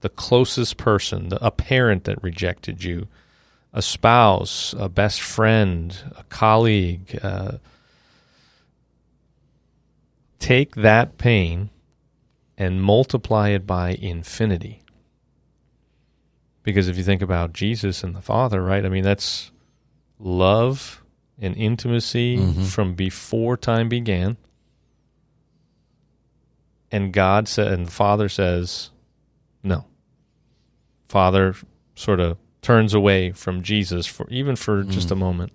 the 0.00 0.08
closest 0.08 0.78
person 0.78 1.28
the, 1.28 1.44
a 1.44 1.50
parent 1.50 2.04
that 2.04 2.22
rejected 2.22 2.82
you 2.82 3.06
a 3.74 3.82
spouse, 3.82 4.74
a 4.78 4.88
best 4.88 5.20
friend, 5.20 5.96
a 6.18 6.24
colleague, 6.24 7.18
uh, 7.22 7.52
take 10.38 10.74
that 10.74 11.16
pain 11.18 11.70
and 12.58 12.82
multiply 12.82 13.48
it 13.48 13.66
by 13.66 13.90
infinity. 14.00 14.82
Because 16.62 16.86
if 16.88 16.96
you 16.98 17.02
think 17.02 17.22
about 17.22 17.52
Jesus 17.52 18.04
and 18.04 18.14
the 18.14 18.20
Father, 18.20 18.62
right? 18.62 18.84
I 18.84 18.88
mean, 18.88 19.04
that's 19.04 19.50
love 20.18 21.02
and 21.40 21.56
intimacy 21.56 22.36
Mhm. 22.38 22.66
from 22.66 22.94
before 22.94 23.56
time 23.56 23.88
began. 23.88 24.36
And 26.92 27.12
God 27.12 27.48
said, 27.48 27.72
and 27.72 27.86
the 27.86 27.90
Father 27.90 28.28
says, 28.28 28.90
no. 29.62 29.86
Father 31.08 31.54
sort 31.94 32.20
of 32.20 32.36
turns 32.60 32.94
away 32.94 33.32
from 33.32 33.62
Jesus 33.62 34.06
for 34.06 34.28
even 34.28 34.56
for 34.56 34.82
mm-hmm. 34.82 34.90
just 34.90 35.10
a 35.10 35.16
moment. 35.16 35.52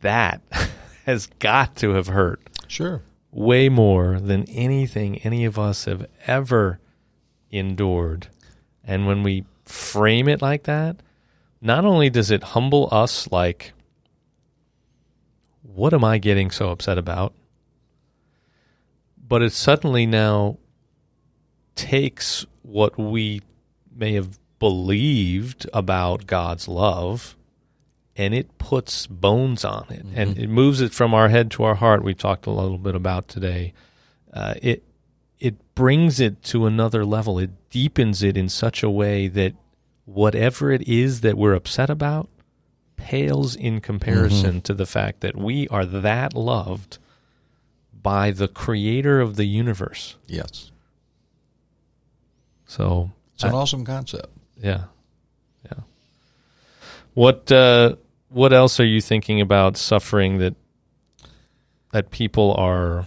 That 0.00 0.40
has 1.06 1.26
got 1.38 1.76
to 1.76 1.90
have 1.90 2.06
hurt 2.06 2.40
Sure. 2.68 3.02
way 3.32 3.68
more 3.68 4.20
than 4.20 4.44
anything 4.48 5.18
any 5.18 5.44
of 5.44 5.58
us 5.58 5.84
have 5.84 6.06
ever 6.26 6.78
endured 7.50 8.28
And 8.82 9.06
when 9.06 9.22
we 9.22 9.44
frame 9.64 10.28
it 10.28 10.42
like 10.42 10.64
that, 10.64 10.96
not 11.60 11.84
only 11.84 12.10
does 12.10 12.30
it 12.30 12.42
humble 12.42 12.88
us, 12.92 13.30
like, 13.30 13.72
what 15.62 15.94
am 15.94 16.04
I 16.04 16.18
getting 16.18 16.50
so 16.50 16.70
upset 16.70 16.98
about? 16.98 17.32
But 19.26 19.42
it 19.42 19.52
suddenly 19.52 20.06
now 20.06 20.58
takes 21.74 22.46
what 22.62 22.98
we 22.98 23.42
may 23.94 24.14
have 24.14 24.38
believed 24.58 25.68
about 25.72 26.26
God's 26.26 26.68
love 26.68 27.36
and 28.16 28.32
it 28.34 28.58
puts 28.58 29.06
bones 29.06 29.64
on 29.64 29.86
it 29.90 30.06
mm-hmm. 30.06 30.18
and 30.18 30.38
it 30.38 30.48
moves 30.48 30.80
it 30.80 30.92
from 30.92 31.14
our 31.14 31.28
head 31.28 31.50
to 31.52 31.64
our 31.64 31.74
heart. 31.74 32.04
We 32.04 32.14
talked 32.14 32.46
a 32.46 32.50
little 32.50 32.78
bit 32.78 32.94
about 32.94 33.28
today. 33.28 33.72
Uh, 34.32 34.54
it 34.62 34.82
it 35.40 35.74
brings 35.74 36.20
it 36.20 36.42
to 36.44 36.66
another 36.66 37.04
level. 37.04 37.38
It 37.38 37.50
deepens 37.70 38.22
it 38.22 38.36
in 38.36 38.48
such 38.48 38.82
a 38.82 38.90
way 38.90 39.28
that 39.28 39.54
whatever 40.04 40.70
it 40.70 40.82
is 40.88 41.20
that 41.22 41.36
we're 41.36 41.54
upset 41.54 41.90
about 41.90 42.28
pales 42.96 43.56
in 43.56 43.80
comparison 43.80 44.50
mm-hmm. 44.50 44.58
to 44.60 44.74
the 44.74 44.86
fact 44.86 45.20
that 45.20 45.36
we 45.36 45.68
are 45.68 45.84
that 45.84 46.34
loved 46.34 46.98
by 48.04 48.30
the 48.30 48.46
creator 48.46 49.20
of 49.20 49.34
the 49.34 49.46
universe. 49.46 50.14
Yes. 50.28 50.70
So 52.66 53.10
it's 53.34 53.42
an 53.42 53.50
I, 53.50 53.54
awesome 53.54 53.84
concept. 53.84 54.28
Yeah. 54.56 54.84
Yeah. 55.64 55.80
What 57.14 57.50
uh, 57.50 57.96
what 58.28 58.52
else 58.52 58.78
are 58.78 58.86
you 58.86 59.00
thinking 59.00 59.40
about 59.40 59.76
suffering 59.76 60.38
that 60.38 60.54
that 61.90 62.10
people 62.10 62.54
are 62.54 63.06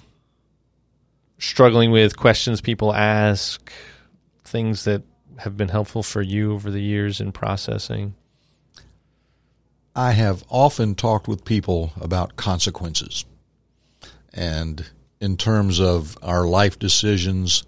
struggling 1.37 1.91
with, 1.91 2.17
questions 2.17 2.59
people 2.59 2.93
ask, 2.93 3.71
things 4.43 4.85
that 4.85 5.03
have 5.37 5.55
been 5.55 5.69
helpful 5.69 6.01
for 6.01 6.21
you 6.21 6.53
over 6.53 6.71
the 6.71 6.81
years 6.81 7.21
in 7.21 7.31
processing? 7.31 8.15
I 9.95 10.11
have 10.11 10.43
often 10.49 10.95
talked 10.95 11.27
with 11.27 11.45
people 11.45 11.91
about 11.99 12.35
consequences. 12.35 13.25
And 14.38 14.85
in 15.19 15.35
terms 15.35 15.79
of 15.79 16.17
our 16.21 16.45
life 16.45 16.77
decisions, 16.77 17.63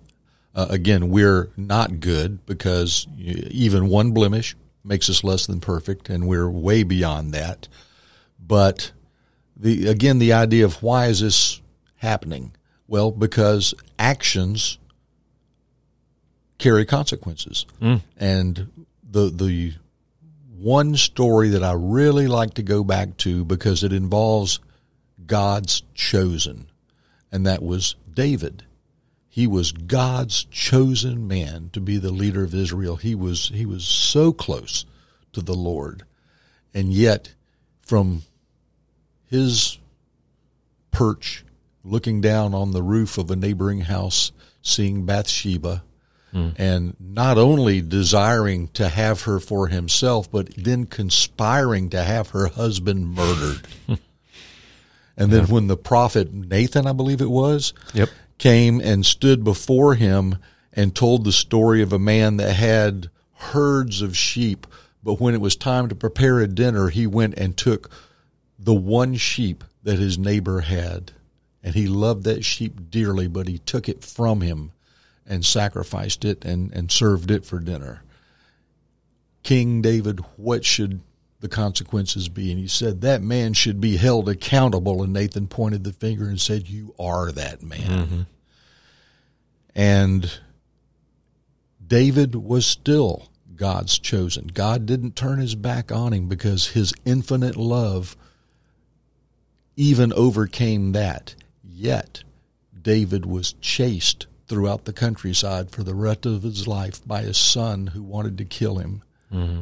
uh, 0.54 0.68
again, 0.70 1.10
we're 1.10 1.50
not 1.58 2.00
good 2.00 2.46
because 2.46 3.08
even 3.18 3.90
one 3.90 4.12
blemish 4.12 4.56
makes 4.84 5.10
us 5.10 5.24
less 5.24 5.48
than 5.48 5.60
perfect, 5.60 6.10
and 6.10 6.28
we're 6.28 6.50
way 6.50 6.84
beyond 6.84 7.34
that. 7.34 7.68
But 8.40 8.92
the 9.58 9.88
again, 9.88 10.20
the 10.20 10.34
idea 10.34 10.66
of 10.66 10.82
why 10.84 11.08
is 11.08 11.22
this 11.22 11.60
happening? 11.98 12.56
Well, 12.88 13.12
because 13.12 13.74
actions 13.98 14.78
carry 16.60 16.86
consequences. 16.86 17.66
Mm. 17.82 18.02
And 18.18 18.86
the 19.10 19.30
the 19.30 19.74
one 20.58 20.96
story 20.96 21.50
that 21.50 21.64
I 21.64 21.74
really 21.74 22.28
like 22.28 22.56
to 22.56 22.64
go 22.64 22.84
back 22.84 23.18
to 23.18 23.44
because 23.46 23.84
it 23.84 23.94
involves 23.94 24.60
God's 25.30 25.84
chosen, 25.94 26.68
and 27.32 27.46
that 27.46 27.64
was 27.64 27.96
David. 28.14 28.64
He 29.30 29.48
was 29.48 29.72
God's 29.72 30.44
chosen 30.46 31.28
man 31.28 31.70
to 31.72 31.80
be 31.80 31.98
the 31.98 32.12
leader 32.12 32.44
of 32.44 32.54
Israel. 32.54 32.98
He 32.98 33.16
was 33.16 33.50
he 33.54 33.66
was 33.66 33.86
so 33.86 34.34
close 34.34 34.86
to 35.32 35.42
the 35.42 35.54
Lord. 35.54 36.04
And 36.74 36.92
yet 36.92 37.34
from 37.82 38.24
his 39.28 39.78
perch 40.92 41.46
looking 41.84 42.22
down 42.22 42.54
on 42.54 42.72
the 42.72 42.84
roof 42.84 43.18
of 43.18 43.32
a 43.32 43.36
neighboring 43.36 43.82
house, 43.82 44.32
seeing 44.62 45.06
Bathsheba, 45.06 45.84
mm. 46.34 46.54
and 46.58 46.96
not 47.00 47.38
only 47.38 47.82
desiring 47.82 48.68
to 48.70 48.90
have 48.90 49.22
her 49.22 49.40
for 49.40 49.68
himself, 49.68 50.30
but 50.32 50.54
then 50.56 50.86
conspiring 50.86 51.90
to 51.92 52.04
have 52.04 52.30
her 52.30 52.48
husband 52.48 53.14
murdered. 53.14 53.68
and 55.20 55.32
then 55.32 55.48
when 55.48 55.68
the 55.68 55.78
prophet 55.78 56.34
Nathan, 56.34 56.88
I 56.88 56.94
believe 56.94 57.22
it 57.22 57.30
was, 57.30 57.74
yep. 57.94 58.10
came 58.38 58.80
and 58.80 59.06
stood 59.06 59.44
before 59.44 59.96
him 59.96 60.38
and 60.74 60.96
told 60.96 61.24
the 61.24 61.32
story 61.32 61.82
of 61.82 61.94
a 61.94 62.00
man 62.00 62.38
that 62.38 62.54
had 62.54 63.10
herds 63.34 64.02
of 64.02 64.18
sheep, 64.18 64.66
but 65.04 65.20
when 65.20 65.34
it 65.34 65.42
was 65.42 65.56
time 65.56 65.90
to 65.90 65.96
prepare 65.96 66.40
a 66.40 66.48
dinner, 66.48 66.90
he 66.90 67.06
went 67.06 67.38
and 67.38 67.56
took 67.56 67.92
the 68.58 68.74
one 68.74 69.16
sheep 69.16 69.64
that 69.84 70.00
his 70.00 70.18
neighbor 70.18 70.62
had 70.62 71.12
and 71.64 71.76
he 71.76 71.88
loved 71.88 72.24
that 72.24 72.46
sheep 72.46 72.90
dearly, 72.90 73.28
but 73.28 73.48
he 73.48 73.58
took 73.60 73.90
it 73.90 74.04
from 74.04 74.42
him 74.42 74.72
and 75.26 75.46
sacrificed 75.46 76.26
it 76.26 76.46
and, 76.46 76.74
and 76.74 76.92
served 76.92 77.30
it 77.30 77.46
for 77.46 77.60
dinner. 77.60 78.02
King 79.44 79.82
David, 79.82 80.20
what 80.38 80.66
should 80.66 81.02
the 81.40 81.50
consequences 81.50 82.30
be? 82.30 82.52
And 82.52 82.60
he 82.60 82.68
said, 82.68 83.02
That 83.02 83.22
man 83.22 83.54
should 83.54 83.80
be 83.80 83.98
held 83.98 84.30
accountable. 84.30 85.04
And 85.04 85.14
Nathan 85.14 85.48
pointed 85.48 85.84
the 85.84 85.94
finger 85.94 86.28
and 86.28 86.40
said, 86.40 86.68
You 86.68 86.94
are 87.00 87.32
that 87.32 87.62
man. 87.62 87.80
Mm-hmm. 87.80 88.22
And 89.76 90.40
David 91.86 92.36
was 92.36 92.66
still 92.66 93.30
God's 93.56 94.00
chosen. 94.00 94.48
God 94.48 94.86
didn't 94.86 95.16
turn 95.16 95.40
his 95.40 95.56
back 95.56 95.92
on 95.92 96.14
him 96.14 96.28
because 96.28 96.68
his 96.68 96.94
infinite 97.06 97.58
love 97.58 98.16
even 99.76 100.14
overcame 100.14 100.94
that. 100.94 101.36
Yet 101.64 102.24
David 102.82 103.26
was 103.26 103.54
chased 103.54 104.28
throughout 104.48 104.86
the 104.86 104.94
countryside 104.94 105.72
for 105.72 105.84
the 105.84 105.94
rest 105.94 106.26
of 106.26 106.44
his 106.44 106.68
life 106.68 107.06
by 107.08 107.22
his 107.22 107.38
son 107.38 107.88
who 107.88 108.02
wanted 108.02 108.38
to 108.38 108.46
kill 108.46 108.78
him. 108.78 109.04
Mm-hmm. 109.32 109.62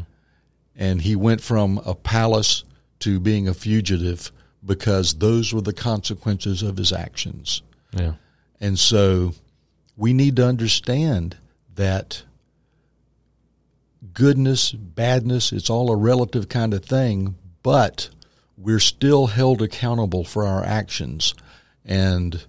And 0.77 1.01
he 1.01 1.15
went 1.15 1.41
from 1.41 1.79
a 1.85 1.95
palace 1.95 2.63
to 2.99 3.19
being 3.19 3.47
a 3.47 3.53
fugitive 3.53 4.31
because 4.63 5.15
those 5.15 5.53
were 5.53 5.61
the 5.61 5.73
consequences 5.73 6.61
of 6.61 6.77
his 6.77 6.93
actions. 6.93 7.61
Yeah. 7.91 8.13
And 8.61 8.77
so 8.77 9.33
we 9.95 10.13
need 10.13 10.35
to 10.35 10.45
understand 10.45 11.37
that 11.75 12.23
goodness, 14.13 14.71
badness, 14.71 15.51
it's 15.51 15.69
all 15.69 15.91
a 15.91 15.95
relative 15.95 16.49
kind 16.49 16.73
of 16.73 16.83
thing, 16.83 17.35
but 17.63 18.09
we're 18.57 18.79
still 18.79 19.27
held 19.27 19.61
accountable 19.61 20.23
for 20.23 20.45
our 20.45 20.63
actions. 20.63 21.33
And 21.85 22.43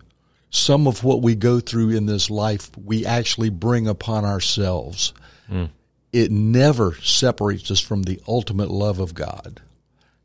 some 0.51 0.87
of 0.87 1.05
what 1.05 1.23
we 1.23 1.35
go 1.35 1.61
through 1.61 1.91
in 1.91 2.07
this 2.07 2.31
life, 2.31 2.71
we 2.77 3.05
actually 3.05 3.51
bring 3.51 3.87
upon 3.87 4.25
ourselves. 4.25 5.13
Mm. 5.51 5.71
It 6.13 6.31
never 6.31 6.95
separates 6.95 7.71
us 7.71 7.81
from 7.81 8.03
the 8.03 8.21
ultimate 8.27 8.71
love 8.71 8.99
of 8.99 9.15
God. 9.15 9.61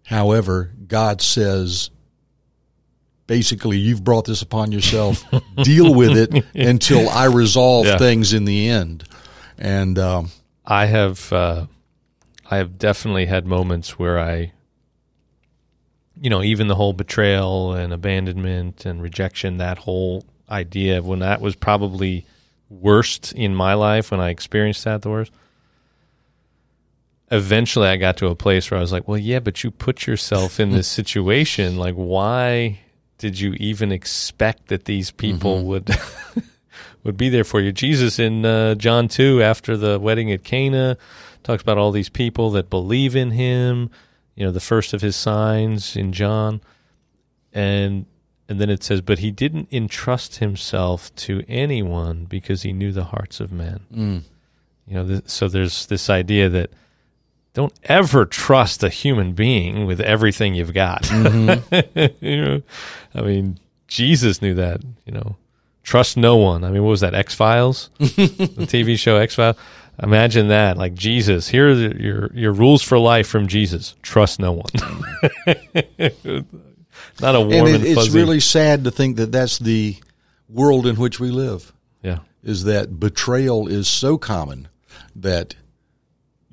However, 0.05 0.71
God 0.87 1.21
says, 1.21 1.89
basically, 3.27 3.77
you've 3.77 4.03
brought 4.03 4.25
this 4.25 4.41
upon 4.41 4.71
yourself. 4.71 5.23
Deal 5.63 5.93
with 5.93 6.17
it 6.17 6.45
until 6.53 7.09
I 7.09 7.25
resolve 7.25 7.85
yeah. 7.85 7.97
things 7.97 8.33
in 8.33 8.45
the 8.45 8.69
end. 8.69 9.03
And 9.57 9.99
um, 9.99 10.31
I 10.65 10.85
have, 10.85 11.31
uh, 11.31 11.67
I 12.49 12.57
have 12.57 12.77
definitely 12.77 13.25
had 13.25 13.45
moments 13.45 13.99
where 13.99 14.19
I 14.19 14.53
you 16.23 16.29
know, 16.29 16.41
even 16.41 16.67
the 16.67 16.75
whole 16.75 16.93
betrayal 16.93 17.73
and 17.73 17.91
abandonment 17.91 18.85
and 18.85 19.01
rejection, 19.01 19.57
that 19.57 19.77
whole 19.77 20.23
idea 20.49 20.99
of 20.99 21.07
when 21.07 21.19
that 21.19 21.41
was 21.41 21.55
probably 21.55 22.25
worst 22.69 23.33
in 23.33 23.53
my 23.53 23.73
life 23.73 24.11
when 24.11 24.19
I 24.19 24.29
experienced 24.29 24.83
that 24.85 25.01
the 25.01 25.09
worst. 25.09 25.33
Eventually, 27.33 27.87
I 27.87 27.97
got 27.97 28.17
to 28.17 28.27
a 28.27 28.35
place 28.35 28.69
where 28.69 28.77
I 28.77 28.81
was 28.81 28.91
like, 28.91 29.07
well, 29.07 29.17
yeah, 29.17 29.39
but 29.39 29.63
you 29.63 29.71
put 29.71 30.07
yourself 30.07 30.59
in 30.59 30.71
this 30.71 30.87
situation. 30.99 31.77
Like, 31.77 31.95
why 31.95 32.79
did 33.17 33.39
you 33.39 33.53
even 33.53 33.91
expect 33.91 34.67
that 34.67 34.85
these 34.85 35.11
people 35.11 35.57
mm-hmm. 35.57 35.67
would 35.67 35.89
would 37.03 37.17
be 37.17 37.29
there 37.29 37.43
for 37.43 37.59
you? 37.59 37.71
Jesus 37.71 38.19
in 38.19 38.45
uh, 38.45 38.75
John 38.75 39.07
2, 39.07 39.41
after 39.41 39.75
the 39.75 39.99
wedding 39.99 40.31
at 40.31 40.43
Cana, 40.43 40.97
talks 41.43 41.61
about 41.61 41.77
all 41.77 41.91
these 41.91 42.09
people 42.09 42.51
that 42.51 42.69
believe 42.69 43.15
in 43.15 43.31
him 43.31 43.89
you 44.35 44.45
know, 44.45 44.51
the 44.51 44.59
first 44.59 44.93
of 44.93 45.01
his 45.01 45.15
signs 45.15 45.95
in 45.95 46.11
John. 46.11 46.61
And 47.51 48.05
and 48.49 48.59
then 48.59 48.69
it 48.69 48.83
says, 48.83 49.01
but 49.01 49.19
he 49.19 49.31
didn't 49.31 49.69
entrust 49.71 50.37
himself 50.37 51.15
to 51.15 51.43
anyone 51.47 52.25
because 52.25 52.63
he 52.63 52.73
knew 52.73 52.91
the 52.91 53.05
hearts 53.05 53.39
of 53.39 53.51
men. 53.51 53.85
Mm. 53.93 54.23
You 54.85 54.95
know, 54.95 55.07
th- 55.07 55.29
so 55.29 55.47
there's 55.47 55.85
this 55.85 56.09
idea 56.09 56.49
that 56.49 56.71
don't 57.53 57.73
ever 57.83 58.25
trust 58.25 58.83
a 58.83 58.89
human 58.89 59.33
being 59.33 59.85
with 59.85 60.01
everything 60.01 60.55
you've 60.55 60.73
got. 60.73 61.03
Mm-hmm. 61.03 62.25
you 62.25 62.45
know, 62.45 62.61
I 63.13 63.21
mean, 63.21 63.59
Jesus 63.87 64.41
knew 64.41 64.55
that. 64.55 64.81
You 65.05 65.13
know, 65.13 65.35
trust 65.83 66.17
no 66.17 66.35
one. 66.37 66.63
I 66.63 66.71
mean, 66.71 66.83
what 66.83 66.89
was 66.89 67.01
that? 67.01 67.13
X 67.13 67.35
Files, 67.35 67.89
the 67.99 68.07
TV 68.67 68.97
show 68.97 69.17
X 69.17 69.35
Files. 69.35 69.55
Imagine 70.01 70.47
that, 70.47 70.77
like 70.77 70.95
Jesus. 70.95 71.47
Here 71.47 71.69
are 71.69 71.73
your 71.73 72.31
your 72.33 72.51
rules 72.51 72.81
for 72.81 72.97
life 72.97 73.27
from 73.27 73.47
Jesus. 73.47 73.93
Trust 74.01 74.39
no 74.39 74.53
one. 74.53 74.71
Not 77.21 77.35
a 77.35 77.39
warm 77.39 77.67
and, 77.67 77.75
it, 77.75 77.75
and 77.75 77.85
It's 77.85 78.09
really 78.09 78.39
sad 78.39 78.85
to 78.85 78.91
think 78.91 79.17
that 79.17 79.31
that's 79.31 79.59
the 79.59 79.97
world 80.49 80.87
in 80.87 80.95
which 80.95 81.19
we 81.19 81.29
live. 81.29 81.71
Yeah, 82.01 82.19
is 82.43 82.63
that 82.63 82.99
betrayal 82.99 83.67
is 83.67 83.87
so 83.87 84.17
common 84.17 84.67
that 85.15 85.53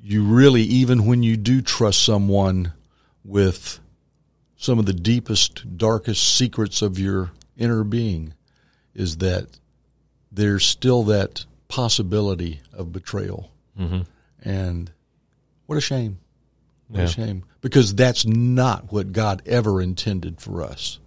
you 0.03 0.23
really, 0.23 0.61
even 0.63 1.05
when 1.05 1.23
you 1.23 1.37
do 1.37 1.61
trust 1.61 2.03
someone 2.03 2.73
with 3.23 3.79
some 4.57 4.79
of 4.79 4.85
the 4.85 4.93
deepest, 4.93 5.77
darkest 5.77 6.35
secrets 6.35 6.81
of 6.81 6.97
your 6.99 7.31
inner 7.57 7.83
being, 7.83 8.33
is 8.93 9.17
that 9.17 9.47
there's 10.31 10.65
still 10.65 11.03
that 11.03 11.45
possibility 11.67 12.61
of 12.73 12.91
betrayal. 12.91 13.51
Mm-hmm. 13.79 14.01
And 14.41 14.91
what 15.65 15.77
a 15.77 15.81
shame. 15.81 16.19
What 16.87 16.99
Yeah. 16.99 17.05
a 17.05 17.09
shame. 17.09 17.43
Because 17.61 17.93
that's 17.95 18.25
not 18.25 18.91
what 18.91 19.11
God 19.11 19.41
ever 19.45 19.81
intended 19.81 20.41
for 20.41 20.63
us. 20.63 20.99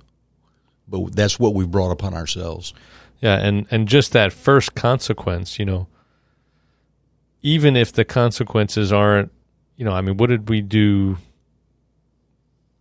But 0.87 1.15
that's 1.17 1.39
what 1.39 1.55
we 1.55 1.65
brought 1.67 1.91
upon 1.91 2.15
ourselves. 2.15 2.75
Yeah, 3.21 3.37
and 3.37 3.67
and 3.71 3.89
just 3.89 4.13
that 4.13 4.33
first 4.33 4.75
consequence, 4.75 5.59
you 5.59 5.65
know, 5.65 5.87
even 7.45 7.77
if 7.77 7.93
the 7.93 8.07
consequences 8.07 8.91
aren't, 8.91 9.31
you 9.77 9.85
know, 9.85 9.93
I 9.93 10.01
mean, 10.01 10.17
what 10.17 10.31
did 10.31 10.49
we 10.49 10.63
do 10.63 11.19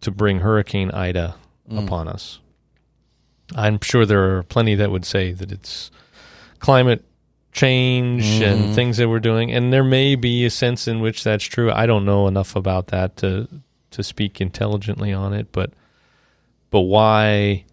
to 0.01 0.09
bring 0.09 0.39
Hurricane 0.39 0.89
Ida 0.89 1.35
mm. 1.69 1.83
upon 1.83 2.07
us? 2.07 2.39
I'm 3.53 3.79
sure 3.81 4.05
there 4.05 4.37
are 4.37 4.43
plenty 4.43 4.75
that 4.75 4.89
would 4.89 5.05
say 5.05 5.33
that 5.33 5.51
it's 5.51 5.91
climate 6.59 7.03
change 7.51 8.41
and 8.41 8.61
mm-hmm. 8.61 8.73
things 8.73 8.97
that 8.97 9.09
we're 9.09 9.19
doing, 9.19 9.51
and 9.51 9.71
there 9.71 9.83
may 9.83 10.15
be 10.15 10.45
a 10.45 10.49
sense 10.49 10.87
in 10.87 11.01
which 11.01 11.25
that's 11.25 11.43
true. 11.43 11.69
I 11.69 11.85
don't 11.85 12.05
know 12.05 12.27
enough 12.27 12.55
about 12.55 12.87
that 12.87 13.17
to 13.17 13.47
to 13.91 14.01
speak 14.01 14.39
intelligently 14.39 15.11
on 15.11 15.33
it, 15.33 15.51
but 15.51 15.73
but 16.71 16.81
why 16.81 17.65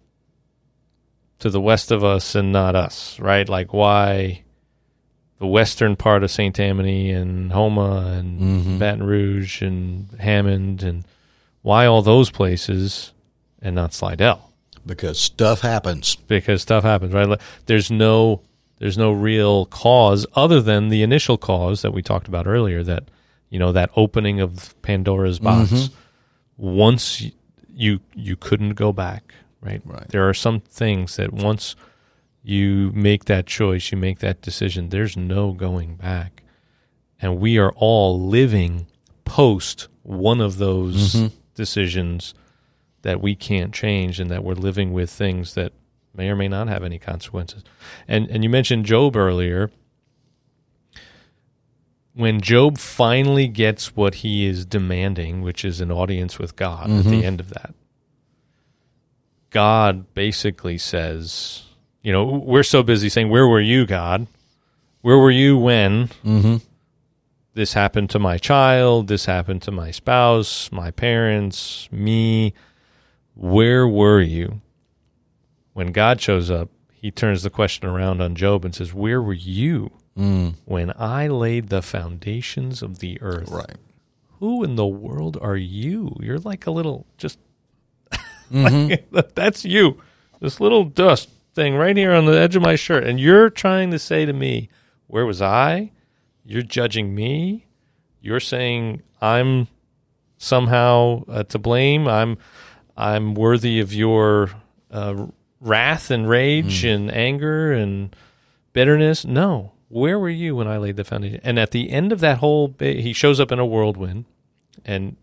to 1.39 1.49
the 1.49 1.61
west 1.61 1.89
of 1.89 2.03
us 2.03 2.35
and 2.35 2.51
not 2.51 2.75
us, 2.75 3.17
right? 3.17 3.47
Like 3.47 3.73
why 3.73 4.43
the 5.41 5.47
western 5.47 5.95
part 5.95 6.21
of 6.21 6.29
St. 6.29 6.53
Tammany 6.53 7.09
and 7.09 7.51
Houma 7.51 8.15
and 8.15 8.39
mm-hmm. 8.39 8.77
Baton 8.77 9.01
Rouge 9.01 9.63
and 9.63 10.07
Hammond 10.19 10.83
and 10.83 11.03
why 11.63 11.87
all 11.87 12.03
those 12.03 12.29
places 12.29 13.11
and 13.59 13.73
not 13.73 13.91
Slidell? 13.91 14.53
Because 14.85 15.19
stuff 15.19 15.61
happens. 15.61 16.15
Because 16.15 16.61
stuff 16.61 16.83
happens, 16.83 17.11
right? 17.11 17.41
There's 17.65 17.89
no 17.89 18.43
there's 18.77 18.99
no 18.99 19.11
real 19.11 19.65
cause 19.65 20.27
other 20.35 20.61
than 20.61 20.89
the 20.89 21.01
initial 21.01 21.39
cause 21.39 21.81
that 21.81 21.91
we 21.91 22.03
talked 22.03 22.27
about 22.27 22.45
earlier 22.45 22.83
that 22.83 23.05
you 23.49 23.57
know 23.57 23.71
that 23.71 23.89
opening 23.95 24.41
of 24.41 24.79
Pandora's 24.83 25.39
mm-hmm. 25.39 25.75
box. 25.75 25.89
Once 26.57 27.31
you 27.73 27.99
you 28.13 28.35
couldn't 28.35 28.75
go 28.75 28.93
back, 28.93 29.33
right? 29.59 29.81
Right. 29.85 30.07
There 30.09 30.29
are 30.29 30.35
some 30.35 30.59
things 30.59 31.15
that 31.15 31.33
once 31.33 31.75
you 32.43 32.91
make 32.93 33.25
that 33.25 33.45
choice, 33.45 33.91
you 33.91 33.97
make 33.97 34.19
that 34.19 34.41
decision, 34.41 34.89
there's 34.89 35.15
no 35.15 35.51
going 35.51 35.95
back. 35.95 36.43
And 37.21 37.39
we 37.39 37.57
are 37.59 37.71
all 37.73 38.19
living 38.19 38.87
post 39.25 39.87
one 40.03 40.41
of 40.41 40.57
those 40.57 41.13
mm-hmm. 41.13 41.35
decisions 41.53 42.33
that 43.03 43.21
we 43.21 43.35
can't 43.35 43.73
change 43.73 44.19
and 44.19 44.29
that 44.31 44.43
we're 44.43 44.53
living 44.53 44.91
with 44.93 45.09
things 45.09 45.53
that 45.53 45.73
may 46.15 46.29
or 46.29 46.35
may 46.35 46.47
not 46.47 46.67
have 46.67 46.83
any 46.83 46.99
consequences. 46.99 47.63
And 48.07 48.27
and 48.29 48.43
you 48.43 48.49
mentioned 48.49 48.85
Job 48.85 49.15
earlier. 49.15 49.71
When 52.13 52.41
Job 52.41 52.77
finally 52.77 53.47
gets 53.47 53.95
what 53.95 54.15
he 54.15 54.45
is 54.45 54.65
demanding, 54.65 55.41
which 55.41 55.63
is 55.63 55.79
an 55.79 55.91
audience 55.91 56.37
with 56.37 56.57
God 56.57 56.89
at 56.89 57.05
the 57.05 57.09
mm-hmm. 57.11 57.23
end 57.23 57.39
of 57.39 57.51
that, 57.51 57.73
God 59.49 60.13
basically 60.13 60.77
says, 60.77 61.63
you 62.01 62.11
know, 62.11 62.23
we're 62.25 62.63
so 62.63 62.83
busy 62.83 63.09
saying, 63.09 63.29
Where 63.29 63.47
were 63.47 63.61
you, 63.61 63.85
God? 63.85 64.27
Where 65.01 65.17
were 65.17 65.31
you 65.31 65.57
when 65.57 66.07
Mm-hmm. 66.25 66.57
this 67.53 67.73
happened 67.73 68.09
to 68.11 68.19
my 68.19 68.37
child? 68.37 69.07
This 69.07 69.25
happened 69.25 69.61
to 69.63 69.71
my 69.71 69.91
spouse, 69.91 70.71
my 70.71 70.91
parents, 70.91 71.89
me. 71.91 72.53
Where 73.35 73.87
were 73.87 74.21
you? 74.21 74.61
When 75.73 75.91
God 75.91 76.21
shows 76.21 76.51
up, 76.51 76.69
he 76.91 77.09
turns 77.11 77.43
the 77.43 77.49
question 77.49 77.87
around 77.87 78.21
on 78.21 78.35
Job 78.35 78.63
and 78.65 78.75
says, 78.75 78.93
Where 78.93 79.21
were 79.21 79.33
you 79.33 79.91
Mm. 80.17 80.55
when 80.65 80.91
I 80.99 81.27
laid 81.29 81.69
the 81.69 81.81
foundations 81.81 82.81
of 82.83 82.99
the 82.99 83.17
earth? 83.21 83.49
Right. 83.49 83.77
Who 84.39 84.61
in 84.63 84.75
the 84.75 84.85
world 84.85 85.37
are 85.41 85.55
you? 85.55 86.17
You're 86.19 86.39
like 86.39 86.67
a 86.67 86.71
little, 86.71 87.05
just 87.17 87.39
Mm-hmm. 88.51 89.15
like, 89.15 89.33
that's 89.35 89.63
you. 89.63 90.01
This 90.41 90.59
little 90.59 90.83
dust 90.83 91.29
thing 91.53 91.75
right 91.75 91.95
here 91.97 92.13
on 92.13 92.25
the 92.25 92.39
edge 92.39 92.55
of 92.55 92.61
my 92.61 92.75
shirt. 92.75 93.03
And 93.03 93.19
you're 93.19 93.49
trying 93.49 93.91
to 93.91 93.99
say 93.99 94.25
to 94.25 94.33
me, 94.33 94.69
Where 95.07 95.25
was 95.25 95.41
I? 95.41 95.91
You're 96.43 96.61
judging 96.61 97.13
me. 97.13 97.67
You're 98.21 98.39
saying 98.39 99.01
I'm 99.21 99.67
somehow 100.37 101.23
uh, 101.27 101.43
to 101.43 101.59
blame. 101.59 102.07
I'm 102.07 102.37
I'm 102.97 103.35
worthy 103.35 103.79
of 103.79 103.93
your 103.93 104.51
uh, 104.91 105.27
wrath 105.59 106.11
and 106.11 106.27
rage 106.27 106.83
and 106.83 107.11
anger 107.11 107.71
and 107.71 108.15
bitterness. 108.73 109.25
No. 109.25 109.73
Where 109.87 110.19
were 110.19 110.29
you 110.29 110.55
when 110.55 110.67
I 110.67 110.77
laid 110.77 110.95
the 110.95 111.03
foundation? 111.03 111.41
And 111.43 111.59
at 111.59 111.71
the 111.71 111.89
end 111.89 112.11
of 112.11 112.19
that 112.21 112.37
whole, 112.37 112.69
ba- 112.69 112.93
he 112.93 113.11
shows 113.13 113.39
up 113.39 113.51
in 113.51 113.59
a 113.59 113.65
whirlwind, 113.65 114.25
and 114.85 115.17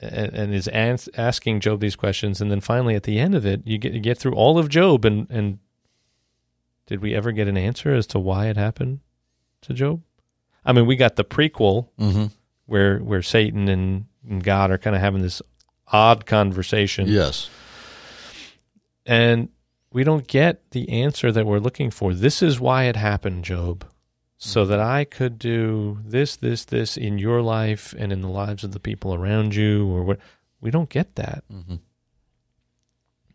and, 0.00 0.32
and 0.34 0.54
is 0.54 0.68
ans- 0.68 1.08
asking 1.16 1.60
Job 1.60 1.80
these 1.80 1.96
questions, 1.96 2.40
and 2.40 2.50
then 2.50 2.60
finally 2.60 2.94
at 2.94 3.02
the 3.04 3.18
end 3.18 3.34
of 3.34 3.44
it, 3.46 3.62
you 3.66 3.78
get 3.78 3.92
you 3.92 4.00
get 4.00 4.18
through 4.18 4.34
all 4.34 4.58
of 4.58 4.68
Job, 4.68 5.04
and 5.04 5.28
and 5.30 5.58
did 6.86 7.00
we 7.00 7.14
ever 7.14 7.32
get 7.32 7.48
an 7.48 7.56
answer 7.56 7.92
as 7.94 8.06
to 8.08 8.18
why 8.18 8.46
it 8.46 8.56
happened 8.56 9.00
to 9.62 9.72
Job? 9.74 10.02
I 10.64 10.72
mean, 10.72 10.86
we 10.86 10.96
got 10.96 11.16
the 11.16 11.24
prequel 11.24 11.88
Mm-hmm. 11.98 12.26
where 12.66 12.98
where 12.98 13.22
Satan 13.22 13.68
and, 13.68 14.06
and 14.28 14.42
God 14.44 14.70
are 14.70 14.78
kind 14.78 14.94
of 14.96 15.02
having 15.02 15.22
this 15.22 15.42
odd 15.90 16.26
conversation, 16.26 17.08
Yes. 17.08 17.48
and 19.06 19.48
we 19.92 20.04
don't 20.04 20.26
get 20.26 20.70
the 20.72 20.88
answer 20.90 21.32
that 21.32 21.46
we're 21.46 21.58
looking 21.58 21.90
for. 21.90 22.12
This 22.14 22.42
is 22.42 22.60
why 22.60 22.84
it 22.84 22.96
happened, 22.96 23.44
Job. 23.44 23.86
So 24.40 24.64
that 24.66 24.78
I 24.78 25.04
could 25.04 25.38
do 25.38 25.98
this, 26.04 26.36
this, 26.36 26.64
this 26.64 26.96
in 26.96 27.18
your 27.18 27.42
life 27.42 27.92
and 27.98 28.12
in 28.12 28.20
the 28.22 28.28
lives 28.28 28.62
of 28.62 28.70
the 28.70 28.78
people 28.78 29.12
around 29.12 29.54
you, 29.54 29.88
or 29.88 30.04
what? 30.04 30.20
We 30.60 30.70
don't 30.70 30.88
get 30.88 31.16
that. 31.16 31.42
Mm-hmm. 31.52 31.76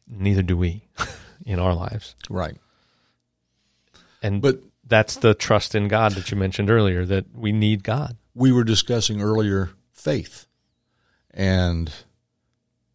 Neither 0.07 0.41
do 0.43 0.55
we 0.55 0.87
in 1.45 1.59
our 1.59 1.73
lives. 1.73 2.15
Right. 2.29 2.57
And 4.21 4.41
But 4.41 4.61
that's 4.85 5.17
the 5.17 5.33
trust 5.33 5.75
in 5.75 5.89
God 5.89 6.13
that 6.13 6.31
you 6.31 6.37
mentioned 6.37 6.69
earlier. 6.69 7.05
That 7.05 7.25
we 7.35 7.51
need 7.51 7.83
God. 7.83 8.15
we 8.33 8.51
were 8.51 8.63
discussing 8.63 9.21
earlier 9.21 9.71
faith. 9.91 10.47
And 11.31 11.91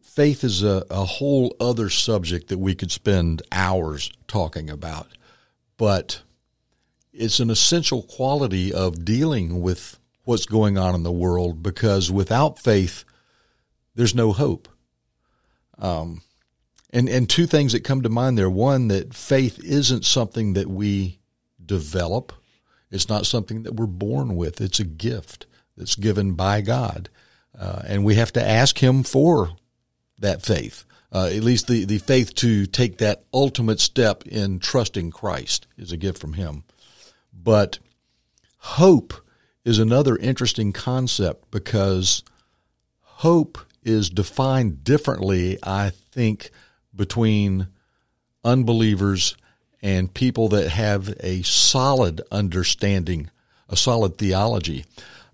faith 0.00 0.44
is 0.44 0.62
a, 0.62 0.84
a 0.90 1.04
whole 1.04 1.54
other 1.60 1.90
subject 1.90 2.48
that 2.48 2.58
we 2.58 2.74
could 2.74 2.90
spend 2.90 3.42
hours 3.52 4.10
talking 4.26 4.70
about. 4.70 5.08
But 5.76 6.22
it's 7.12 7.40
an 7.40 7.50
essential 7.50 8.02
quality 8.02 8.72
of 8.72 9.04
dealing 9.04 9.60
with 9.60 9.98
what's 10.24 10.46
going 10.46 10.76
on 10.76 10.94
in 10.94 11.02
the 11.02 11.12
world 11.12 11.62
because 11.62 12.10
without 12.10 12.58
faith, 12.58 13.04
there's 13.94 14.14
no 14.14 14.32
hope. 14.32 14.68
Um, 15.78 16.22
and, 16.90 17.08
and 17.08 17.28
two 17.28 17.46
things 17.46 17.72
that 17.72 17.84
come 17.84 18.02
to 18.02 18.08
mind 18.08 18.38
there. 18.38 18.50
One, 18.50 18.88
that 18.88 19.14
faith 19.14 19.58
isn't 19.62 20.04
something 20.04 20.54
that 20.54 20.68
we 20.68 21.18
develop. 21.64 22.32
It's 22.90 23.08
not 23.08 23.26
something 23.26 23.62
that 23.64 23.74
we're 23.74 23.86
born 23.86 24.36
with. 24.36 24.60
It's 24.60 24.80
a 24.80 24.84
gift 24.84 25.46
that's 25.76 25.94
given 25.94 26.34
by 26.34 26.60
God. 26.60 27.08
Uh, 27.58 27.82
and 27.86 28.04
we 28.04 28.14
have 28.14 28.32
to 28.32 28.46
ask 28.46 28.78
Him 28.78 29.02
for 29.02 29.50
that 30.18 30.42
faith, 30.42 30.84
uh, 31.12 31.26
at 31.26 31.42
least 31.42 31.68
the, 31.68 31.84
the 31.84 31.98
faith 31.98 32.34
to 32.36 32.66
take 32.66 32.98
that 32.98 33.24
ultimate 33.32 33.80
step 33.80 34.26
in 34.26 34.58
trusting 34.58 35.10
Christ 35.10 35.66
is 35.76 35.92
a 35.92 35.96
gift 35.96 36.18
from 36.18 36.34
Him. 36.34 36.64
But 37.42 37.78
hope 38.58 39.14
is 39.64 39.78
another 39.78 40.16
interesting 40.16 40.72
concept 40.72 41.50
because 41.50 42.22
hope 43.00 43.58
is 43.82 44.10
defined 44.10 44.84
differently, 44.84 45.58
I 45.62 45.90
think, 45.90 46.50
between 46.94 47.68
unbelievers 48.44 49.36
and 49.80 50.12
people 50.12 50.48
that 50.48 50.70
have 50.70 51.14
a 51.20 51.42
solid 51.42 52.20
understanding, 52.32 53.30
a 53.68 53.76
solid 53.76 54.18
theology. 54.18 54.84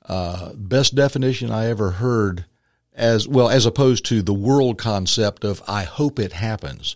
Uh, 0.07 0.53
best 0.55 0.95
definition 0.95 1.51
I 1.51 1.69
ever 1.69 1.93
heard 1.93 2.45
as 2.93 3.27
well 3.27 3.49
as 3.49 3.67
opposed 3.67 4.05
to 4.07 4.23
the 4.23 4.35
world 4.35 4.79
concept 4.79 5.45
of 5.45 5.63
I 5.67 5.85
hope 5.85 6.19
it 6.19 6.33
happens. 6.33 6.95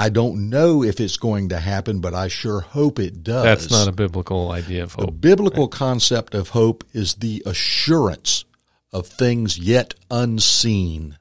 I 0.00 0.08
don't 0.08 0.48
know 0.48 0.82
if 0.82 0.98
it's 0.98 1.18
going 1.18 1.50
to 1.50 1.58
happen, 1.58 2.00
but 2.00 2.14
I 2.14 2.28
sure 2.28 2.60
hope 2.60 2.98
it 2.98 3.22
does. 3.22 3.44
That's 3.44 3.70
not 3.70 3.86
a 3.86 3.92
biblical 3.92 4.50
idea 4.50 4.84
of 4.84 4.94
hope. 4.94 5.04
The 5.04 5.12
biblical 5.12 5.68
concept 5.68 6.34
of 6.34 6.48
hope 6.48 6.84
is 6.94 7.16
the 7.16 7.42
assurance 7.44 8.46
of 8.94 9.06
things 9.06 9.58
yet 9.58 9.92
unseen. 10.10 11.18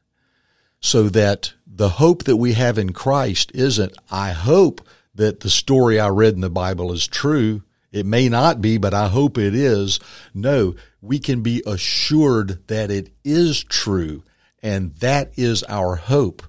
So 0.80 1.10
that 1.10 1.52
the 1.68 1.90
hope 1.90 2.24
that 2.24 2.38
we 2.38 2.54
have 2.54 2.78
in 2.78 2.94
Christ 2.94 3.52
isn't, 3.54 3.98
I 4.10 4.32
hope 4.32 4.88
that 5.14 5.42
the 5.42 5.50
story 5.50 6.00
I 6.00 6.08
read 6.08 6.36
in 6.36 6.40
the 6.40 6.50
Bible 6.50 6.94
is 6.94 7.06
true. 7.06 7.64
It 7.92 8.06
may 8.06 8.30
not 8.30 8.62
be, 8.62 8.78
but 8.78 8.94
I 8.94 9.10
hope 9.10 9.38
it 9.38 9.56
is. 9.56 10.00
No, 10.34 10.76
we 11.02 11.20
can 11.20 11.42
be 11.42 11.62
assured 11.68 12.66
that 12.70 12.92
it 12.92 13.12
is 13.26 13.62
true. 13.62 14.24
And 14.64 14.96
that 14.96 15.34
is 15.36 15.66
our 15.68 15.98
hope 15.98 16.44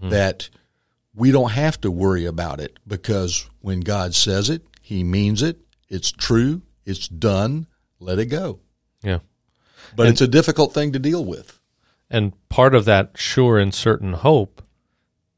hmm. 0.00 0.08
that 0.08 0.48
we 1.16 1.32
don't 1.32 1.52
have 1.52 1.80
to 1.80 1.90
worry 1.90 2.26
about 2.26 2.60
it 2.60 2.78
because 2.86 3.48
when 3.60 3.80
God 3.80 4.14
says 4.14 4.50
it, 4.50 4.62
he 4.82 5.02
means 5.02 5.42
it. 5.42 5.58
It's 5.88 6.12
true. 6.12 6.62
It's 6.84 7.08
done. 7.08 7.66
Let 7.98 8.18
it 8.18 8.26
go. 8.26 8.60
Yeah. 9.02 9.20
But 9.96 10.08
it's 10.08 10.20
a 10.20 10.28
difficult 10.28 10.74
thing 10.74 10.92
to 10.92 10.98
deal 10.98 11.24
with. 11.24 11.58
And 12.10 12.32
part 12.48 12.74
of 12.74 12.84
that 12.84 13.12
sure 13.16 13.58
and 13.58 13.74
certain 13.74 14.12
hope 14.12 14.62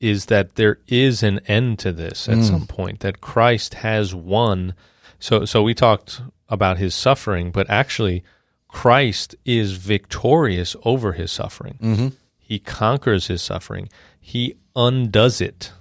is 0.01 0.27
that 0.27 0.57
there 0.57 0.79
is 0.87 1.23
an 1.23 1.41
end 1.47 1.79
to 1.81 1.93
this 1.93 2.29
at 2.29 2.45
some 2.45 2.67
point, 2.67 3.01
that 3.01 3.21
Christ 3.21 3.75
has 3.75 4.15
won. 4.15 4.75
So, 5.19 5.45
so 5.45 5.63
we 5.63 5.75
talked 5.75 6.21
about 6.49 6.79
his 6.79 6.95
suffering, 6.95 7.51
but 7.51 7.69
actually, 7.69 8.23
Christ 8.69 9.35
is 9.45 9.73
victorious 9.73 10.77
over 10.85 11.13
his 11.13 11.33
suffering. 11.33 11.79
Mm-hmm. 11.83 12.09
He 12.39 12.59
conquers 12.59 13.27
his 13.27 13.43
suffering. 13.43 13.89
He 14.29 14.57
undoes 14.77 15.41
it, 15.41 15.73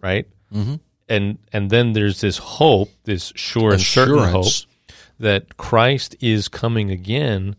right? 0.00 0.28
Mm-hmm. 0.54 0.76
And 1.08 1.38
and 1.52 1.70
then 1.70 1.92
there's 1.92 2.20
this 2.20 2.38
hope, 2.38 2.92
this 3.02 3.32
sure 3.34 3.72
and 3.72 3.82
certain 3.82 4.28
hope 4.30 4.52
that 5.18 5.56
Christ 5.56 6.14
is 6.20 6.46
coming 6.46 6.92
again 6.92 7.56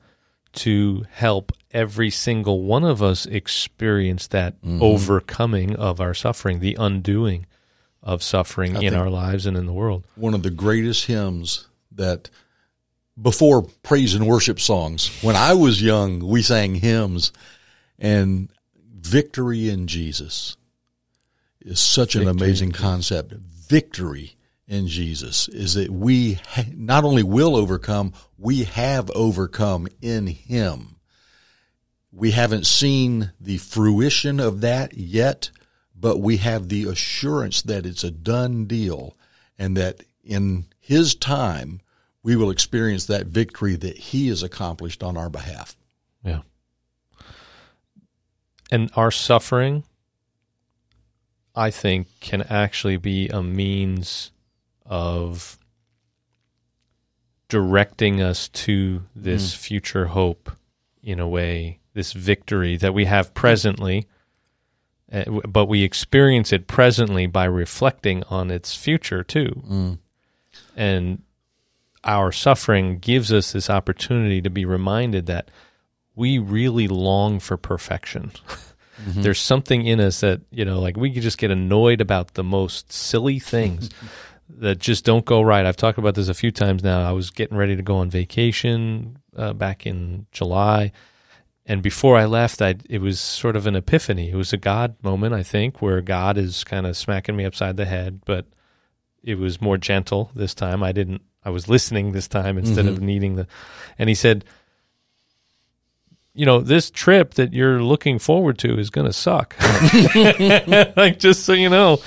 to 0.54 1.04
help 1.12 1.52
every 1.72 2.10
single 2.10 2.62
one 2.62 2.86
of 2.86 3.04
us 3.04 3.26
experience 3.26 4.28
that 4.28 4.56
overcoming 4.64 5.76
of 5.76 6.00
our 6.00 6.14
suffering, 6.14 6.62
the 6.62 6.78
undoing 6.80 7.46
of 8.02 8.24
suffering 8.24 8.82
in 8.82 8.94
our 8.94 9.10
lives 9.10 9.46
and 9.46 9.58
in 9.58 9.66
the 9.66 9.74
world. 9.74 10.08
One 10.16 10.34
of 10.34 10.44
the 10.44 10.50
greatest 10.50 11.08
hymns 11.08 11.68
that 11.92 12.30
before 13.22 13.68
praise 13.84 14.16
and 14.16 14.26
worship 14.26 14.62
songs, 14.62 15.12
when 15.22 15.36
I 15.36 15.56
was 15.56 15.82
young, 15.82 16.26
we 16.26 16.42
sang 16.42 16.76
hymns 16.76 17.34
and 18.00 18.50
victory 19.06 19.70
in 19.70 19.86
Jesus 19.88 20.58
is 21.62 21.80
such 21.80 22.16
an 22.16 22.22
Victory 22.22 22.32
in 22.32 22.42
amazing 22.42 22.72
concept. 22.72 23.34
Victory 23.34 24.36
in 24.68 24.88
Jesus 24.88 25.48
is 25.48 25.76
that 25.76 25.92
we 25.92 26.34
ha- 26.34 26.66
not 26.74 27.04
only 27.04 27.22
will 27.22 27.56
overcome, 27.56 28.14
we 28.38 28.64
have 28.64 29.12
overcome 29.12 29.88
in 30.02 30.28
Him. 30.28 30.96
We 32.12 32.32
haven't 32.32 32.66
seen 32.66 33.32
the 33.40 33.58
fruition 33.58 34.40
of 34.40 34.62
that 34.62 34.98
yet, 34.98 35.52
but 35.96 36.20
we 36.20 36.38
have 36.38 36.70
the 36.70 36.86
assurance 36.86 37.62
that 37.64 37.86
it's 37.86 38.04
a 38.04 38.12
done 38.12 38.66
deal 38.66 39.16
and 39.60 39.78
that 39.78 40.02
in 40.24 40.66
His 40.80 41.14
time, 41.14 41.80
we 42.24 42.36
will 42.36 42.50
experience 42.50 43.06
that 43.06 43.28
victory 43.28 43.76
that 43.76 43.98
He 43.98 44.30
has 44.30 44.42
accomplished 44.42 45.04
on 45.04 45.16
our 45.16 45.30
behalf. 45.30 45.76
And 48.72 48.90
our 48.96 49.12
suffering, 49.12 49.84
I 51.56 51.70
think, 51.72 52.08
can 52.20 52.42
actually 52.44 52.98
be 52.98 53.30
a 53.30 53.44
means 53.44 54.32
of 54.86 55.58
directing 57.48 58.22
us 58.22 58.50
to 58.50 59.04
this 59.16 59.54
future 59.54 60.08
hope 60.08 60.52
in 61.04 61.20
a 61.20 61.28
way, 61.28 61.80
this 61.94 62.12
victory 62.14 62.76
that 62.78 62.94
we 62.94 63.06
have 63.06 63.34
presently, 63.36 64.08
uh, 65.12 65.24
but 65.48 65.68
we 65.68 65.84
experience 65.84 66.52
it 66.52 66.66
presently 66.68 67.28
by 67.28 67.46
reflecting 67.46 68.24
on 68.24 68.50
its 68.50 68.76
future 68.76 69.24
too. 69.24 69.62
And 70.76 71.22
our 72.04 72.32
suffering 72.32 72.98
gives 72.98 73.32
us 73.32 73.52
this 73.52 73.70
opportunity 73.70 74.42
to 74.42 74.50
be 74.50 74.66
reminded 74.66 75.28
that 75.28 75.50
we 76.16 76.38
really 76.38 76.88
long 76.88 77.40
for 77.40 77.58
perfection. 77.58 78.32
There's 79.08 79.40
something 79.40 79.86
in 79.86 80.00
us 80.00 80.22
that, 80.22 80.42
you 80.52 80.64
know, 80.64 80.80
like 80.80 80.96
we 80.96 81.12
could 81.12 81.22
just 81.22 81.38
get 81.38 81.52
annoyed 81.52 82.02
about 82.02 82.34
the 82.34 82.44
most 82.44 82.92
silly 82.92 83.40
things 83.40 83.90
that 84.50 84.80
just 84.80 85.04
don't 85.04 85.26
go 85.26 85.42
right. 85.42 85.66
I've 85.66 85.78
talked 85.78 85.98
about 85.98 86.16
this 86.16 86.30
a 86.30 86.34
few 86.34 86.52
times 86.52 86.84
now. 86.84 87.08
I 87.08 87.12
was 87.12 87.30
getting 87.30 87.58
ready 87.58 87.76
to 87.76 87.82
go 87.82 87.98
on 87.98 88.10
vacation 88.10 89.20
uh, 89.36 89.54
back 89.54 89.86
in 89.86 90.28
July. 90.32 90.92
And 91.66 91.82
before 91.82 92.16
I 92.16 92.26
left, 92.26 92.62
I 92.62 92.76
it 92.90 93.02
was 93.02 93.20
sort 93.20 93.56
of 93.56 93.68
an 93.68 93.76
epiphany. 93.76 94.30
It 94.30 94.36
was 94.36 94.54
a 94.54 94.58
God 94.58 94.96
moment, 95.04 95.34
I 95.34 95.44
think, 95.44 95.82
where 95.82 96.00
God 96.02 96.38
is 96.38 96.64
kind 96.64 96.86
of 96.86 96.96
smacking 96.96 97.36
me 97.36 97.44
upside 97.44 97.76
the 97.76 97.86
head, 97.86 98.22
but 98.26 98.46
it 99.24 99.40
was 99.40 99.62
more 99.62 99.78
gentle 99.78 100.32
this 100.36 100.54
time. 100.54 100.84
I 100.84 100.92
didn't 100.92 101.24
I 101.44 101.50
was 101.50 101.68
listening 101.68 102.12
this 102.12 102.28
time 102.28 102.58
instead 102.58 102.86
of 102.88 103.02
needing 103.02 103.36
the 103.36 103.48
and 104.00 104.10
he 104.10 104.16
said 104.16 104.46
you 106.36 106.46
know, 106.46 106.60
this 106.60 106.92
trip 106.92 107.36
that 107.36 107.54
you're 107.54 107.82
looking 107.82 108.20
forward 108.20 108.58
to 108.60 108.78
is 108.78 108.90
going 108.90 109.08
to 109.08 109.14
suck. 109.14 109.56
like 110.96 111.20
just 111.20 111.44
so 111.44 111.54
you 111.54 111.70
know, 111.70 112.00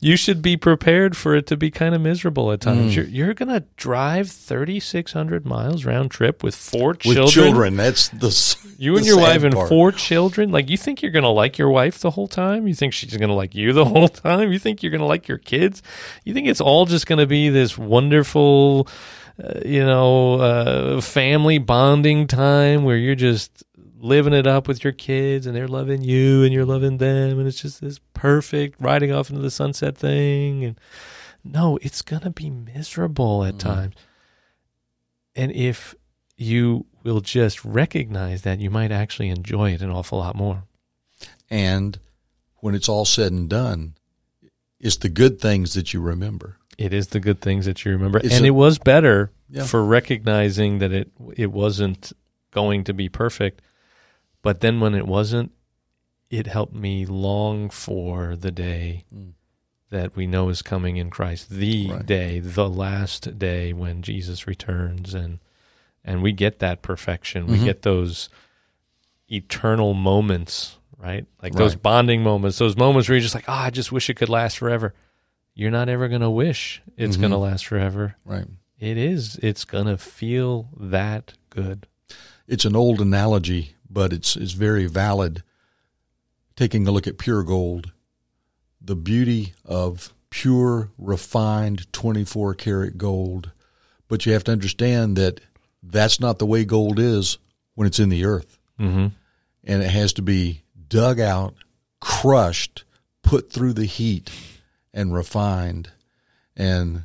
you 0.00 0.16
should 0.16 0.42
be 0.42 0.56
prepared 0.56 1.16
for 1.16 1.34
it 1.34 1.46
to 1.46 1.56
be 1.56 1.70
kind 1.70 1.94
of 1.94 2.00
miserable 2.00 2.52
at 2.52 2.60
times. 2.60 2.94
You're 2.94 3.06
you're 3.06 3.34
going 3.34 3.48
to 3.48 3.64
drive 3.76 4.30
3600 4.30 5.46
miles 5.46 5.84
round 5.84 6.10
trip 6.10 6.42
with 6.42 6.54
four 6.54 6.88
With 6.90 7.00
children. 7.02 7.28
children, 7.28 7.76
that's 7.76 8.08
the 8.08 8.56
You 8.78 8.92
the 8.92 8.98
and 8.98 9.06
your 9.06 9.18
wife 9.18 9.44
and 9.44 9.54
part. 9.54 9.68
four 9.68 9.92
children. 9.92 10.50
Like 10.50 10.68
you 10.68 10.76
think 10.76 11.00
you're 11.02 11.12
going 11.12 11.22
to 11.22 11.28
like 11.30 11.56
your 11.58 11.70
wife 11.70 12.00
the 12.00 12.10
whole 12.10 12.28
time? 12.28 12.66
You 12.68 12.74
think 12.74 12.92
she's 12.92 13.16
going 13.16 13.28
to 13.30 13.34
like 13.34 13.54
you 13.54 13.72
the 13.72 13.84
whole 13.94 14.08
time? 14.08 14.52
You 14.52 14.58
think 14.58 14.82
you're 14.82 14.90
going 14.92 15.00
to 15.00 15.06
like 15.06 15.26
your 15.28 15.38
kids? 15.38 15.82
You 16.24 16.34
think 16.34 16.48
it's 16.48 16.60
all 16.60 16.84
just 16.86 17.06
going 17.06 17.18
to 17.20 17.26
be 17.26 17.48
this 17.48 17.78
wonderful, 17.78 18.88
uh, 19.42 19.60
you 19.64 19.84
know, 19.84 20.34
uh, 20.34 21.00
family 21.00 21.56
bonding 21.58 22.26
time 22.26 22.84
where 22.84 22.96
you're 22.98 23.14
just 23.14 23.62
living 24.04 24.34
it 24.34 24.46
up 24.46 24.68
with 24.68 24.84
your 24.84 24.92
kids 24.92 25.46
and 25.46 25.56
they're 25.56 25.66
loving 25.66 26.02
you 26.02 26.44
and 26.44 26.52
you're 26.52 26.66
loving 26.66 26.98
them 26.98 27.38
and 27.38 27.48
it's 27.48 27.62
just 27.62 27.80
this 27.80 27.98
perfect 28.12 28.76
riding 28.78 29.10
off 29.10 29.30
into 29.30 29.40
the 29.40 29.50
sunset 29.50 29.96
thing 29.96 30.64
and 30.64 30.80
no, 31.42 31.78
it's 31.82 32.02
going 32.02 32.22
to 32.22 32.30
be 32.30 32.50
miserable 32.50 33.44
at 33.44 33.56
mm-hmm. 33.56 33.68
times. 33.68 33.94
And 35.36 35.52
if 35.52 35.94
you 36.36 36.86
will 37.02 37.20
just 37.20 37.64
recognize 37.64 38.42
that, 38.42 38.60
you 38.60 38.70
might 38.70 38.92
actually 38.92 39.28
enjoy 39.28 39.72
it 39.72 39.82
an 39.82 39.90
awful 39.90 40.18
lot 40.18 40.36
more. 40.36 40.64
And 41.50 41.98
when 42.56 42.74
it's 42.74 42.88
all 42.88 43.04
said 43.04 43.32
and 43.32 43.48
done, 43.48 43.94
it's 44.80 44.96
the 44.96 45.08
good 45.08 45.40
things 45.40 45.74
that 45.74 45.92
you 45.92 46.00
remember. 46.00 46.56
It 46.78 46.92
is 46.92 47.08
the 47.08 47.20
good 47.20 47.40
things 47.40 47.66
that 47.66 47.84
you 47.84 47.92
remember, 47.92 48.18
It's 48.18 48.34
and 48.34 48.44
a- 48.44 48.48
it 48.48 48.54
was 48.54 48.78
better 48.78 49.30
Yeah. 49.48 49.64
for 49.64 49.84
recognizing 49.84 50.78
that 50.78 50.92
it 50.92 51.10
it 51.36 51.52
wasn't 51.52 52.12
going 52.50 52.84
to 52.84 52.92
be 52.92 53.08
perfect. 53.08 53.62
But 54.44 54.60
then 54.60 54.78
when 54.78 54.94
it 54.94 55.06
wasn't, 55.06 55.52
it 56.30 56.46
helped 56.46 56.74
me 56.74 57.06
long 57.06 57.70
for 57.70 58.36
the 58.36 58.52
day 58.52 59.04
mm. 59.12 59.32
that 59.88 60.14
we 60.14 60.26
know 60.26 60.50
is 60.50 60.60
coming 60.60 60.98
in 60.98 61.08
Christ, 61.08 61.48
the 61.48 61.90
Right. 61.90 62.06
day, 62.06 62.40
the 62.40 62.68
last 62.68 63.38
day 63.38 63.72
when 63.72 64.02
Jesus 64.02 64.46
returns, 64.46 65.14
and 65.14 65.40
and 66.04 66.22
we 66.22 66.32
get 66.32 66.58
that 66.58 66.82
perfection. 66.82 67.46
We 67.46 67.54
mm-hmm. 67.56 67.64
get 67.64 67.82
those 67.82 68.28
eternal 69.28 69.94
moments, 69.94 70.76
right? 70.98 71.24
Like 71.42 71.54
those 71.54 71.74
bonding 71.74 72.22
moments, 72.22 72.58
those 72.58 72.76
moments 72.76 73.08
where 73.08 73.16
you're 73.16 73.22
just 73.22 73.34
like, 73.34 73.48
oh, 73.48 73.52
I 73.52 73.70
just 73.70 73.90
wish 73.90 74.10
it 74.10 74.14
could 74.14 74.28
last 74.28 74.58
forever. 74.58 74.92
You're 75.54 75.70
not 75.70 75.88
ever 75.88 76.08
going 76.08 76.20
to 76.20 76.28
wish 76.28 76.82
it's 76.98 77.16
going 77.16 77.30
to 77.30 77.36
mm-hmm. 77.36 77.44
last 77.44 77.66
forever. 77.66 78.16
Right. 78.26 78.46
It 78.78 78.98
is. 78.98 79.36
It's 79.36 79.64
going 79.64 79.86
to 79.86 79.96
feel 79.96 80.68
that 80.76 81.32
good. 81.48 81.86
It's 82.46 82.66
an 82.66 82.76
old 82.76 83.00
analogy, 83.00 83.74
but 83.94 84.12
it's 84.12 84.36
it's 84.36 84.52
very 84.52 84.86
valid. 84.86 85.42
Taking 86.56 86.86
a 86.86 86.90
look 86.90 87.06
at 87.06 87.18
pure 87.18 87.42
gold, 87.42 87.92
the 88.80 88.96
beauty 88.96 89.54
of 89.64 90.12
pure, 90.30 90.90
refined, 90.98 91.90
24 91.92 92.54
karat 92.54 92.98
gold. 92.98 93.50
But 94.08 94.26
you 94.26 94.32
have 94.32 94.44
to 94.44 94.52
understand 94.52 95.16
that 95.16 95.40
that's 95.82 96.20
not 96.20 96.38
the 96.38 96.46
way 96.46 96.64
gold 96.64 96.98
is 96.98 97.38
when 97.74 97.86
it's 97.86 97.98
in 97.98 98.08
the 98.08 98.24
earth. 98.24 98.58
Mm-hmm. 98.78 99.06
And 99.64 99.82
it 99.82 99.90
has 99.90 100.12
to 100.14 100.22
be 100.22 100.62
dug 100.88 101.18
out, 101.18 101.54
crushed, 102.00 102.84
put 103.22 103.50
through 103.50 103.72
the 103.72 103.86
heat, 103.86 104.30
and 104.92 105.14
refined. 105.14 105.90
And 106.56 107.04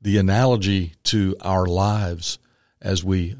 the 0.00 0.18
analogy 0.18 0.94
to 1.04 1.36
our 1.40 1.66
lives 1.66 2.38
as 2.80 3.04
we 3.04 3.36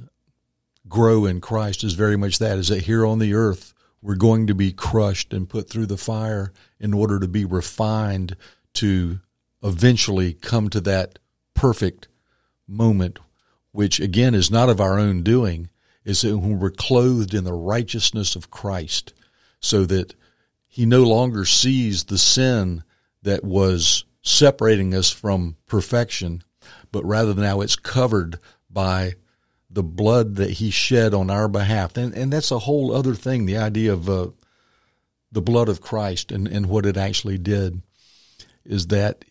grow 0.88 1.24
in 1.24 1.40
Christ 1.40 1.84
is 1.84 1.94
very 1.94 2.16
much 2.16 2.38
that 2.38 2.58
is 2.58 2.68
that 2.68 2.82
here 2.82 3.06
on 3.06 3.18
the 3.18 3.34
earth 3.34 3.72
we're 4.00 4.16
going 4.16 4.48
to 4.48 4.54
be 4.54 4.72
crushed 4.72 5.32
and 5.32 5.48
put 5.48 5.68
through 5.68 5.86
the 5.86 5.96
fire 5.96 6.52
in 6.80 6.92
order 6.92 7.20
to 7.20 7.28
be 7.28 7.44
refined 7.44 8.36
to 8.74 9.20
eventually 9.62 10.34
come 10.34 10.68
to 10.70 10.80
that 10.80 11.18
perfect 11.54 12.08
moment 12.66 13.18
which 13.70 14.00
again 14.00 14.34
is 14.34 14.50
not 14.50 14.68
of 14.68 14.80
our 14.80 14.98
own 14.98 15.22
doing. 15.22 15.68
Is 16.04 16.22
that 16.22 16.36
when 16.36 16.58
we're 16.58 16.70
clothed 16.70 17.32
in 17.32 17.44
the 17.44 17.52
righteousness 17.52 18.34
of 18.36 18.50
Christ 18.50 19.14
so 19.60 19.84
that 19.86 20.14
he 20.66 20.84
no 20.84 21.04
longer 21.04 21.44
sees 21.44 22.04
the 22.04 22.18
sin 22.18 22.82
that 23.22 23.44
was 23.44 24.04
separating 24.20 24.94
us 24.94 25.10
from 25.10 25.56
perfection 25.66 26.42
but 26.90 27.04
rather 27.04 27.34
now 27.34 27.60
it's 27.60 27.76
covered 27.76 28.38
by 28.70 29.14
the 29.72 29.82
blood 29.82 30.36
that 30.36 30.50
he 30.50 30.70
shed 30.70 31.14
on 31.14 31.30
our 31.30 31.48
behalf. 31.48 31.96
And, 31.96 32.14
and 32.14 32.32
that's 32.32 32.50
a 32.50 32.58
whole 32.58 32.94
other 32.94 33.14
thing, 33.14 33.46
the 33.46 33.56
idea 33.56 33.92
of 33.92 34.08
uh, 34.08 34.28
the 35.30 35.42
blood 35.42 35.68
of 35.68 35.80
Christ 35.80 36.30
and, 36.30 36.46
and 36.46 36.66
what 36.66 36.84
it 36.84 36.96
actually 36.96 37.38
did 37.38 37.80
is 38.64 38.88
that, 38.88 39.24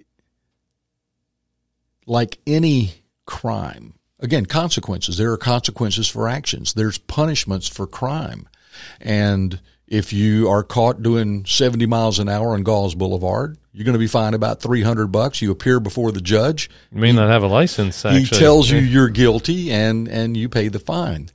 like 2.08 2.40
any 2.48 2.96
crime, 3.26 3.94
again, 4.20 4.46
consequences, 4.48 5.18
there 5.18 5.32
are 5.32 5.38
consequences 5.38 6.08
for 6.08 6.28
actions, 6.28 6.74
there's 6.74 6.98
punishments 6.98 7.68
for 7.68 7.86
crime. 7.86 8.50
And 9.00 9.60
if 9.88 10.12
you 10.12 10.50
are 10.50 10.64
caught 10.64 11.04
doing 11.04 11.46
70 11.46 11.86
miles 11.86 12.18
an 12.18 12.30
hour 12.30 12.54
on 12.54 12.64
Gause 12.64 12.96
Boulevard, 12.96 13.58
you're 13.74 13.86
going 13.86 13.94
to 13.94 14.00
be 14.00 14.08
fined 14.08 14.36
about 14.36 14.62
300 14.62 15.08
bucks. 15.08 15.42
You 15.42 15.52
appear 15.52 15.80
before 15.80 16.12
the 16.12 16.22
judge. 16.22 16.70
You 16.92 17.00
may 17.00 17.12
not 17.12 17.30
have 17.30 17.44
a 17.44 17.48
license. 17.48 18.04
Actually. 18.04 18.24
He 18.24 18.28
tells 18.28 18.70
you 18.70 18.80
you're 18.80 19.10
guilty 19.10 19.72
and, 19.72 20.08
and 20.08 20.36
you 20.36 20.50
pay 20.50 20.68
the 20.68 20.80
fine. 20.80 21.30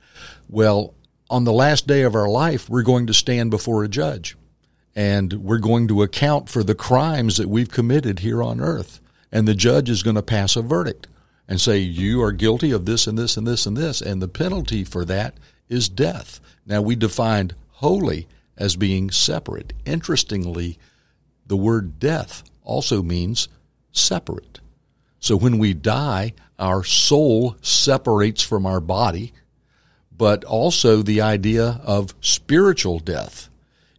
Well, 0.47 0.93
on 1.29 1.43
the 1.43 1.53
last 1.53 1.87
day 1.87 2.03
of 2.03 2.15
our 2.15 2.29
life, 2.29 2.69
we're 2.69 2.83
going 2.83 3.07
to 3.07 3.13
stand 3.13 3.51
before 3.51 3.83
a 3.83 3.87
judge 3.87 4.37
and 4.95 5.33
we're 5.33 5.57
going 5.57 5.87
to 5.87 6.03
account 6.03 6.49
for 6.49 6.63
the 6.63 6.75
crimes 6.75 7.37
that 7.37 7.49
we've 7.49 7.69
committed 7.69 8.19
here 8.19 8.41
on 8.41 8.61
earth. 8.61 8.99
And 9.31 9.47
the 9.47 9.55
judge 9.55 9.89
is 9.89 10.03
going 10.03 10.15
to 10.15 10.23
pass 10.23 10.55
a 10.55 10.61
verdict 10.61 11.07
and 11.47 11.59
say, 11.59 11.79
you 11.79 12.21
are 12.21 12.31
guilty 12.31 12.71
of 12.71 12.85
this 12.85 13.07
and 13.07 13.17
this 13.17 13.37
and 13.37 13.47
this 13.47 13.65
and 13.65 13.75
this. 13.75 14.01
And 14.01 14.21
the 14.21 14.27
penalty 14.27 14.83
for 14.83 15.05
that 15.05 15.37
is 15.69 15.89
death. 15.89 16.39
Now, 16.65 16.81
we 16.81 16.95
defined 16.95 17.55
holy 17.73 18.27
as 18.57 18.75
being 18.75 19.11
separate. 19.11 19.73
Interestingly, 19.85 20.79
the 21.47 21.57
word 21.57 21.99
death 21.99 22.43
also 22.63 23.01
means 23.01 23.47
separate. 23.91 24.59
So 25.19 25.35
when 25.35 25.57
we 25.57 25.73
die, 25.73 26.33
our 26.59 26.83
soul 26.83 27.55
separates 27.61 28.43
from 28.43 28.65
our 28.65 28.79
body, 28.79 29.33
but 30.15 30.43
also 30.43 31.01
the 31.01 31.21
idea 31.21 31.79
of 31.83 32.13
spiritual 32.21 32.99
death 32.99 33.49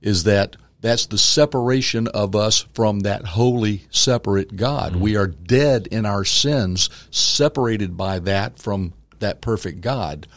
is 0.01 0.25
that 0.25 0.57
that's 0.81 1.07
the 1.07 1.19
separation 1.19 2.07
of 2.09 2.37
us 2.37 2.67
from 2.73 3.01
that 3.01 3.25
holy, 3.25 3.83
separate 3.91 4.57
God. 4.57 4.93
Mm-hmm. 4.93 5.01
We 5.01 5.17
are 5.17 5.27
dead 5.27 5.89
in 5.89 6.07
our 6.07 6.25
sins, 6.25 6.89
separated 7.11 7.97
by 7.97 8.21
that 8.21 8.59
from 8.59 8.93
that 9.19 9.41
perfect 9.41 9.81
God. 9.81 10.29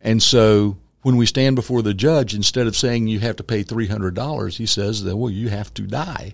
And 0.00 0.22
so 0.22 0.78
when 1.04 1.18
we 1.18 1.26
stand 1.26 1.54
before 1.54 1.82
the 1.82 1.92
judge, 1.92 2.34
instead 2.34 2.66
of 2.66 2.74
saying 2.74 3.06
you 3.06 3.20
have 3.20 3.36
to 3.36 3.44
pay 3.44 3.62
$300, 3.62 4.56
he 4.56 4.64
says 4.64 5.04
that, 5.04 5.14
well, 5.14 5.30
you 5.30 5.50
have 5.50 5.72
to 5.74 5.82
die. 5.82 6.32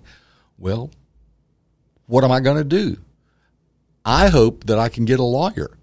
Well, 0.57 0.91
what 2.07 2.23
am 2.23 2.31
I 2.31 2.39
going 2.39 2.55
to 2.55 2.63
do? 2.63 2.95
I 4.05 4.29
hope 4.29 4.63
that 4.67 4.79
I 4.79 4.87
can 4.87 5.03
get 5.03 5.19
a 5.19 5.23
lawyer. 5.23 5.77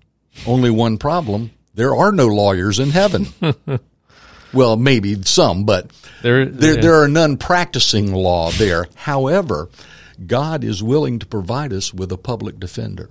Only 0.47 0.71
one 0.71 0.97
problem 0.97 1.51
there 1.75 1.95
are 1.95 2.13
no 2.13 2.29
lawyers 2.29 2.79
in 2.79 2.91
heaven. 2.91 3.27
well, 4.55 4.77
maybe 4.77 5.23
some, 5.23 5.65
but 5.65 5.91
there, 6.23 6.47
there, 6.47 6.75
yeah. 6.75 6.81
there 6.81 7.03
are 7.03 7.09
none 7.09 7.37
practicing 7.37 8.13
law 8.13 8.51
there. 8.53 8.87
However, 8.97 9.69
God 10.27 10.65
is 10.65 10.83
willing 10.83 11.19
to 11.19 11.27
provide 11.27 11.75
us 11.75 11.93
with 11.93 12.11
a 12.11 12.17
public 12.17 12.59
defender. 12.59 13.11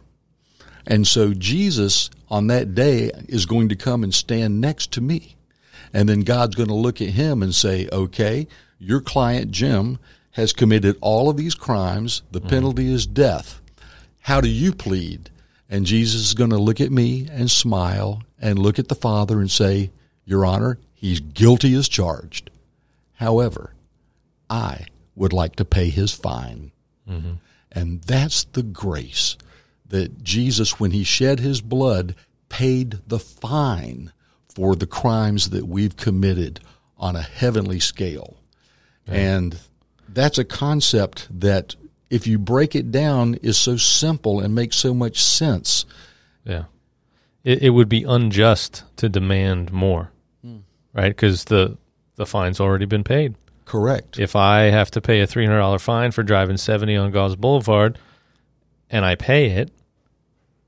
And 0.88 1.08
so 1.08 1.36
Jesus 1.36 2.10
on 2.30 2.48
that 2.48 2.74
day 2.74 3.12
is 3.30 3.46
going 3.46 3.70
to 3.70 3.76
come 3.76 4.04
and 4.04 4.14
stand 4.14 4.60
next 4.60 4.92
to 4.94 5.02
me. 5.02 5.37
And 5.94 6.08
then 6.08 6.22
God's 6.22 6.56
going 6.56 6.70
to 6.70 6.76
look 6.76 7.02
at 7.02 7.10
him 7.10 7.42
and 7.42 7.54
say, 7.54 7.88
okay, 7.92 8.48
your 8.80 9.02
client 9.02 9.52
Jim 9.52 10.00
has 10.32 10.54
committed 10.54 10.98
all 11.02 11.30
of 11.30 11.38
these 11.38 11.56
crimes. 11.56 12.22
The 12.32 12.40
mm-hmm. 12.40 12.50
penalty 12.50 12.92
is 12.92 13.08
death. 13.08 13.62
How 14.22 14.42
do 14.42 14.50
you 14.50 14.74
plead? 14.74 15.30
And 15.70 15.86
Jesus 15.86 16.22
is 16.22 16.34
going 16.34 16.52
to 16.52 16.58
look 16.58 16.80
at 16.80 16.92
me 16.92 17.28
and 17.32 17.50
smile 17.50 18.24
and 18.40 18.60
look 18.60 18.80
at 18.80 18.88
the 18.88 18.96
Father 18.96 19.40
and 19.40 19.50
say, 19.50 19.92
Your 20.26 20.46
Honor, 20.46 20.78
he's 20.94 21.20
guilty 21.20 21.74
as 21.76 21.90
charged. 21.90 22.50
However, 23.16 23.74
I 24.50 24.86
would 25.16 25.34
like 25.34 25.56
to 25.56 25.66
pay 25.66 25.90
his 25.90 26.14
fine. 26.14 26.72
Mm-hmm. 27.10 27.34
And 27.72 28.02
that's 28.04 28.44
the 28.44 28.64
grace 28.64 29.38
that 29.88 30.24
Jesus, 30.24 30.80
when 30.80 30.92
he 30.92 31.04
shed 31.04 31.40
his 31.40 31.62
blood, 31.62 32.16
paid 32.50 33.00
the 33.08 33.20
fine 33.20 34.12
for 34.58 34.76
the 34.76 34.88
crimes 34.88 35.52
that 35.52 35.68
we've 35.68 35.96
committed 35.98 36.60
on 36.98 37.16
a 37.16 37.22
heavenly 37.22 37.80
scale. 37.80 38.38
Yeah. 39.08 39.14
And 39.14 39.60
that's 40.10 40.40
a 40.40 40.44
concept 40.44 41.28
that, 41.42 41.76
if 42.10 42.26
you 42.26 42.40
break 42.40 42.74
it 42.74 42.92
down, 42.92 43.36
is 43.36 43.56
so 43.56 43.78
simple 43.78 44.40
and 44.40 44.56
makes 44.56 44.76
so 44.76 44.96
much 44.96 45.22
sense. 45.22 45.86
Yeah. 46.44 46.64
It, 47.44 47.62
it 47.62 47.70
would 47.70 47.88
be 47.88 48.04
unjust 48.04 48.84
to 48.96 49.10
demand 49.10 49.72
more, 49.72 50.10
mm. 50.44 50.64
right? 50.92 51.10
Because 51.10 51.44
the, 51.44 51.78
the 52.16 52.26
fine's 52.26 52.60
already 52.60 52.86
been 52.86 53.04
paid. 53.04 53.36
Correct. 53.64 54.18
If 54.18 54.36
I 54.36 54.72
have 54.72 54.90
to 54.90 55.02
pay 55.02 55.22
a 55.22 55.28
$300 55.28 55.80
fine 55.80 56.10
for 56.10 56.24
driving 56.24 56.58
70 56.58 56.96
on 56.98 57.12
Gause 57.12 57.36
Boulevard 57.36 58.00
and 58.90 59.06
I 59.06 59.14
pay 59.14 59.52
it, 59.52 59.70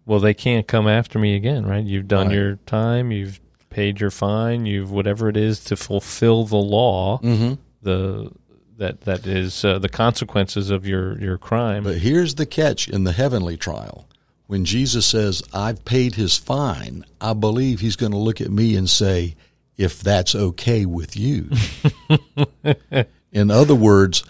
well, 0.05 0.19
they 0.19 0.35
can't 0.35 0.67
come 0.67 0.87
after 0.87 1.17
me 1.17 1.35
again, 1.35 1.65
right? 1.65 1.83
You've 1.83 2.07
done 2.07 2.27
right. 2.27 2.35
your 2.35 2.55
time. 2.67 3.11
You've 3.11 3.39
paid 3.69 3.99
your 3.99 4.11
fine, 4.11 4.65
you've 4.65 4.91
whatever 4.91 5.29
it 5.29 5.37
is 5.37 5.63
to 5.65 5.75
fulfill 5.75 6.45
the 6.45 6.57
law, 6.57 7.19
mm-hmm. 7.19 7.53
the 7.81 8.31
that 8.77 9.01
that 9.01 9.27
is 9.27 9.63
uh, 9.63 9.77
the 9.77 9.89
consequences 9.89 10.69
of 10.69 10.87
your 10.87 11.19
your 11.19 11.37
crime. 11.37 11.83
But 11.83 11.97
here's 11.97 12.35
the 12.35 12.45
catch 12.45 12.87
in 12.87 13.03
the 13.03 13.11
heavenly 13.11 13.57
trial. 13.57 14.07
When 14.47 14.65
Jesus 14.65 15.05
says, 15.05 15.43
"I've 15.53 15.85
paid 15.85 16.15
his 16.15 16.37
fine," 16.37 17.05
I 17.21 17.33
believe 17.33 17.79
he's 17.79 17.95
going 17.95 18.13
to 18.13 18.17
look 18.17 18.41
at 18.41 18.51
me 18.51 18.75
and 18.75 18.89
say, 18.89 19.35
"If 19.77 20.01
that's 20.01 20.33
okay 20.33 20.85
with 20.85 21.15
you." 21.15 21.49
in 23.31 23.51
other 23.51 23.75
words, 23.75 24.23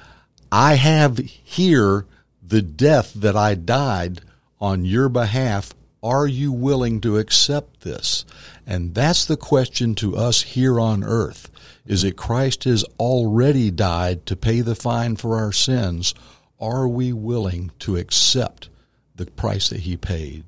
I 0.52 0.76
have 0.76 1.18
here 1.20 2.06
the 2.42 2.62
death 2.62 3.14
that 3.14 3.36
I 3.36 3.56
died 3.56 4.22
on 4.60 4.84
your 4.84 5.08
behalf 5.08 5.74
are 6.02 6.28
you 6.28 6.52
willing 6.52 7.02
to 7.02 7.18
accept 7.18 7.82
this? 7.82 8.26
And 8.66 8.96
that's 8.96 9.26
the 9.26 9.38
question 9.38 9.96
to 9.96 10.16
us 10.16 10.42
here 10.42 10.80
on 10.80 11.04
earth. 11.04 11.50
Is 11.86 12.04
it 12.04 12.16
Christ 12.16 12.64
has 12.66 12.84
already 13.00 13.72
died 13.72 14.26
to 14.28 14.36
pay 14.36 14.62
the 14.62 14.76
fine 14.76 15.16
for 15.16 15.38
our 15.38 15.52
sins? 15.52 16.14
Are 16.60 16.88
we 16.88 17.12
willing 17.14 17.72
to 17.80 17.98
accept 17.98 18.70
the 19.16 19.26
price 19.26 19.70
that 19.70 19.82
he 19.82 19.98
paid? 19.98 20.44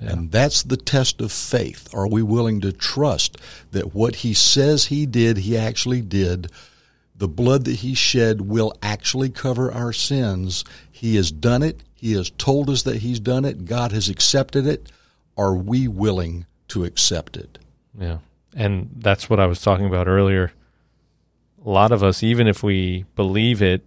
Yeah. 0.00 0.12
And 0.12 0.30
that's 0.30 0.62
the 0.62 0.76
test 0.76 1.20
of 1.20 1.32
faith. 1.32 1.92
Are 1.92 2.06
we 2.06 2.22
willing 2.22 2.60
to 2.60 2.72
trust 2.72 3.36
that 3.72 3.94
what 3.94 4.16
he 4.16 4.34
says 4.34 4.86
he 4.86 5.06
did, 5.06 5.38
he 5.38 5.56
actually 5.56 6.02
did? 6.02 6.50
The 7.16 7.28
blood 7.28 7.64
that 7.64 7.76
he 7.76 7.94
shed 7.94 8.42
will 8.42 8.72
actually 8.80 9.30
cover 9.30 9.72
our 9.72 9.92
sins. 9.92 10.64
He 10.90 11.16
has 11.16 11.32
done 11.32 11.64
it. 11.64 11.82
He 11.98 12.12
has 12.12 12.30
told 12.30 12.70
us 12.70 12.84
that 12.84 12.98
He's 12.98 13.18
done 13.18 13.44
it. 13.44 13.64
God 13.64 13.90
has 13.90 14.08
accepted 14.08 14.66
it. 14.66 14.92
Are 15.36 15.54
we 15.54 15.88
willing 15.88 16.46
to 16.68 16.84
accept 16.84 17.36
it? 17.36 17.58
Yeah. 17.98 18.18
And 18.54 18.90
that's 18.96 19.28
what 19.28 19.40
I 19.40 19.46
was 19.46 19.60
talking 19.60 19.86
about 19.86 20.06
earlier. 20.06 20.52
A 21.64 21.68
lot 21.68 21.90
of 21.90 22.04
us, 22.04 22.22
even 22.22 22.46
if 22.46 22.62
we 22.62 23.04
believe 23.16 23.60
it, 23.60 23.84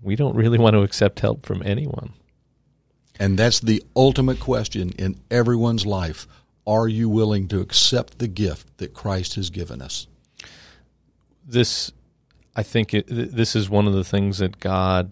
we 0.00 0.14
don't 0.14 0.36
really 0.36 0.58
want 0.58 0.74
to 0.74 0.82
accept 0.82 1.18
help 1.18 1.44
from 1.44 1.60
anyone. 1.64 2.12
And 3.18 3.36
that's 3.36 3.58
the 3.58 3.82
ultimate 3.96 4.38
question 4.38 4.90
in 4.96 5.18
everyone's 5.28 5.86
life. 5.86 6.28
Are 6.66 6.86
you 6.86 7.08
willing 7.08 7.48
to 7.48 7.60
accept 7.60 8.20
the 8.20 8.28
gift 8.28 8.78
that 8.78 8.94
Christ 8.94 9.34
has 9.34 9.50
given 9.50 9.82
us? 9.82 10.06
This, 11.44 11.90
I 12.54 12.62
think, 12.62 12.94
it, 12.94 13.06
this 13.08 13.56
is 13.56 13.68
one 13.68 13.88
of 13.88 13.92
the 13.92 14.04
things 14.04 14.38
that 14.38 14.60
God 14.60 15.10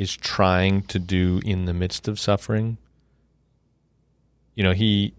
is 0.00 0.16
trying 0.16 0.80
to 0.80 0.98
do 0.98 1.42
in 1.44 1.66
the 1.66 1.74
midst 1.74 2.08
of 2.08 2.18
suffering. 2.18 2.78
You 4.54 4.64
know, 4.64 4.72
he, 4.72 5.12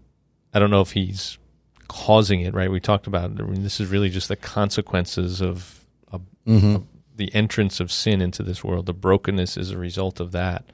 I 0.52 0.58
don't 0.58 0.70
know 0.70 0.80
if 0.80 0.90
he's 0.90 1.38
causing 1.86 2.40
it, 2.40 2.52
right? 2.52 2.68
We 2.68 2.80
talked 2.80 3.06
about, 3.06 3.30
I 3.30 3.44
mean, 3.44 3.62
this 3.62 3.78
is 3.78 3.88
really 3.90 4.10
just 4.10 4.26
the 4.26 4.34
consequences 4.34 5.40
of, 5.40 5.86
mm-hmm. 6.12 6.74
of 6.74 6.86
the 7.14 7.32
entrance 7.32 7.78
of 7.78 7.92
sin 7.92 8.20
into 8.20 8.42
this 8.42 8.64
world. 8.64 8.86
The 8.86 8.92
brokenness 8.92 9.56
is 9.56 9.70
a 9.70 9.78
result 9.78 10.18
of 10.18 10.32
that. 10.32 10.64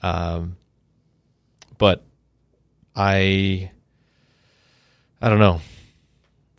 Um, 0.00 0.56
but 1.76 2.02
I, 2.96 3.70
I 5.20 5.28
don't 5.28 5.40
know. 5.40 5.60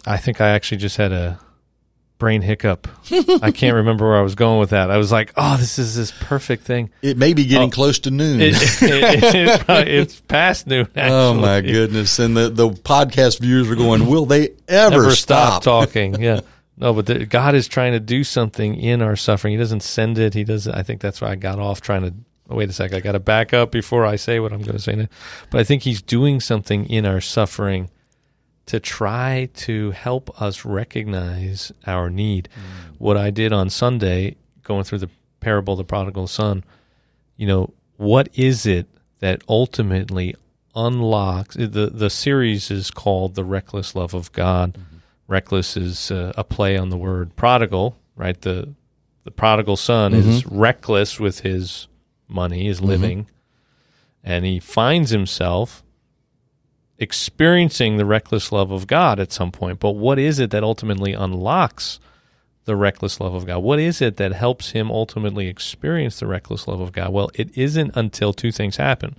I 0.05 0.17
think 0.17 0.41
I 0.41 0.49
actually 0.49 0.77
just 0.77 0.97
had 0.97 1.11
a 1.11 1.39
brain 2.25 2.41
hiccup. 2.41 2.87
I 3.43 3.51
can't 3.51 3.75
remember 3.81 4.07
where 4.07 4.17
I 4.17 4.23
was 4.23 4.33
going 4.33 4.59
with 4.59 4.71
that. 4.71 4.89
I 4.89 4.97
was 4.97 5.11
like, 5.11 5.31
"Oh, 5.37 5.57
this 5.57 5.77
is 5.77 5.95
this 5.95 6.11
perfect 6.21 6.63
thing." 6.63 6.89
It 7.03 7.19
may 7.19 7.35
be 7.35 7.45
getting 7.45 7.67
oh, 7.67 7.71
close 7.71 7.99
to 7.99 8.09
noon. 8.09 8.41
It, 8.41 8.55
it, 8.55 9.35
it, 9.35 9.69
it's 9.87 10.21
past 10.21 10.65
noon. 10.65 10.87
Oh, 10.95 10.99
actually. 10.99 11.15
Oh 11.15 11.33
my 11.35 11.61
goodness! 11.61 12.17
And 12.17 12.35
the 12.35 12.49
the 12.49 12.69
podcast 12.69 13.41
viewers 13.41 13.69
are 13.69 13.75
going, 13.75 14.07
"Will 14.07 14.25
they 14.25 14.55
ever, 14.67 14.95
ever 14.95 15.11
stop? 15.11 15.61
stop 15.61 15.63
talking?" 15.63 16.19
Yeah. 16.19 16.41
No, 16.77 16.91
but 16.91 17.05
the, 17.05 17.25
God 17.25 17.55
is 17.55 17.69
trying 17.69 17.93
to 17.93 18.01
do 18.01 18.25
something 18.25 18.75
in 18.75 19.01
our 19.01 19.15
suffering. 19.15 19.53
He 19.53 19.57
doesn't 19.57 19.79
send 19.79 20.19
it. 20.19 20.33
He 20.33 20.43
doesn't. 20.43 20.75
I 20.75 20.83
think 20.83 20.99
that's 20.99 21.21
why 21.21 21.29
I 21.29 21.35
got 21.35 21.57
off 21.57 21.79
trying 21.79 22.01
to 22.01 22.13
oh, 22.49 22.57
wait 22.57 22.69
a 22.69 22.73
sec, 22.73 22.93
I 22.93 22.99
got 22.99 23.13
to 23.13 23.19
back 23.21 23.53
up 23.53 23.71
before 23.71 24.05
I 24.05 24.17
say 24.17 24.41
what 24.41 24.51
I'm 24.51 24.59
going 24.61 24.75
to 24.75 24.83
say. 24.83 24.93
Now. 24.93 25.07
But 25.51 25.61
I 25.61 25.63
think 25.63 25.83
he's 25.83 26.01
doing 26.01 26.41
something 26.41 26.89
in 26.89 27.05
our 27.05 27.21
suffering 27.21 27.91
to 28.67 28.79
try 28.79 29.49
to 29.53 29.91
help 29.91 30.41
us 30.41 30.65
recognize 30.65 31.71
our 31.85 32.09
need. 32.09 32.49
Mm. 32.53 32.95
What 32.97 33.17
I 33.17 33.29
did 33.29 33.53
on 33.53 33.69
Sunday, 33.69 34.35
going 34.63 34.83
through 34.83 34.99
the 34.99 35.09
parable 35.39 35.73
of 35.73 35.77
the 35.77 35.83
prodigal 35.83 36.27
son, 36.27 36.63
you 37.37 37.47
know, 37.47 37.73
what 37.97 38.29
is 38.33 38.65
it 38.65 38.87
that 39.19 39.41
ultimately 39.47 40.35
unlocks 40.75 41.55
the 41.55 41.89
the 41.91 42.09
series 42.09 42.69
is 42.69 42.91
called 42.91 43.35
the 43.35 43.43
reckless 43.43 43.95
love 43.95 44.13
of 44.13 44.31
God. 44.33 44.73
Mm-hmm. 44.73 44.95
Reckless 45.27 45.77
is 45.77 46.11
uh, 46.11 46.33
a 46.37 46.43
play 46.43 46.77
on 46.77 46.89
the 46.89 46.97
word 46.97 47.35
prodigal, 47.35 47.97
right? 48.15 48.39
The 48.39 48.73
the 49.23 49.31
prodigal 49.31 49.77
son 49.77 50.11
mm-hmm. 50.11 50.29
is 50.29 50.45
reckless 50.45 51.19
with 51.19 51.39
his 51.39 51.87
money, 52.27 52.65
his 52.65 52.77
mm-hmm. 52.77 52.87
living, 52.87 53.27
and 54.23 54.45
he 54.45 54.59
finds 54.59 55.11
himself 55.11 55.83
experiencing 56.97 57.97
the 57.97 58.05
reckless 58.05 58.51
love 58.51 58.71
of 58.71 58.87
God 58.87 59.19
at 59.19 59.31
some 59.31 59.51
point. 59.51 59.79
But 59.79 59.91
what 59.91 60.17
is 60.17 60.39
it 60.39 60.51
that 60.51 60.63
ultimately 60.63 61.13
unlocks 61.13 61.99
the 62.65 62.75
reckless 62.75 63.19
love 63.19 63.33
of 63.33 63.45
God? 63.45 63.59
What 63.59 63.79
is 63.79 64.01
it 64.01 64.17
that 64.17 64.33
helps 64.33 64.71
him 64.71 64.89
ultimately 64.89 65.47
experience 65.47 66.19
the 66.19 66.27
reckless 66.27 66.67
love 66.67 66.81
of 66.81 66.91
God? 66.91 67.11
Well, 67.11 67.29
it 67.33 67.55
isn't 67.57 67.91
until 67.95 68.33
two 68.33 68.51
things 68.51 68.77
happen 68.77 69.15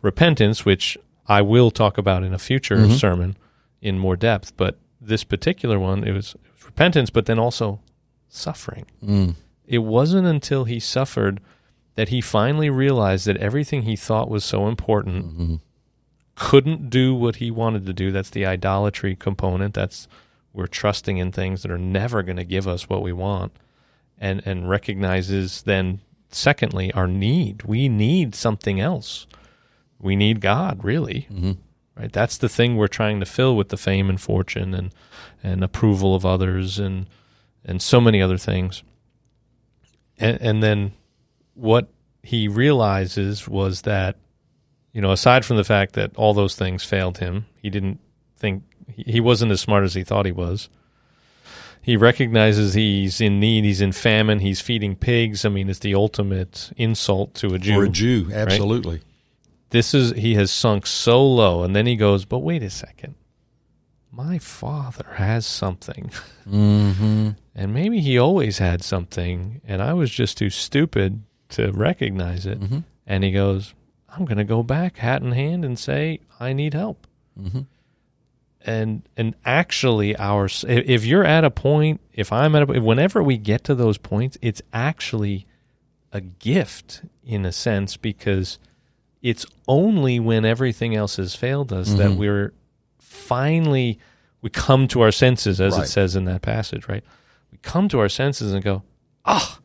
repentance, 0.00 0.64
which 0.64 0.98
I 1.28 1.42
will 1.42 1.70
talk 1.70 1.96
about 1.96 2.24
in 2.24 2.34
a 2.34 2.38
future 2.38 2.76
mm-hmm. 2.76 2.94
sermon 2.94 3.36
in 3.80 3.98
more 3.98 4.16
depth, 4.16 4.56
but 4.56 4.78
this 5.00 5.24
particular 5.24 5.78
one, 5.78 6.04
it 6.04 6.12
was, 6.12 6.34
it 6.34 6.50
was 6.52 6.66
repentance, 6.66 7.10
but 7.10 7.26
then 7.26 7.38
also 7.38 7.80
suffering. 8.28 8.86
Mm. 9.04 9.36
It 9.66 9.78
wasn't 9.78 10.26
until 10.26 10.64
he 10.64 10.80
suffered 10.80 11.40
that 11.94 12.08
he 12.08 12.20
finally 12.20 12.70
realized 12.70 13.26
that 13.26 13.36
everything 13.36 13.82
he 13.82 13.96
thought 13.96 14.30
was 14.30 14.44
so 14.44 14.66
important 14.66 15.26
mm-hmm. 15.26 15.54
Couldn't 16.42 16.90
do 16.90 17.14
what 17.14 17.36
he 17.36 17.50
wanted 17.50 17.86
to 17.86 17.92
do. 17.92 18.10
That's 18.10 18.30
the 18.30 18.44
idolatry 18.44 19.14
component. 19.14 19.74
That's 19.74 20.08
we're 20.52 20.66
trusting 20.66 21.16
in 21.18 21.30
things 21.30 21.62
that 21.62 21.70
are 21.70 21.78
never 21.78 22.22
going 22.22 22.36
to 22.36 22.44
give 22.44 22.66
us 22.66 22.88
what 22.88 23.02
we 23.02 23.12
want, 23.12 23.52
and 24.18 24.42
and 24.44 24.68
recognizes 24.68 25.62
then 25.62 26.00
secondly 26.30 26.92
our 26.92 27.06
need. 27.06 27.62
We 27.62 27.88
need 27.88 28.34
something 28.34 28.80
else. 28.80 29.26
We 30.00 30.16
need 30.16 30.40
God, 30.40 30.82
really. 30.82 31.28
Mm-hmm. 31.30 31.52
Right. 31.96 32.12
That's 32.12 32.38
the 32.38 32.48
thing 32.48 32.76
we're 32.76 32.88
trying 32.88 33.20
to 33.20 33.26
fill 33.26 33.54
with 33.54 33.68
the 33.68 33.76
fame 33.76 34.08
and 34.08 34.20
fortune 34.20 34.74
and 34.74 34.92
and 35.42 35.62
approval 35.62 36.14
of 36.14 36.26
others 36.26 36.78
and 36.78 37.06
and 37.64 37.80
so 37.80 38.00
many 38.00 38.20
other 38.20 38.38
things. 38.38 38.82
And, 40.18 40.40
and 40.40 40.62
then 40.62 40.92
what 41.54 41.88
he 42.22 42.48
realizes 42.48 43.48
was 43.48 43.82
that, 43.82 44.16
you 44.92 45.00
know, 45.00 45.12
aside 45.12 45.44
from 45.44 45.56
the 45.56 45.64
fact 45.64 45.94
that 45.94 46.14
all 46.16 46.34
those 46.34 46.54
things 46.54 46.84
failed 46.84 47.18
him, 47.18 47.46
he 47.60 47.70
didn't 47.70 47.98
think 48.36 48.62
he 48.94 49.20
wasn't 49.20 49.52
as 49.52 49.60
smart 49.60 49.84
as 49.84 49.94
he 49.94 50.04
thought 50.04 50.26
he 50.26 50.32
was. 50.32 50.68
He 51.80 51.96
recognizes 51.96 52.74
he's 52.74 53.20
in 53.20 53.40
need. 53.40 53.64
He's 53.64 53.80
in 53.80 53.92
famine. 53.92 54.38
He's 54.38 54.60
feeding 54.60 54.94
pigs. 54.94 55.44
I 55.44 55.48
mean, 55.48 55.68
it's 55.68 55.80
the 55.80 55.94
ultimate 55.94 56.70
insult 56.76 57.34
to 57.36 57.54
a 57.54 57.58
Jew. 57.58 57.74
For 57.74 57.84
a 57.84 57.88
Jew, 57.88 58.30
absolutely. 58.32 58.96
Right? 58.96 59.04
This 59.70 59.94
is 59.94 60.12
he 60.12 60.34
has 60.34 60.50
sunk 60.50 60.86
so 60.86 61.26
low, 61.26 61.62
and 61.62 61.74
then 61.74 61.86
he 61.86 61.96
goes, 61.96 62.24
"But 62.24 62.40
wait 62.40 62.62
a 62.62 62.70
second, 62.70 63.14
my 64.12 64.38
father 64.38 65.14
has 65.14 65.46
something, 65.46 66.12
mm-hmm. 66.48 67.30
and 67.54 67.74
maybe 67.74 68.00
he 68.00 68.18
always 68.18 68.58
had 68.58 68.84
something, 68.84 69.62
and 69.66 69.82
I 69.82 69.94
was 69.94 70.10
just 70.10 70.36
too 70.36 70.50
stupid 70.50 71.22
to 71.50 71.72
recognize 71.72 72.44
it." 72.44 72.60
Mm-hmm. 72.60 72.80
And 73.06 73.24
he 73.24 73.32
goes, 73.32 73.74
"I'm 74.14 74.24
going 74.24 74.38
to 74.38 74.44
go 74.44 74.62
back, 74.62 74.98
hat 74.98 75.22
in 75.22 75.32
hand, 75.32 75.64
and 75.64 75.78
say 75.78 76.20
I 76.38 76.52
need 76.52 76.74
help." 76.74 77.06
Mm-hmm 77.40 77.60
and 78.64 79.02
and 79.16 79.34
actually 79.44 80.16
our 80.16 80.48
if 80.68 81.04
you're 81.04 81.24
at 81.24 81.44
a 81.44 81.50
point 81.50 82.00
if 82.12 82.32
i'm 82.32 82.54
at 82.54 82.62
a 82.62 82.80
whenever 82.80 83.22
we 83.22 83.36
get 83.36 83.64
to 83.64 83.74
those 83.74 83.98
points 83.98 84.38
it's 84.40 84.62
actually 84.72 85.46
a 86.12 86.20
gift 86.20 87.02
in 87.24 87.44
a 87.44 87.52
sense 87.52 87.96
because 87.96 88.58
it's 89.20 89.46
only 89.66 90.20
when 90.20 90.44
everything 90.44 90.94
else 90.94 91.16
has 91.16 91.34
failed 91.34 91.72
us 91.72 91.88
mm-hmm. 91.88 91.98
that 91.98 92.12
we're 92.12 92.52
finally 92.98 93.98
we 94.40 94.50
come 94.50 94.86
to 94.88 95.00
our 95.00 95.12
senses 95.12 95.60
as 95.60 95.76
right. 95.76 95.84
it 95.84 95.88
says 95.88 96.14
in 96.14 96.24
that 96.24 96.42
passage 96.42 96.88
right 96.88 97.04
we 97.50 97.58
come 97.58 97.88
to 97.88 97.98
our 97.98 98.08
senses 98.08 98.52
and 98.52 98.62
go 98.62 98.82
ah 99.24 99.58
oh, 99.58 99.61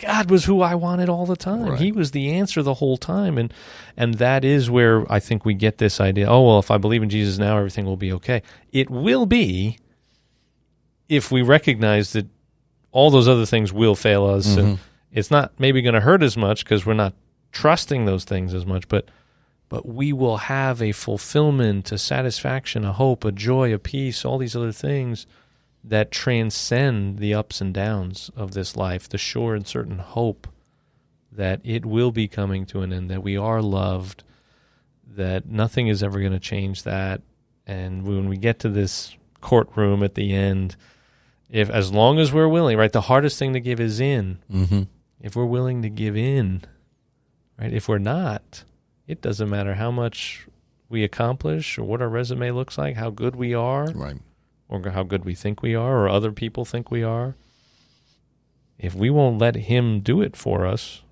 God 0.00 0.30
was 0.30 0.44
who 0.44 0.62
I 0.62 0.74
wanted 0.74 1.08
all 1.08 1.26
the 1.26 1.36
time. 1.36 1.66
Right. 1.66 1.78
He 1.78 1.92
was 1.92 2.10
the 2.10 2.32
answer 2.32 2.62
the 2.62 2.74
whole 2.74 2.96
time, 2.96 3.38
and 3.38 3.52
and 3.96 4.14
that 4.14 4.44
is 4.44 4.70
where 4.70 5.10
I 5.12 5.20
think 5.20 5.44
we 5.44 5.54
get 5.54 5.78
this 5.78 6.00
idea. 6.00 6.26
Oh 6.26 6.46
well, 6.46 6.58
if 6.58 6.70
I 6.70 6.78
believe 6.78 7.02
in 7.02 7.10
Jesus 7.10 7.38
now, 7.38 7.58
everything 7.58 7.84
will 7.84 7.96
be 7.96 8.12
okay. 8.14 8.42
It 8.72 8.88
will 8.90 9.26
be 9.26 9.78
if 11.08 11.30
we 11.30 11.42
recognize 11.42 12.12
that 12.14 12.26
all 12.92 13.10
those 13.10 13.28
other 13.28 13.46
things 13.46 13.72
will 13.72 13.94
fail 13.94 14.24
us, 14.24 14.48
mm-hmm. 14.48 14.60
and 14.60 14.78
it's 15.12 15.30
not 15.30 15.52
maybe 15.58 15.82
going 15.82 15.94
to 15.94 16.00
hurt 16.00 16.22
as 16.22 16.36
much 16.36 16.64
because 16.64 16.86
we're 16.86 16.94
not 16.94 17.14
trusting 17.52 18.06
those 18.06 18.24
things 18.24 18.54
as 18.54 18.64
much, 18.64 18.88
but 18.88 19.08
but 19.68 19.86
we 19.86 20.12
will 20.12 20.38
have 20.38 20.82
a 20.82 20.92
fulfillment, 20.92 21.92
a 21.92 21.98
satisfaction, 21.98 22.84
a 22.84 22.92
hope, 22.92 23.24
a 23.24 23.32
joy, 23.32 23.72
a 23.72 23.78
peace, 23.78 24.24
all 24.24 24.38
these 24.38 24.56
other 24.56 24.72
things 24.72 25.26
that 25.82 26.10
transcend 26.10 27.18
the 27.18 27.34
ups 27.34 27.60
and 27.60 27.72
downs 27.72 28.30
of 28.36 28.52
this 28.52 28.76
life, 28.76 29.08
the 29.08 29.18
sure 29.18 29.54
and 29.54 29.66
certain 29.66 29.98
hope 29.98 30.46
that 31.32 31.60
it 31.64 31.86
will 31.86 32.10
be 32.10 32.28
coming 32.28 32.66
to 32.66 32.82
an 32.82 32.92
end, 32.92 33.10
that 33.10 33.22
we 33.22 33.36
are 33.36 33.62
loved, 33.62 34.22
that 35.06 35.46
nothing 35.46 35.88
is 35.88 36.02
ever 36.02 36.20
going 36.20 36.32
to 36.32 36.40
change 36.40 36.82
that. 36.82 37.22
And 37.66 38.04
when 38.04 38.28
we 38.28 38.36
get 38.36 38.58
to 38.60 38.68
this 38.68 39.16
courtroom 39.40 40.02
at 40.02 40.14
the 40.14 40.34
end, 40.34 40.76
if 41.48 41.70
as 41.70 41.92
long 41.92 42.18
as 42.18 42.32
we're 42.32 42.48
willing, 42.48 42.76
right, 42.76 42.92
the 42.92 43.00
hardest 43.02 43.38
thing 43.38 43.52
to 43.54 43.60
give 43.60 43.80
is 43.80 44.00
in. 44.00 44.38
Mm-hmm. 44.52 44.82
If 45.20 45.36
we're 45.36 45.46
willing 45.46 45.82
to 45.82 45.88
give 45.88 46.16
in, 46.16 46.62
right, 47.58 47.72
if 47.72 47.88
we're 47.88 47.98
not, 47.98 48.64
it 49.06 49.20
doesn't 49.20 49.48
matter 49.48 49.74
how 49.74 49.90
much 49.90 50.46
we 50.88 51.04
accomplish 51.04 51.78
or 51.78 51.84
what 51.84 52.02
our 52.02 52.08
resume 52.08 52.50
looks 52.50 52.76
like, 52.76 52.96
how 52.96 53.10
good 53.10 53.36
we 53.36 53.54
are. 53.54 53.86
Right 53.92 54.18
or 54.70 54.90
how 54.90 55.02
good 55.02 55.24
we 55.24 55.34
think 55.34 55.60
we 55.60 55.74
are 55.74 55.98
or 55.98 56.08
other 56.08 56.32
people 56.32 56.64
think 56.64 56.90
we 56.90 57.02
are, 57.02 57.34
if 58.78 58.94
we 58.94 59.10
won't 59.10 59.38
let 59.38 59.56
Him 59.56 60.00
do 60.00 60.22
it 60.22 60.36
for 60.36 60.64
us, 60.64 61.02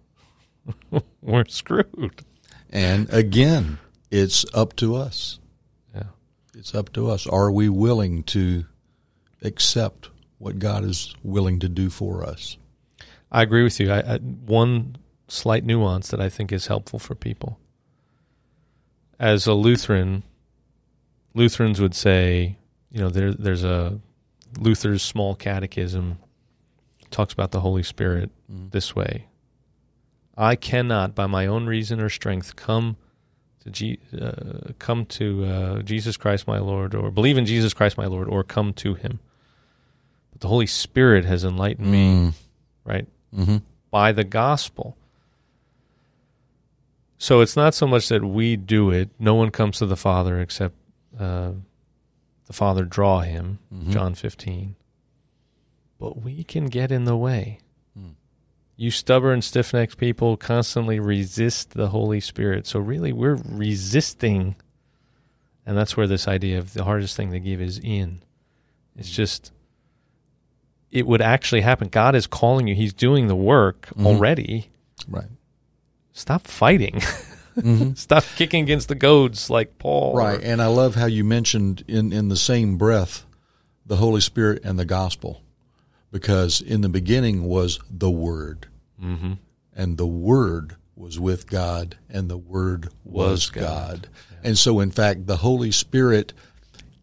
we're 1.22 1.44
screwed. 1.48 2.24
And 2.70 3.12
again, 3.12 3.78
it's 4.10 4.46
up 4.54 4.76
to 4.76 4.94
us. 4.94 5.38
Yeah. 5.94 6.04
It's 6.54 6.74
up 6.74 6.92
to 6.94 7.10
us. 7.10 7.26
Are 7.26 7.50
we 7.50 7.68
willing 7.68 8.22
to 8.24 8.64
accept 9.42 10.08
what 10.38 10.58
God 10.58 10.84
is 10.84 11.14
willing 11.22 11.58
to 11.60 11.68
do 11.68 11.90
for 11.90 12.24
us? 12.24 12.56
I 13.30 13.42
agree 13.42 13.64
with 13.64 13.78
you. 13.80 13.90
I, 13.90 14.14
I, 14.14 14.16
one 14.18 14.96
slight 15.26 15.64
nuance 15.64 16.08
that 16.08 16.20
I 16.20 16.28
think 16.28 16.52
is 16.52 16.68
helpful 16.68 16.98
for 16.98 17.14
people. 17.14 17.58
As 19.18 19.46
a 19.46 19.52
Lutheran, 19.52 20.22
Lutherans 21.34 21.80
would 21.80 21.94
say 21.94 22.56
you 22.90 23.00
know, 23.00 23.08
there, 23.08 23.32
there's 23.32 23.64
a 23.64 24.00
Luther's 24.58 25.02
small 25.02 25.34
catechism 25.34 26.18
talks 27.10 27.32
about 27.32 27.50
the 27.50 27.60
Holy 27.60 27.82
Spirit 27.82 28.30
mm. 28.50 28.70
this 28.70 28.94
way. 28.94 29.26
I 30.36 30.56
cannot, 30.56 31.14
by 31.14 31.26
my 31.26 31.46
own 31.46 31.66
reason 31.66 32.00
or 32.00 32.08
strength, 32.08 32.54
come 32.56 32.96
to 33.60 33.70
G, 33.70 33.98
uh, 34.20 34.72
come 34.78 35.04
to 35.06 35.44
uh, 35.44 35.82
Jesus 35.82 36.16
Christ 36.16 36.46
my 36.46 36.58
Lord, 36.58 36.94
or 36.94 37.10
believe 37.10 37.36
in 37.36 37.46
Jesus 37.46 37.74
Christ 37.74 37.98
my 37.98 38.06
Lord, 38.06 38.28
or 38.28 38.44
come 38.44 38.72
to 38.74 38.94
Him. 38.94 39.18
But 40.30 40.40
the 40.40 40.48
Holy 40.48 40.66
Spirit 40.66 41.24
has 41.24 41.44
enlightened 41.44 41.88
mm. 41.88 41.90
me, 41.90 42.32
right, 42.84 43.06
mm-hmm. 43.34 43.56
by 43.90 44.12
the 44.12 44.24
gospel. 44.24 44.96
So 47.18 47.40
it's 47.40 47.56
not 47.56 47.74
so 47.74 47.88
much 47.88 48.08
that 48.08 48.24
we 48.24 48.54
do 48.54 48.90
it; 48.90 49.10
no 49.18 49.34
one 49.34 49.50
comes 49.50 49.78
to 49.78 49.86
the 49.86 49.96
Father 49.96 50.40
except 50.40 50.76
uh, 51.18 51.52
the 52.48 52.54
Father 52.54 52.84
draw 52.84 53.20
him, 53.20 53.60
mm-hmm. 53.72 53.92
John 53.92 54.14
15. 54.14 54.74
But 56.00 56.22
we 56.22 56.42
can 56.42 56.66
get 56.66 56.90
in 56.90 57.04
the 57.04 57.16
way. 57.16 57.60
Mm. 57.96 58.14
You 58.74 58.90
stubborn, 58.90 59.42
stiff 59.42 59.74
necked 59.74 59.98
people 59.98 60.36
constantly 60.36 60.98
resist 60.98 61.72
the 61.72 61.88
Holy 61.88 62.20
Spirit. 62.20 62.66
So, 62.66 62.80
really, 62.80 63.12
we're 63.12 63.38
resisting. 63.44 64.56
And 65.66 65.76
that's 65.76 65.96
where 65.96 66.06
this 66.06 66.26
idea 66.26 66.58
of 66.58 66.72
the 66.72 66.84
hardest 66.84 67.16
thing 67.16 67.32
to 67.32 67.38
give 67.38 67.60
is 67.60 67.78
in. 67.78 68.22
It's 68.96 69.10
just, 69.10 69.52
it 70.90 71.06
would 71.06 71.20
actually 71.20 71.60
happen. 71.60 71.88
God 71.88 72.14
is 72.14 72.26
calling 72.26 72.66
you, 72.66 72.74
He's 72.74 72.94
doing 72.94 73.26
the 73.26 73.36
work 73.36 73.88
mm-hmm. 73.88 74.06
already. 74.06 74.70
Right. 75.06 75.28
Stop 76.12 76.46
fighting. 76.46 77.02
mm-hmm. 77.60 77.92
stop 77.94 78.24
kicking 78.36 78.62
against 78.62 78.88
the 78.88 78.94
goads 78.94 79.50
like 79.50 79.78
Paul. 79.78 80.14
Right. 80.14 80.38
Or, 80.38 80.42
and 80.42 80.62
I 80.62 80.66
love 80.66 80.94
how 80.94 81.06
you 81.06 81.24
mentioned 81.24 81.84
in, 81.88 82.12
in 82.12 82.28
the 82.28 82.36
same 82.36 82.76
breath 82.76 83.24
the 83.86 83.96
Holy 83.96 84.20
Spirit 84.20 84.62
and 84.64 84.78
the 84.78 84.84
gospel, 84.84 85.42
because 86.12 86.60
in 86.60 86.82
the 86.82 86.88
beginning 86.90 87.44
was 87.44 87.80
the 87.90 88.10
Word. 88.10 88.68
Mm-hmm. 89.02 89.34
And 89.74 89.96
the 89.96 90.06
Word 90.06 90.76
was 90.94 91.18
with 91.18 91.46
God, 91.46 91.96
and 92.10 92.28
the 92.28 92.36
Word 92.36 92.90
Was 93.04 93.46
was, 93.46 93.50
God. 93.50 94.02
God. 94.02 94.08
And 94.44 94.58
so, 94.58 94.80
in 94.80 94.90
fact, 94.90 95.26
the 95.26 95.38
Holy 95.38 95.70
Spirit 95.70 96.32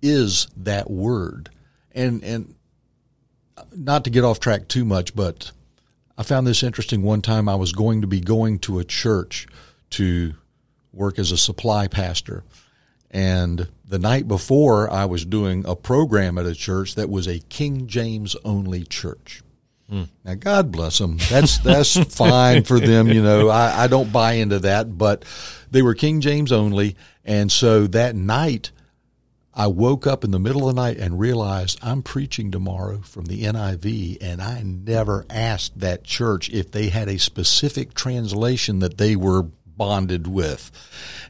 is 0.02 0.48
that 0.58 0.90
Word. 0.90 1.50
And 1.94 2.24
and 2.24 2.56
not 3.74 4.04
to 4.04 4.10
get 4.10 4.24
off 4.24 4.40
track 4.40 4.68
too 4.68 4.86
much, 4.86 5.16
but 5.16 5.52
I 6.18 6.24
found 6.24 6.46
this 6.46 6.64
interesting. 6.64 7.02
One 7.02 7.22
time, 7.22 7.50
I 7.50 7.56
was 7.56 7.72
going 7.72 8.02
to 8.02 8.08
be 8.08 8.20
going 8.20 8.60
to 8.60 8.80
a 8.80 8.84
church 8.84 9.48
to 9.92 10.34
work 10.96 11.20
as 11.20 11.32
a 11.32 11.38
supply 11.38 11.88
pastor. 11.88 12.44
And 13.12 13.68
the 13.88 14.00
night 14.00 14.28
before, 14.28 14.90
I 14.92 15.06
was 15.06 15.26
doing 15.26 15.66
a 15.66 15.76
program 15.76 16.38
at 16.38 16.46
a 16.46 16.56
church 16.56 16.96
that 16.96 17.10
was 17.10 17.28
a 17.28 17.40
King 17.40 17.88
James 17.88 18.36
only 18.44 18.84
church. 18.84 19.42
Hmm. 19.90 20.04
Now, 20.24 20.34
God 20.34 20.72
bless 20.72 20.98
them. 20.98 21.18
That's 21.30 21.60
that's 21.60 21.96
fine 22.16 22.64
for 22.64 22.80
them. 22.80 23.08
You 23.08 23.22
know, 23.22 23.50
I, 23.50 23.84
I 23.84 23.88
don't 23.88 24.12
buy 24.12 24.34
into 24.34 24.60
that, 24.60 24.98
but 24.98 25.24
they 25.70 25.84
were 25.84 25.94
King 25.94 26.22
James 26.22 26.52
only, 26.52 26.96
and 27.24 27.52
so 27.52 27.86
that 27.88 28.16
night, 28.16 28.72
I 29.54 29.68
woke 29.68 30.08
up 30.08 30.24
in 30.24 30.32
the 30.32 30.40
middle 30.40 30.68
of 30.68 30.76
the 30.76 30.82
night 30.82 30.98
and 30.98 31.20
realized 31.20 31.80
I'm 31.84 32.02
preaching 32.02 32.50
tomorrow 32.52 33.02
from 33.02 33.26
the 33.26 33.44
NIV, 33.44 34.18
and 34.22 34.42
I 34.42 34.64
never 34.64 35.26
asked 35.30 35.80
that 35.80 36.04
church 36.04 36.50
if 36.50 36.72
they 36.72 36.90
had 36.90 37.08
a 37.08 37.20
specific 37.20 37.94
translation 37.94 38.80
that 38.80 38.98
they 38.98 39.16
were 39.16 39.46
bonded 39.78 40.28
with. 40.28 40.72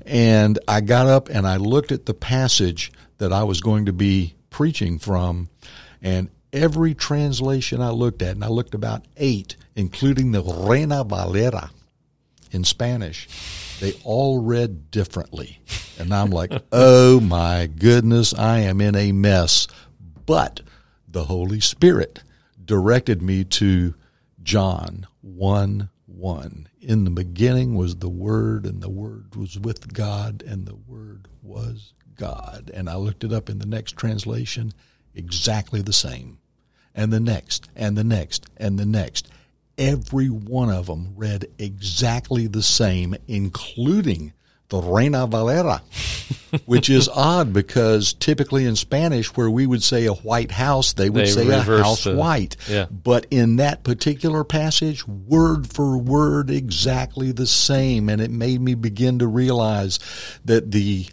And 0.05 0.59
I 0.67 0.81
got 0.81 1.07
up 1.07 1.29
and 1.29 1.47
I 1.47 1.57
looked 1.57 1.91
at 1.91 2.05
the 2.05 2.13
passage 2.13 2.91
that 3.17 3.31
I 3.31 3.43
was 3.43 3.61
going 3.61 3.85
to 3.85 3.93
be 3.93 4.35
preaching 4.49 4.99
from, 4.99 5.49
and 6.01 6.29
every 6.53 6.93
translation 6.93 7.81
I 7.81 7.89
looked 7.89 8.21
at, 8.21 8.35
and 8.35 8.43
I 8.43 8.47
looked 8.47 8.73
about 8.73 9.05
eight, 9.17 9.55
including 9.75 10.31
the 10.31 10.41
Reina 10.41 11.03
Valera 11.03 11.71
in 12.51 12.63
Spanish, 12.63 13.27
they 13.79 13.93
all 14.03 14.41
read 14.41 14.89
differently. 14.91 15.59
And 15.99 16.13
I'm 16.13 16.29
like, 16.29 16.51
oh 16.71 17.19
my 17.19 17.67
goodness, 17.67 18.33
I 18.33 18.59
am 18.59 18.79
in 18.81 18.95
a 18.95 19.11
mess. 19.11 19.67
But 20.25 20.61
the 21.07 21.25
Holy 21.25 21.59
Spirit 21.59 22.21
directed 22.63 23.21
me 23.21 23.43
to 23.43 23.93
John 24.41 25.05
1 25.21 25.89
1. 26.15 26.69
In 26.81 27.03
the 27.03 27.09
beginning 27.09 27.75
was 27.75 27.97
the 27.97 28.09
Word, 28.09 28.65
and 28.65 28.81
the 28.81 28.89
Word 28.89 29.35
was 29.35 29.59
with 29.59 29.93
God, 29.93 30.43
and 30.45 30.65
the 30.65 30.75
Word 30.75 31.27
was 31.41 31.93
God. 32.15 32.71
And 32.73 32.89
I 32.89 32.95
looked 32.95 33.23
it 33.23 33.33
up 33.33 33.49
in 33.49 33.59
the 33.59 33.65
next 33.65 33.97
translation, 33.97 34.73
exactly 35.13 35.81
the 35.81 35.93
same. 35.93 36.39
And 36.93 37.11
the 37.11 37.19
next, 37.19 37.69
and 37.75 37.97
the 37.97 38.03
next, 38.03 38.47
and 38.57 38.79
the 38.79 38.85
next. 38.85 39.27
Every 39.77 40.27
one 40.27 40.69
of 40.69 40.85
them 40.85 41.13
read 41.15 41.47
exactly 41.59 42.47
the 42.47 42.63
same, 42.63 43.15
including 43.27 44.31
the 44.69 44.81
Reina 44.81 45.27
Valera, 45.27 45.81
which 46.65 46.89
is 46.89 47.07
odd 47.13 47.53
because 47.53 48.13
typically 48.13 48.65
in 48.65 48.75
Spanish, 48.75 49.27
where 49.35 49.49
we 49.49 49.67
would 49.67 49.83
say 49.83 50.05
a 50.05 50.13
white 50.13 50.51
house, 50.51 50.93
they 50.93 51.09
would 51.09 51.25
They 51.25 51.31
say 51.31 51.47
a 51.49 51.61
house 51.61 52.03
the- 52.05 52.15
white. 52.15 52.55
yeah. 52.67 52.85
But 52.89 53.27
in 53.29 53.57
that 53.57 53.83
particular 53.83 54.43
passage, 54.43 55.07
word 55.07 55.67
for 55.71 55.97
word, 55.97 56.49
exactly 56.49 57.31
the 57.31 57.45
same. 57.45 58.09
And 58.09 58.19
it 58.21 58.31
made 58.31 58.59
me 58.61 58.73
begin 58.73 59.19
to 59.19 59.27
realize 59.27 59.99
that 60.45 60.71
the 60.71 61.07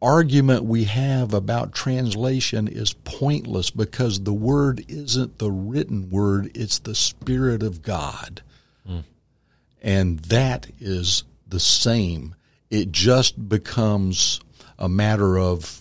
argument 0.00 0.64
we 0.64 0.84
have 0.84 1.34
about 1.34 1.72
translation 1.74 2.68
is 2.68 2.92
pointless 3.04 3.70
because 3.70 4.20
the 4.22 4.32
word 4.32 4.84
isn't 4.88 5.38
the 5.38 5.50
written 5.50 6.08
word, 6.10 6.50
it's 6.54 6.78
the 6.78 6.94
Spirit 6.94 7.62
of 7.62 7.82
God. 7.82 8.42
Hmm. 8.86 9.00
And 9.82 10.18
that 10.20 10.66
is 10.80 11.24
the 11.48 11.60
same. 11.60 12.34
It 12.70 12.92
just 12.92 13.48
becomes 13.48 14.40
a 14.78 14.88
matter 14.88 15.38
of 15.38 15.80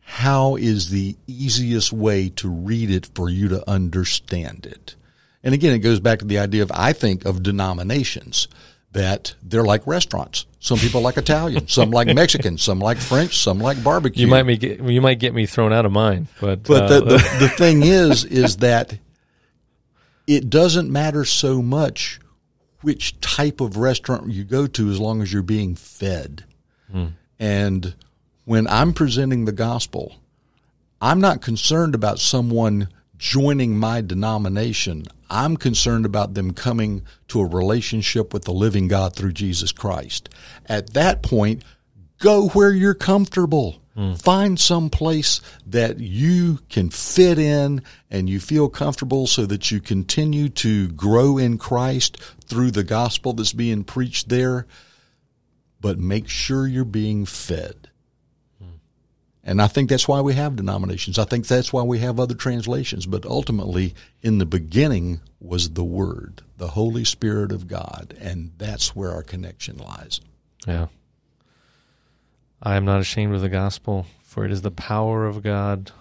how 0.00 0.56
is 0.56 0.90
the 0.90 1.16
easiest 1.26 1.92
way 1.92 2.28
to 2.28 2.48
read 2.48 2.90
it 2.90 3.08
for 3.14 3.28
you 3.28 3.48
to 3.48 3.68
understand 3.68 4.66
it. 4.66 4.94
And 5.42 5.54
again, 5.54 5.74
it 5.74 5.80
goes 5.80 6.00
back 6.00 6.20
to 6.20 6.24
the 6.24 6.38
idea 6.38 6.62
of, 6.62 6.70
I 6.72 6.92
think, 6.92 7.24
of 7.24 7.42
denominations 7.42 8.48
that 8.92 9.34
they're 9.42 9.64
like 9.64 9.86
restaurants. 9.86 10.46
Some 10.60 10.78
people 10.78 11.02
like 11.02 11.16
Italian, 11.16 11.68
some 11.68 11.90
like 11.90 12.06
Mexican, 12.14 12.56
some 12.56 12.78
like 12.78 12.96
French, 12.96 13.36
some 13.38 13.58
like 13.58 13.82
barbecue. 13.84 14.22
You 14.22 14.28
might 14.28 14.44
me 14.44 14.56
get 14.56 14.80
you 14.80 15.02
might 15.02 15.18
get 15.18 15.34
me 15.34 15.44
thrown 15.46 15.72
out 15.72 15.84
of 15.84 15.92
mine, 15.92 16.28
but 16.40 16.62
But 16.62 16.84
uh, 16.84 16.88
the, 16.88 17.00
the, 17.00 17.36
the 17.40 17.48
thing 17.48 17.82
is, 17.82 18.24
is 18.24 18.58
that 18.58 18.96
it 20.26 20.48
doesn't 20.48 20.90
matter 20.90 21.24
so 21.24 21.60
much 21.60 22.20
which 22.84 23.18
type 23.20 23.60
of 23.60 23.76
restaurant 23.76 24.30
you 24.30 24.44
go 24.44 24.66
to 24.66 24.90
as 24.90 25.00
long 25.00 25.22
as 25.22 25.32
you're 25.32 25.42
being 25.42 25.74
fed. 25.74 26.44
Hmm. 26.90 27.06
And 27.38 27.94
when 28.44 28.66
I'm 28.68 28.92
presenting 28.92 29.44
the 29.44 29.52
gospel, 29.52 30.16
I'm 31.00 31.20
not 31.20 31.42
concerned 31.42 31.94
about 31.94 32.18
someone 32.18 32.88
joining 33.16 33.76
my 33.76 34.00
denomination. 34.00 35.06
I'm 35.30 35.56
concerned 35.56 36.04
about 36.04 36.34
them 36.34 36.52
coming 36.52 37.02
to 37.28 37.40
a 37.40 37.46
relationship 37.46 38.32
with 38.32 38.44
the 38.44 38.52
living 38.52 38.88
God 38.88 39.16
through 39.16 39.32
Jesus 39.32 39.72
Christ. 39.72 40.28
At 40.66 40.92
that 40.92 41.22
point, 41.22 41.64
go 42.18 42.48
where 42.48 42.72
you're 42.72 42.94
comfortable. 42.94 43.80
Find 44.16 44.58
some 44.58 44.90
place 44.90 45.40
that 45.66 46.00
you 46.00 46.58
can 46.68 46.90
fit 46.90 47.38
in 47.38 47.80
and 48.10 48.28
you 48.28 48.40
feel 48.40 48.68
comfortable 48.68 49.28
so 49.28 49.46
that 49.46 49.70
you 49.70 49.80
continue 49.80 50.48
to 50.48 50.88
grow 50.88 51.38
in 51.38 51.58
Christ 51.58 52.20
through 52.44 52.72
the 52.72 52.82
gospel 52.82 53.34
that's 53.34 53.52
being 53.52 53.84
preached 53.84 54.28
there. 54.28 54.66
But 55.80 56.00
make 56.00 56.28
sure 56.28 56.66
you're 56.66 56.84
being 56.84 57.24
fed. 57.24 57.88
And 59.44 59.60
I 59.60 59.68
think 59.68 59.90
that's 59.90 60.08
why 60.08 60.22
we 60.22 60.34
have 60.34 60.56
denominations. 60.56 61.18
I 61.18 61.24
think 61.24 61.46
that's 61.46 61.72
why 61.72 61.82
we 61.82 61.98
have 61.98 62.18
other 62.18 62.34
translations. 62.34 63.04
But 63.06 63.26
ultimately, 63.26 63.94
in 64.22 64.38
the 64.38 64.46
beginning 64.46 65.20
was 65.38 65.70
the 65.70 65.84
Word, 65.84 66.42
the 66.56 66.68
Holy 66.68 67.04
Spirit 67.04 67.52
of 67.52 67.68
God. 67.68 68.16
And 68.18 68.52
that's 68.56 68.96
where 68.96 69.12
our 69.12 69.22
connection 69.22 69.76
lies. 69.76 70.20
Yeah. 70.66 70.86
I 72.64 72.76
am 72.76 72.84
not 72.86 73.00
ashamed 73.00 73.34
of 73.34 73.42
the 73.42 73.48
gospel, 73.50 74.06
for 74.22 74.44
it 74.44 74.50
is 74.50 74.62
the 74.62 74.70
power 74.70 75.26
of 75.26 75.42
God 75.42 75.92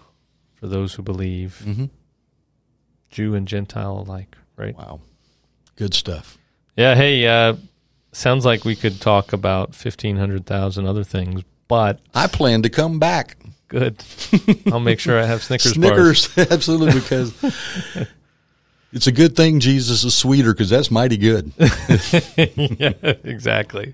for 0.56 0.68
those 0.68 0.94
who 0.94 1.04
believe, 1.04 1.62
Mm-hmm. 1.66 1.86
Jew 3.10 3.36
and 3.36 3.48
Gentile 3.48 4.00
alike, 4.08 4.36
right? 4.56 4.76
Wow. 4.76 5.02
Good 5.76 5.94
stuff. 5.94 6.38
Yeah, 6.76 6.96
hey, 6.96 7.28
uh, 7.28 7.56
sounds 8.12 8.44
like 8.46 8.66
we 8.66 8.76
could 8.76 9.00
talk 9.00 9.34
about 9.34 9.74
1,500,000 9.74 10.88
other 10.88 11.04
things, 11.04 11.44
but 11.68 12.00
I 12.16 12.26
plan 12.28 12.64
to 12.64 12.70
come 12.70 12.98
back. 12.98 13.38
good. 13.68 14.04
I'll 14.72 14.80
make 14.80 15.00
sure 15.00 15.20
I 15.20 15.26
have 15.26 15.44
Snickers, 15.44 15.74
bars. 15.78 16.24
Snickers, 16.24 16.52
absolutely, 16.52 17.02
because 17.02 17.36
it's 18.94 19.06
a 19.08 19.12
good 19.12 19.36
thing 19.36 19.60
Jesus 19.60 20.04
is 20.04 20.16
sweeter 20.16 20.54
because 20.54 20.70
that's 20.72 20.90
mighty 20.90 21.18
good. 21.18 21.52
yeah, 21.58 22.94
exactly. 23.24 23.94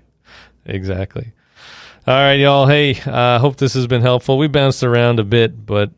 Exactly. 0.64 1.32
All 2.06 2.14
right, 2.14 2.40
y'all. 2.40 2.66
Hey, 2.66 2.98
I 3.02 3.36
uh, 3.36 3.38
hope 3.40 3.56
this 3.56 3.74
has 3.74 3.86
been 3.86 4.00
helpful. 4.00 4.38
We 4.38 4.48
bounced 4.48 4.82
around 4.82 5.20
a 5.20 5.24
bit, 5.24 5.66
but 5.66 5.90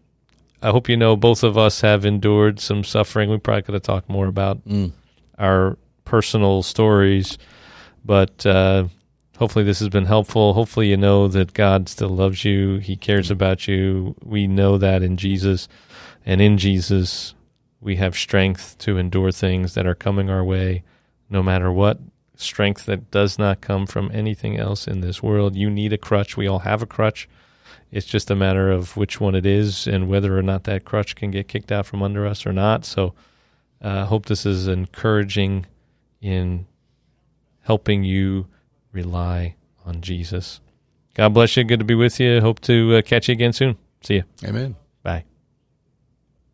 I 0.60 0.70
hope 0.70 0.88
you 0.88 0.96
know 0.96 1.14
both 1.14 1.44
of 1.44 1.56
us 1.56 1.80
have 1.82 2.04
endured 2.04 2.58
some 2.58 2.82
suffering. 2.82 3.30
We 3.30 3.38
probably 3.38 3.62
could 3.62 3.74
have 3.74 3.84
talked 3.84 4.08
more 4.08 4.26
about 4.26 4.60
our 5.38 5.78
personal 6.04 6.64
stories, 6.64 7.38
but 8.04 8.44
uh, 8.44 8.88
hopefully 9.38 9.64
this 9.64 9.78
has 9.78 9.90
been 9.90 10.06
helpful. 10.06 10.54
Hopefully 10.54 10.88
you 10.88 10.96
know 10.96 11.28
that 11.28 11.54
God 11.54 11.88
still 11.88 12.08
loves 12.10 12.44
you. 12.44 12.78
He 12.78 12.96
cares 12.96 13.30
about 13.30 13.68
you. 13.68 14.16
We 14.24 14.48
know 14.48 14.78
that 14.78 15.04
in 15.04 15.16
Jesus, 15.16 15.68
and 16.26 16.40
in 16.40 16.58
Jesus 16.58 17.34
we 17.80 17.96
have 17.96 18.16
strength 18.16 18.76
to 18.78 18.98
endure 18.98 19.30
things 19.30 19.74
that 19.74 19.86
are 19.86 19.94
coming 19.94 20.28
our 20.28 20.42
way, 20.42 20.82
no 21.30 21.44
matter 21.44 21.70
what. 21.70 22.00
Strength 22.36 22.86
that 22.86 23.10
does 23.10 23.38
not 23.38 23.60
come 23.60 23.86
from 23.86 24.10
anything 24.12 24.56
else 24.58 24.86
in 24.88 25.00
this 25.00 25.22
world. 25.22 25.54
You 25.54 25.70
need 25.70 25.92
a 25.92 25.98
crutch. 25.98 26.36
We 26.36 26.46
all 26.46 26.60
have 26.60 26.82
a 26.82 26.86
crutch. 26.86 27.28
It's 27.90 28.06
just 28.06 28.30
a 28.30 28.34
matter 28.34 28.70
of 28.70 28.96
which 28.96 29.20
one 29.20 29.34
it 29.34 29.44
is 29.44 29.86
and 29.86 30.08
whether 30.08 30.36
or 30.36 30.42
not 30.42 30.64
that 30.64 30.84
crutch 30.84 31.14
can 31.14 31.30
get 31.30 31.48
kicked 31.48 31.70
out 31.70 31.86
from 31.86 32.02
under 32.02 32.26
us 32.26 32.46
or 32.46 32.52
not. 32.52 32.84
So, 32.84 33.14
I 33.82 33.88
uh, 33.88 34.06
hope 34.06 34.26
this 34.26 34.46
is 34.46 34.68
encouraging 34.68 35.66
in 36.20 36.66
helping 37.62 38.04
you 38.04 38.46
rely 38.92 39.56
on 39.84 40.00
Jesus. 40.00 40.60
God 41.14 41.34
bless 41.34 41.56
you. 41.56 41.64
Good 41.64 41.80
to 41.80 41.84
be 41.84 41.94
with 41.94 42.20
you. 42.20 42.40
Hope 42.40 42.60
to 42.60 42.96
uh, 42.96 43.02
catch 43.02 43.28
you 43.28 43.32
again 43.32 43.52
soon. 43.52 43.76
See 44.02 44.14
you. 44.14 44.24
Amen. 44.44 44.76
Bye. 45.02 45.24